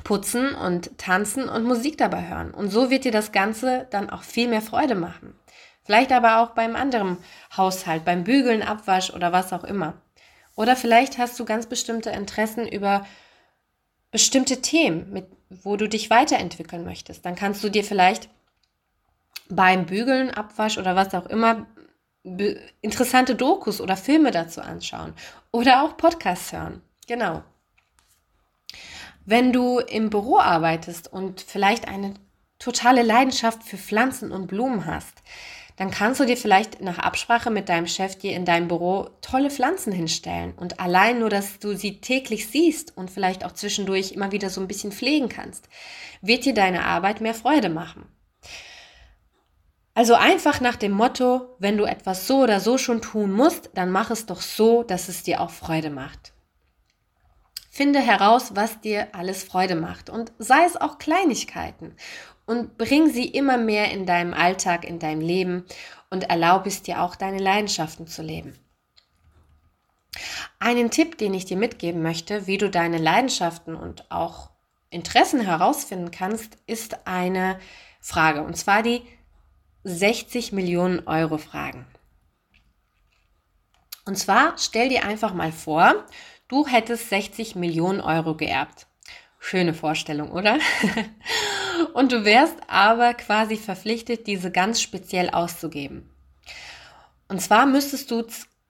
putzen 0.02 0.54
und 0.54 0.98
tanzen 0.98 1.48
und 1.48 1.64
Musik 1.64 1.98
dabei 1.98 2.28
hören. 2.28 2.52
Und 2.52 2.70
so 2.70 2.90
wird 2.90 3.04
dir 3.04 3.12
das 3.12 3.32
Ganze 3.32 3.86
dann 3.90 4.10
auch 4.10 4.22
viel 4.22 4.48
mehr 4.48 4.62
Freude 4.62 4.94
machen. 4.94 5.38
Vielleicht 5.84 6.12
aber 6.12 6.38
auch 6.38 6.50
beim 6.50 6.76
anderen 6.76 7.18
Haushalt, 7.56 8.04
beim 8.04 8.24
Bügeln, 8.24 8.62
Abwasch 8.62 9.10
oder 9.10 9.32
was 9.32 9.52
auch 9.52 9.64
immer. 9.64 9.94
Oder 10.56 10.76
vielleicht 10.76 11.18
hast 11.18 11.38
du 11.38 11.44
ganz 11.44 11.66
bestimmte 11.66 12.10
Interessen 12.10 12.66
über 12.66 13.06
bestimmte 14.10 14.62
Themen, 14.62 15.12
mit, 15.12 15.26
wo 15.50 15.76
du 15.76 15.88
dich 15.88 16.08
weiterentwickeln 16.08 16.84
möchtest. 16.84 17.26
Dann 17.26 17.34
kannst 17.34 17.62
du 17.62 17.68
dir 17.68 17.84
vielleicht 17.84 18.28
beim 19.48 19.86
Bügeln, 19.86 20.30
Abwasch 20.30 20.78
oder 20.78 20.96
was 20.96 21.14
auch 21.14 21.26
immer 21.26 21.66
interessante 22.80 23.34
Dokus 23.34 23.80
oder 23.80 23.96
Filme 23.96 24.30
dazu 24.30 24.62
anschauen. 24.62 25.12
Oder 25.50 25.82
auch 25.82 25.96
Podcasts 25.96 26.52
hören. 26.52 26.80
Genau. 27.06 27.42
Wenn 29.26 29.52
du 29.52 29.78
im 29.78 30.10
Büro 30.10 30.38
arbeitest 30.38 31.10
und 31.10 31.40
vielleicht 31.40 31.88
eine 31.88 32.14
totale 32.58 33.02
Leidenschaft 33.02 33.62
für 33.62 33.78
Pflanzen 33.78 34.32
und 34.32 34.48
Blumen 34.48 34.84
hast, 34.84 35.22
dann 35.76 35.90
kannst 35.90 36.20
du 36.20 36.24
dir 36.24 36.36
vielleicht 36.36 36.80
nach 36.80 36.98
Absprache 36.98 37.50
mit 37.50 37.68
deinem 37.68 37.86
Chef 37.86 38.16
dir 38.16 38.36
in 38.36 38.44
deinem 38.44 38.68
Büro 38.68 39.08
tolle 39.22 39.50
Pflanzen 39.50 39.92
hinstellen. 39.92 40.52
Und 40.52 40.78
allein 40.78 41.18
nur, 41.18 41.30
dass 41.30 41.58
du 41.58 41.74
sie 41.74 42.00
täglich 42.00 42.48
siehst 42.48 42.96
und 42.96 43.10
vielleicht 43.10 43.44
auch 43.44 43.52
zwischendurch 43.52 44.12
immer 44.12 44.30
wieder 44.30 44.50
so 44.50 44.60
ein 44.60 44.68
bisschen 44.68 44.92
pflegen 44.92 45.28
kannst, 45.28 45.68
wird 46.20 46.44
dir 46.44 46.54
deine 46.54 46.84
Arbeit 46.84 47.20
mehr 47.20 47.34
Freude 47.34 47.70
machen. 47.70 48.04
Also 49.94 50.14
einfach 50.14 50.60
nach 50.60 50.76
dem 50.76 50.92
Motto, 50.92 51.56
wenn 51.58 51.76
du 51.76 51.84
etwas 51.84 52.26
so 52.26 52.42
oder 52.42 52.60
so 52.60 52.78
schon 52.78 53.00
tun 53.00 53.32
musst, 53.32 53.70
dann 53.74 53.90
mach 53.90 54.10
es 54.10 54.26
doch 54.26 54.42
so, 54.42 54.82
dass 54.82 55.08
es 55.08 55.22
dir 55.22 55.40
auch 55.40 55.50
Freude 55.50 55.90
macht. 55.90 56.33
Finde 57.74 57.98
heraus, 57.98 58.54
was 58.54 58.80
dir 58.80 59.08
alles 59.16 59.42
Freude 59.42 59.74
macht 59.74 60.08
und 60.08 60.30
sei 60.38 60.64
es 60.64 60.76
auch 60.80 60.98
Kleinigkeiten. 60.98 61.96
und 62.46 62.78
bring 62.78 63.10
sie 63.10 63.26
immer 63.26 63.56
mehr 63.56 63.90
in 63.90 64.06
deinem 64.06 64.32
Alltag, 64.32 64.84
in 64.84 65.00
deinem 65.00 65.22
Leben 65.22 65.64
und 66.08 66.24
erlaube 66.30 66.68
es 66.68 66.82
dir 66.82 67.02
auch, 67.02 67.16
deine 67.16 67.38
Leidenschaften 67.38 68.06
zu 68.06 68.22
leben. 68.22 68.56
Einen 70.60 70.90
Tipp, 70.92 71.18
den 71.18 71.34
ich 71.34 71.46
dir 71.46 71.56
mitgeben 71.56 72.00
möchte, 72.02 72.46
wie 72.46 72.58
du 72.58 72.70
deine 72.70 72.98
Leidenschaften 72.98 73.74
und 73.74 74.08
auch 74.12 74.50
Interessen 74.90 75.40
herausfinden 75.40 76.12
kannst, 76.12 76.58
ist 76.66 77.06
eine 77.06 77.58
Frage, 78.00 78.42
und 78.42 78.56
zwar 78.56 78.82
die 78.84 79.02
60 79.82 80.52
Millionen 80.52 81.08
Euro 81.08 81.38
Fragen. 81.38 81.86
Und 84.06 84.18
zwar 84.18 84.58
stell 84.58 84.90
dir 84.90 85.04
einfach 85.04 85.32
mal 85.32 85.50
vor, 85.50 86.04
du 86.54 86.68
hättest 86.68 87.08
60 87.08 87.56
Millionen 87.56 88.00
Euro 88.00 88.36
geerbt. 88.36 88.86
Schöne 89.40 89.74
Vorstellung, 89.74 90.30
oder? 90.30 90.60
und 91.94 92.12
du 92.12 92.24
wärst 92.24 92.56
aber 92.68 93.12
quasi 93.14 93.56
verpflichtet, 93.56 94.28
diese 94.28 94.52
ganz 94.52 94.80
speziell 94.80 95.30
auszugeben. 95.30 96.08
Und 97.26 97.40
zwar 97.42 97.66
müsstest 97.66 98.08
du 98.12 98.24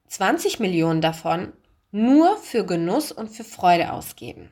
20 0.09 0.61
Millionen 0.61 1.03
davon 1.03 1.53
nur 1.91 2.39
für 2.39 2.65
Genuss 2.65 3.13
und 3.13 3.29
für 3.29 3.45
Freude 3.45 3.93
ausgeben. 3.93 4.51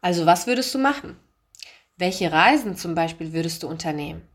Also 0.00 0.24
was 0.24 0.46
würdest 0.46 0.74
du 0.74 0.78
machen? 0.78 1.18
Welche 1.98 2.32
Reisen 2.32 2.78
zum 2.78 2.94
Beispiel 2.94 3.34
würdest 3.34 3.62
du 3.62 3.68
unternehmen? 3.68 4.26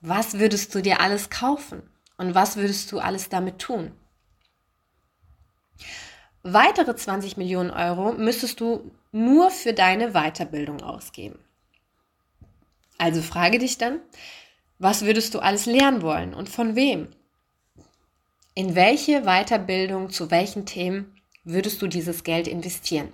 Was 0.00 0.38
würdest 0.38 0.72
du 0.76 0.80
dir 0.80 1.00
alles 1.00 1.28
kaufen? 1.28 1.82
Und 2.16 2.36
was 2.36 2.56
würdest 2.56 2.92
du 2.92 3.00
alles 3.00 3.28
damit 3.28 3.58
tun? 3.58 3.90
Weitere 6.46 6.94
20 6.94 7.38
Millionen 7.38 7.70
Euro 7.70 8.12
müsstest 8.12 8.60
du 8.60 8.90
nur 9.12 9.50
für 9.50 9.72
deine 9.72 10.12
Weiterbildung 10.12 10.82
ausgeben. 10.82 11.38
Also 12.98 13.22
frage 13.22 13.58
dich 13.58 13.78
dann, 13.78 14.00
was 14.78 15.06
würdest 15.06 15.32
du 15.32 15.38
alles 15.38 15.64
lernen 15.64 16.02
wollen 16.02 16.34
und 16.34 16.50
von 16.50 16.76
wem? 16.76 17.08
In 18.54 18.74
welche 18.74 19.22
Weiterbildung, 19.22 20.10
zu 20.10 20.30
welchen 20.30 20.66
Themen 20.66 21.18
würdest 21.44 21.80
du 21.80 21.86
dieses 21.86 22.24
Geld 22.24 22.46
investieren? 22.46 23.10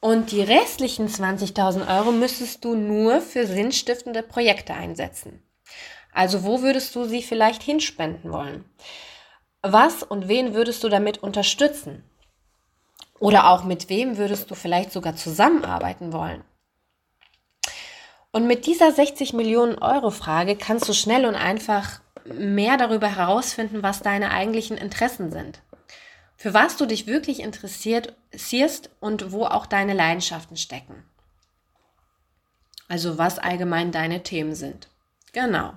Und 0.00 0.32
die 0.32 0.40
restlichen 0.40 1.08
20.000 1.08 1.94
Euro 1.94 2.10
müsstest 2.10 2.64
du 2.64 2.74
nur 2.74 3.20
für 3.20 3.46
sinnstiftende 3.46 4.22
Projekte 4.22 4.72
einsetzen. 4.72 5.42
Also 6.10 6.42
wo 6.42 6.62
würdest 6.62 6.96
du 6.96 7.04
sie 7.04 7.22
vielleicht 7.22 7.62
hinspenden 7.62 8.32
wollen? 8.32 8.64
Was 9.62 10.02
und 10.02 10.28
wen 10.28 10.54
würdest 10.54 10.84
du 10.84 10.88
damit 10.88 11.18
unterstützen? 11.18 12.04
Oder 13.18 13.50
auch 13.50 13.64
mit 13.64 13.88
wem 13.88 14.16
würdest 14.16 14.50
du 14.50 14.54
vielleicht 14.54 14.92
sogar 14.92 15.16
zusammenarbeiten 15.16 16.12
wollen? 16.12 16.44
Und 18.30 18.46
mit 18.46 18.66
dieser 18.66 18.92
60 18.92 19.32
Millionen 19.32 19.78
Euro 19.78 20.10
Frage 20.10 20.54
kannst 20.54 20.88
du 20.88 20.92
schnell 20.92 21.26
und 21.26 21.34
einfach 21.34 22.00
mehr 22.24 22.76
darüber 22.76 23.08
herausfinden, 23.16 23.82
was 23.82 24.02
deine 24.02 24.30
eigentlichen 24.30 24.76
Interessen 24.76 25.32
sind. 25.32 25.62
Für 26.36 26.54
was 26.54 26.76
du 26.76 26.86
dich 26.86 27.06
wirklich 27.06 27.40
interessierst 27.40 28.90
und 29.00 29.32
wo 29.32 29.44
auch 29.44 29.66
deine 29.66 29.94
Leidenschaften 29.94 30.56
stecken. 30.56 31.02
Also 32.86 33.18
was 33.18 33.38
allgemein 33.38 33.90
deine 33.90 34.22
Themen 34.22 34.54
sind. 34.54 34.88
Genau. 35.32 35.72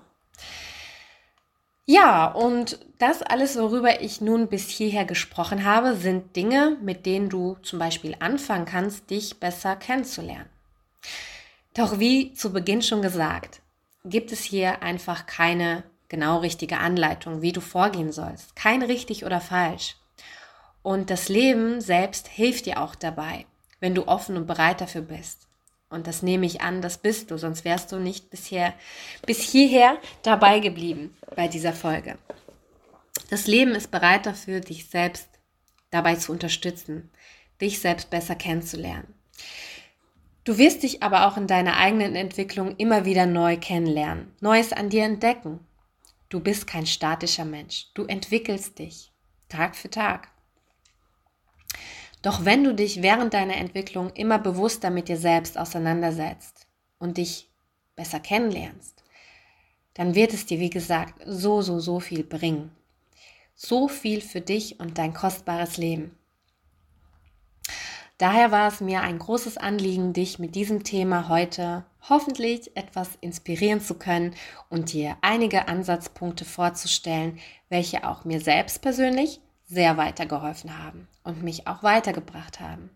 Ja, 1.85 2.27
und 2.27 2.79
das 2.99 3.21
alles, 3.21 3.57
worüber 3.57 4.01
ich 4.01 4.21
nun 4.21 4.47
bis 4.47 4.69
hierher 4.69 5.05
gesprochen 5.05 5.65
habe, 5.65 5.95
sind 5.95 6.35
Dinge, 6.35 6.77
mit 6.81 7.05
denen 7.05 7.29
du 7.29 7.57
zum 7.63 7.79
Beispiel 7.79 8.15
anfangen 8.19 8.65
kannst, 8.65 9.09
dich 9.09 9.39
besser 9.39 9.75
kennenzulernen. 9.75 10.49
Doch 11.73 11.99
wie 11.99 12.33
zu 12.33 12.53
Beginn 12.53 12.81
schon 12.81 13.01
gesagt, 13.01 13.61
gibt 14.05 14.31
es 14.31 14.41
hier 14.41 14.83
einfach 14.83 15.25
keine 15.25 15.83
genau 16.09 16.39
richtige 16.39 16.77
Anleitung, 16.77 17.41
wie 17.41 17.53
du 17.53 17.61
vorgehen 17.61 18.11
sollst. 18.11 18.55
Kein 18.55 18.83
richtig 18.83 19.25
oder 19.25 19.41
falsch. 19.41 19.95
Und 20.83 21.09
das 21.09 21.29
Leben 21.29 21.79
selbst 21.79 22.27
hilft 22.27 22.65
dir 22.65 22.81
auch 22.81 22.95
dabei, 22.95 23.45
wenn 23.79 23.95
du 23.95 24.07
offen 24.07 24.35
und 24.35 24.47
bereit 24.47 24.81
dafür 24.81 25.01
bist. 25.01 25.47
Und 25.91 26.07
das 26.07 26.23
nehme 26.23 26.45
ich 26.45 26.61
an, 26.61 26.81
das 26.81 26.97
bist 26.97 27.29
du, 27.29 27.37
sonst 27.37 27.65
wärst 27.65 27.91
du 27.91 27.97
nicht 27.97 28.29
bisher, 28.29 28.73
bis 29.25 29.41
hierher 29.41 29.97
dabei 30.23 30.59
geblieben 30.59 31.15
bei 31.35 31.47
dieser 31.47 31.73
Folge. 31.73 32.17
Das 33.29 33.45
Leben 33.45 33.75
ist 33.75 33.91
bereit 33.91 34.25
dafür, 34.25 34.61
dich 34.61 34.87
selbst 34.87 35.27
dabei 35.89 36.15
zu 36.15 36.31
unterstützen, 36.31 37.11
dich 37.59 37.79
selbst 37.79 38.09
besser 38.09 38.35
kennenzulernen. 38.35 39.13
Du 40.45 40.57
wirst 40.57 40.81
dich 40.81 41.03
aber 41.03 41.27
auch 41.27 41.37
in 41.37 41.45
deiner 41.45 41.77
eigenen 41.77 42.15
Entwicklung 42.15 42.75
immer 42.77 43.05
wieder 43.05 43.25
neu 43.25 43.57
kennenlernen, 43.57 44.33
Neues 44.39 44.73
an 44.73 44.89
dir 44.89 45.03
entdecken. 45.03 45.59
Du 46.29 46.39
bist 46.39 46.65
kein 46.65 46.87
statischer 46.87 47.45
Mensch, 47.45 47.87
du 47.93 48.05
entwickelst 48.05 48.79
dich 48.79 49.11
Tag 49.49 49.75
für 49.75 49.89
Tag. 49.89 50.30
Doch 52.21 52.45
wenn 52.45 52.63
du 52.63 52.75
dich 52.75 53.01
während 53.01 53.33
deiner 53.33 53.55
Entwicklung 53.55 54.11
immer 54.11 54.37
bewusster 54.37 54.89
mit 54.89 55.07
dir 55.07 55.17
selbst 55.17 55.57
auseinandersetzt 55.57 56.67
und 56.99 57.17
dich 57.17 57.49
besser 57.95 58.19
kennenlernst, 58.19 59.03
dann 59.95 60.15
wird 60.15 60.33
es 60.33 60.45
dir, 60.45 60.59
wie 60.59 60.69
gesagt, 60.69 61.15
so, 61.25 61.61
so, 61.61 61.79
so 61.79 61.99
viel 61.99 62.23
bringen. 62.23 62.71
So 63.55 63.87
viel 63.87 64.21
für 64.21 64.41
dich 64.41 64.79
und 64.79 64.97
dein 64.97 65.13
kostbares 65.13 65.77
Leben. 65.77 66.15
Daher 68.17 68.51
war 68.51 68.67
es 68.67 68.81
mir 68.81 69.01
ein 69.01 69.17
großes 69.17 69.57
Anliegen, 69.57 70.13
dich 70.13 70.37
mit 70.37 70.53
diesem 70.53 70.83
Thema 70.83 71.27
heute 71.27 71.85
hoffentlich 72.07 72.75
etwas 72.77 73.09
inspirieren 73.19 73.81
zu 73.81 73.95
können 73.95 74.35
und 74.69 74.93
dir 74.93 75.17
einige 75.21 75.67
Ansatzpunkte 75.67 76.45
vorzustellen, 76.45 77.39
welche 77.69 78.07
auch 78.07 78.23
mir 78.23 78.39
selbst 78.39 78.83
persönlich 78.83 79.41
sehr 79.71 79.95
weitergeholfen 79.95 80.83
haben 80.83 81.07
und 81.23 81.43
mich 81.43 81.65
auch 81.65 81.81
weitergebracht 81.81 82.59
haben. 82.59 82.89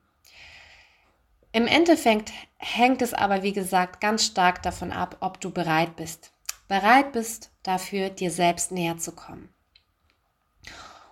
Im 1.54 1.68
Endeffekt 1.68 2.34
hängt 2.58 3.02
es 3.02 3.14
aber, 3.14 3.44
wie 3.44 3.54
gesagt, 3.54 4.02
ganz 4.02 4.26
stark 4.26 4.62
davon 4.62 4.92
ab, 4.92 5.16
ob 5.22 5.40
du 5.40 5.52
bereit 5.52 5.96
bist. 5.96 6.34
Bereit 6.68 7.14
bist 7.14 7.50
dafür, 7.64 8.10
dir 8.10 8.30
selbst 8.30 8.74
näher 8.74 8.98
zu 8.98 9.14
kommen. 9.14 9.48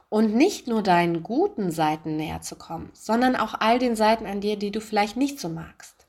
Und 0.10 0.36
nicht 0.36 0.68
nur 0.68 0.84
deinen 0.84 1.24
guten 1.24 1.72
Seiten 1.72 2.18
näher 2.18 2.42
zu 2.42 2.58
kommen, 2.58 2.92
sondern 2.94 3.38
auch 3.38 3.54
all 3.58 3.80
den 3.80 3.96
Seiten 3.96 4.26
an 4.26 4.42
dir, 4.42 4.58
die 4.58 4.72
du 4.72 4.82
vielleicht 4.82 5.16
nicht 5.16 5.40
so 5.40 5.48
magst. 5.48 6.08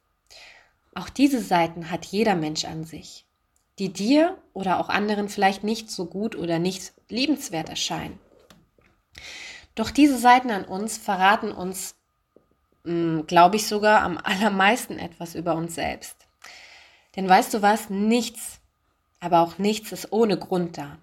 Auch 0.97 1.09
diese 1.09 1.41
Seiten 1.41 1.93
hat 1.93 2.05
jeder 2.07 2.35
Mensch 2.35 2.65
an 2.65 2.85
sich, 2.85 3.25
die 3.79 3.93
dir 3.93 4.37
oder 4.53 4.81
auch 4.81 4.89
anderen 4.89 5.29
vielleicht 5.29 5.63
nicht 5.63 5.91
so 5.91 6.07
gut 6.07 6.35
oder 6.35 6.59
nicht 6.59 6.93
liebenswert 7.09 7.69
erscheinen. 7.69 8.19
Doch 9.75 9.91
diese 9.91 10.19
Seiten 10.19 10.51
an 10.51 10.65
uns 10.65 10.99
verraten 10.99 11.53
uns, 11.53 11.97
hm, 12.85 13.27
glaube 13.27 13.57
ich 13.57 13.67
sogar, 13.67 14.03
am 14.03 14.19
allermeisten 14.19 14.99
etwas 14.99 15.35
über 15.35 15.55
uns 15.55 15.75
selbst. 15.75 16.27
Denn 17.17 17.29
weißt 17.29 17.55
du 17.55 17.63
was, 17.63 17.91
nichts, 17.91 18.61
aber 19.21 19.41
auch 19.41 19.59
nichts 19.59 19.93
ist 19.93 20.13
ohne 20.13 20.39
Grund 20.39 20.79
da. 20.79 20.99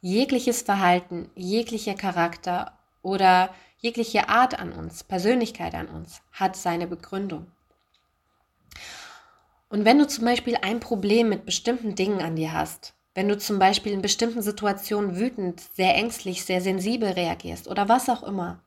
Jegliches 0.00 0.62
Verhalten, 0.62 1.30
jeglicher 1.34 1.94
Charakter 1.94 2.78
oder 3.02 3.54
jegliche 3.78 4.28
Art 4.28 4.58
an 4.58 4.72
uns, 4.72 5.04
Persönlichkeit 5.04 5.74
an 5.74 5.88
uns, 5.88 6.22
hat 6.32 6.56
seine 6.56 6.86
Begründung. 6.86 7.46
Und 9.68 9.84
wenn 9.84 9.98
du 9.98 10.06
zum 10.06 10.24
Beispiel 10.24 10.56
ein 10.56 10.80
Problem 10.80 11.28
mit 11.28 11.44
bestimmten 11.44 11.94
Dingen 11.94 12.22
an 12.22 12.36
dir 12.36 12.52
hast, 12.52 12.94
wenn 13.18 13.28
du 13.28 13.36
zum 13.36 13.58
Beispiel 13.58 13.90
in 13.90 14.00
bestimmten 14.00 14.42
Situationen 14.42 15.16
wütend, 15.16 15.60
sehr 15.74 15.96
ängstlich, 15.96 16.44
sehr 16.44 16.60
sensibel 16.60 17.08
reagierst 17.08 17.66
oder 17.66 17.88
was 17.88 18.08
auch 18.08 18.22
immer. 18.22 18.60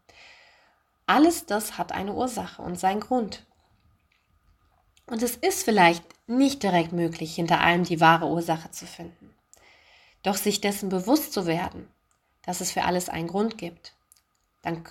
Alles 1.06 1.46
das 1.46 1.78
hat 1.78 1.94
eine 1.94 2.12
Ursache 2.12 2.62
und 2.62 2.78
seinen 2.78 3.00
Grund. 3.00 3.46
Und 5.06 5.24
es 5.24 5.38
ist 5.38 5.64
vielleicht 5.64 6.04
nicht 6.28 6.64
direkt 6.64 6.92
möglich, 6.92 7.34
hinter 7.34 7.62
allem 7.62 7.86
die 7.86 8.02
wahre 8.02 8.28
Ursache 8.28 8.70
zu 8.72 8.86
finden. 8.86 9.34
Doch 10.22 10.36
sich 10.36 10.60
dessen 10.60 10.90
bewusst 10.90 11.32
zu 11.32 11.46
werden, 11.46 11.88
dass 12.42 12.60
es 12.60 12.74
für 12.74 12.84
alles 12.84 13.08
einen 13.08 13.30
Grund 13.30 13.58
gibt, 13.58 13.94
dann 14.64 14.84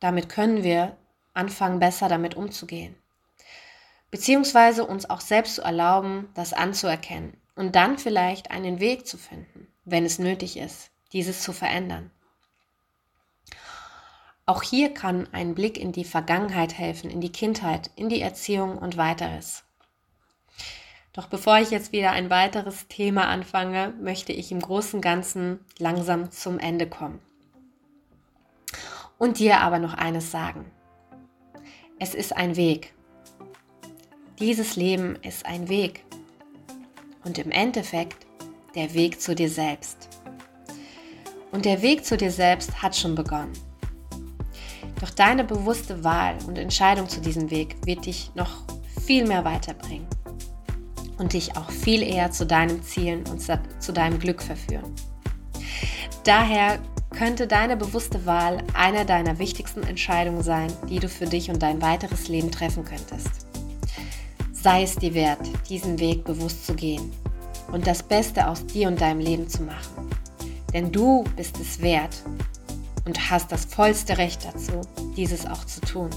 damit 0.00 0.30
können 0.30 0.62
wir 0.62 0.96
anfangen, 1.34 1.80
besser 1.80 2.08
damit 2.08 2.34
umzugehen. 2.34 2.94
Beziehungsweise 4.10 4.86
uns 4.86 5.10
auch 5.10 5.20
selbst 5.20 5.56
zu 5.56 5.60
erlauben, 5.62 6.30
das 6.32 6.54
anzuerkennen 6.54 7.41
und 7.54 7.76
dann 7.76 7.98
vielleicht 7.98 8.50
einen 8.50 8.80
Weg 8.80 9.06
zu 9.06 9.18
finden, 9.18 9.68
wenn 9.84 10.04
es 10.04 10.18
nötig 10.18 10.56
ist, 10.56 10.90
dieses 11.12 11.42
zu 11.42 11.52
verändern. 11.52 12.10
Auch 14.44 14.62
hier 14.62 14.92
kann 14.92 15.28
ein 15.32 15.54
Blick 15.54 15.78
in 15.78 15.92
die 15.92 16.04
Vergangenheit 16.04 16.76
helfen, 16.76 17.10
in 17.10 17.20
die 17.20 17.32
Kindheit, 17.32 17.90
in 17.94 18.08
die 18.08 18.20
Erziehung 18.20 18.76
und 18.76 18.96
weiteres. 18.96 19.64
Doch 21.12 21.26
bevor 21.26 21.58
ich 21.58 21.70
jetzt 21.70 21.92
wieder 21.92 22.10
ein 22.12 22.30
weiteres 22.30 22.88
Thema 22.88 23.28
anfange, 23.28 23.92
möchte 24.00 24.32
ich 24.32 24.50
im 24.50 24.60
Großen 24.60 24.98
und 24.98 25.02
Ganzen 25.02 25.60
langsam 25.78 26.30
zum 26.30 26.58
Ende 26.58 26.88
kommen. 26.88 27.20
Und 29.18 29.38
dir 29.38 29.60
aber 29.60 29.78
noch 29.78 29.94
eines 29.94 30.30
sagen. 30.30 30.70
Es 31.98 32.14
ist 32.14 32.36
ein 32.36 32.56
Weg. 32.56 32.94
dieses 34.38 34.74
Leben 34.74 35.14
ist 35.22 35.46
ein 35.46 35.68
Weg. 35.68 36.04
Und 37.24 37.38
im 37.38 37.50
Endeffekt 37.50 38.26
der 38.74 38.94
Weg 38.94 39.20
zu 39.20 39.34
dir 39.34 39.48
selbst. 39.48 40.08
Und 41.50 41.64
der 41.64 41.82
Weg 41.82 42.04
zu 42.04 42.16
dir 42.16 42.30
selbst 42.30 42.82
hat 42.82 42.96
schon 42.96 43.14
begonnen. 43.14 43.52
Doch 45.00 45.10
deine 45.10 45.44
bewusste 45.44 46.04
Wahl 46.04 46.36
und 46.46 46.58
Entscheidung 46.58 47.08
zu 47.08 47.20
diesem 47.20 47.50
Weg 47.50 47.76
wird 47.84 48.06
dich 48.06 48.30
noch 48.34 48.62
viel 49.04 49.26
mehr 49.26 49.44
weiterbringen 49.44 50.06
und 51.18 51.32
dich 51.32 51.56
auch 51.56 51.70
viel 51.70 52.02
eher 52.02 52.30
zu 52.30 52.46
deinen 52.46 52.82
Zielen 52.82 53.24
und 53.28 53.40
zu 53.40 53.92
deinem 53.92 54.18
Glück 54.18 54.42
verführen. 54.42 54.94
Daher 56.24 56.78
könnte 57.10 57.46
deine 57.46 57.76
bewusste 57.76 58.26
Wahl 58.26 58.62
eine 58.74 59.04
deiner 59.04 59.38
wichtigsten 59.38 59.82
Entscheidungen 59.82 60.42
sein, 60.42 60.72
die 60.88 60.98
du 60.98 61.08
für 61.08 61.26
dich 61.26 61.50
und 61.50 61.62
dein 61.62 61.82
weiteres 61.82 62.28
Leben 62.28 62.50
treffen 62.50 62.84
könntest. 62.84 63.41
Sei 64.62 64.84
es 64.84 64.94
dir 64.94 65.12
wert, 65.14 65.40
diesen 65.68 65.98
Weg 65.98 66.24
bewusst 66.24 66.64
zu 66.66 66.74
gehen 66.74 67.10
und 67.72 67.84
das 67.84 68.00
Beste 68.00 68.46
aus 68.46 68.64
dir 68.64 68.86
und 68.86 69.00
deinem 69.00 69.18
Leben 69.18 69.48
zu 69.48 69.64
machen. 69.64 70.08
Denn 70.72 70.92
du 70.92 71.24
bist 71.36 71.58
es 71.58 71.82
wert 71.82 72.22
und 73.04 73.28
hast 73.28 73.50
das 73.50 73.64
vollste 73.64 74.18
Recht 74.18 74.44
dazu, 74.44 74.80
dieses 75.16 75.46
auch 75.46 75.64
zu 75.64 75.80
tun. 75.80 76.10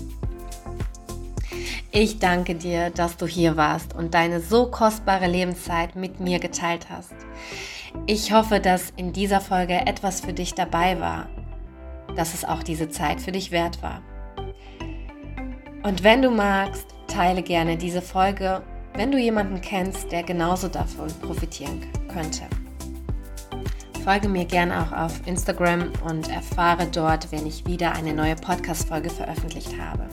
Ich 1.92 2.20
danke 2.20 2.54
dir, 2.54 2.92
dass 2.92 3.18
du 3.18 3.26
hier 3.26 3.58
warst 3.58 3.96
und 3.96 4.14
deine 4.14 4.42
so 4.42 4.68
kostbare 4.70 5.28
Lebenszeit 5.28 5.96
mit 5.96 6.20
mir 6.20 6.38
geteilt 6.38 6.88
hast. 6.92 7.16
Ich 8.06 8.32
hoffe, 8.32 8.60
dass 8.60 8.94
in 8.96 9.12
dieser 9.12 9.42
Folge 9.42 9.74
etwas 9.74 10.22
für 10.22 10.34
dich 10.34 10.54
dabei 10.54 11.00
war, 11.00 11.30
dass 12.16 12.36
es 12.36 12.46
auch 12.46 12.62
diese 12.62 12.90
Zeit 12.90 13.22
für 13.22 13.32
dich 13.32 13.50
wert 13.50 13.82
war. 13.82 14.04
Und 15.82 16.04
wenn 16.04 16.22
du 16.22 16.30
magst, 16.30 16.95
teile 17.08 17.42
gerne 17.42 17.78
diese 17.78 18.02
Folge, 18.02 18.62
wenn 18.94 19.12
du 19.12 19.18
jemanden 19.18 19.62
kennst, 19.62 20.12
der 20.12 20.24
genauso 20.24 20.68
davon 20.68 21.08
profitieren 21.22 21.82
könnte. 22.08 22.44
Folge 24.04 24.30
mir 24.30 24.46
gerne 24.46 24.82
auch 24.82 24.92
auf 24.92 25.26
Instagram 25.26 25.92
und 26.08 26.30
erfahre 26.30 26.86
dort, 26.86 27.32
wenn 27.32 27.48
ich 27.48 27.66
wieder 27.66 27.94
eine 27.94 28.14
neue 28.14 28.36
Podcast-Folge 28.36 29.10
veröffentlicht 29.10 29.80
habe. 29.80 30.08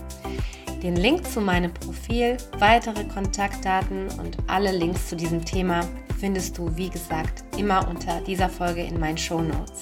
Den 0.82 0.96
Link 0.96 1.26
zu 1.30 1.40
meinem 1.40 1.72
Profil, 1.74 2.38
weitere 2.58 3.04
Kontaktdaten 3.04 4.08
und 4.18 4.38
alle 4.46 4.72
Links 4.72 5.10
zu 5.10 5.16
diesem 5.16 5.44
Thema 5.44 5.82
findest 6.18 6.56
du, 6.56 6.74
wie 6.76 6.88
gesagt, 6.88 7.44
immer 7.58 7.86
unter 7.88 8.20
dieser 8.22 8.48
Folge 8.48 8.82
in 8.82 8.98
meinen 8.98 9.18
Show 9.18 9.42
Notes. 9.42 9.80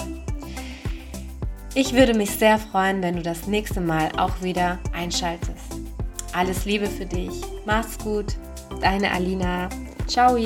Ich 1.75 1.93
würde 1.93 2.15
mich 2.15 2.33
sehr 2.33 2.59
freuen, 2.59 3.01
wenn 3.03 3.15
du 3.15 3.23
das 3.23 3.47
nächste 3.47 3.81
Mal 3.81 4.11
auch 4.19 4.43
wieder 4.43 4.81
einschaltest. 4.93 5.70
Alles 6.33 6.65
Liebe 6.65 6.87
für 6.87 7.07
dich. 7.07 7.33
Mach's 7.67 7.99
gut. 7.99 8.37
Deine 8.81 9.11
Alina. 9.11 9.69
Ciao. 10.07 10.37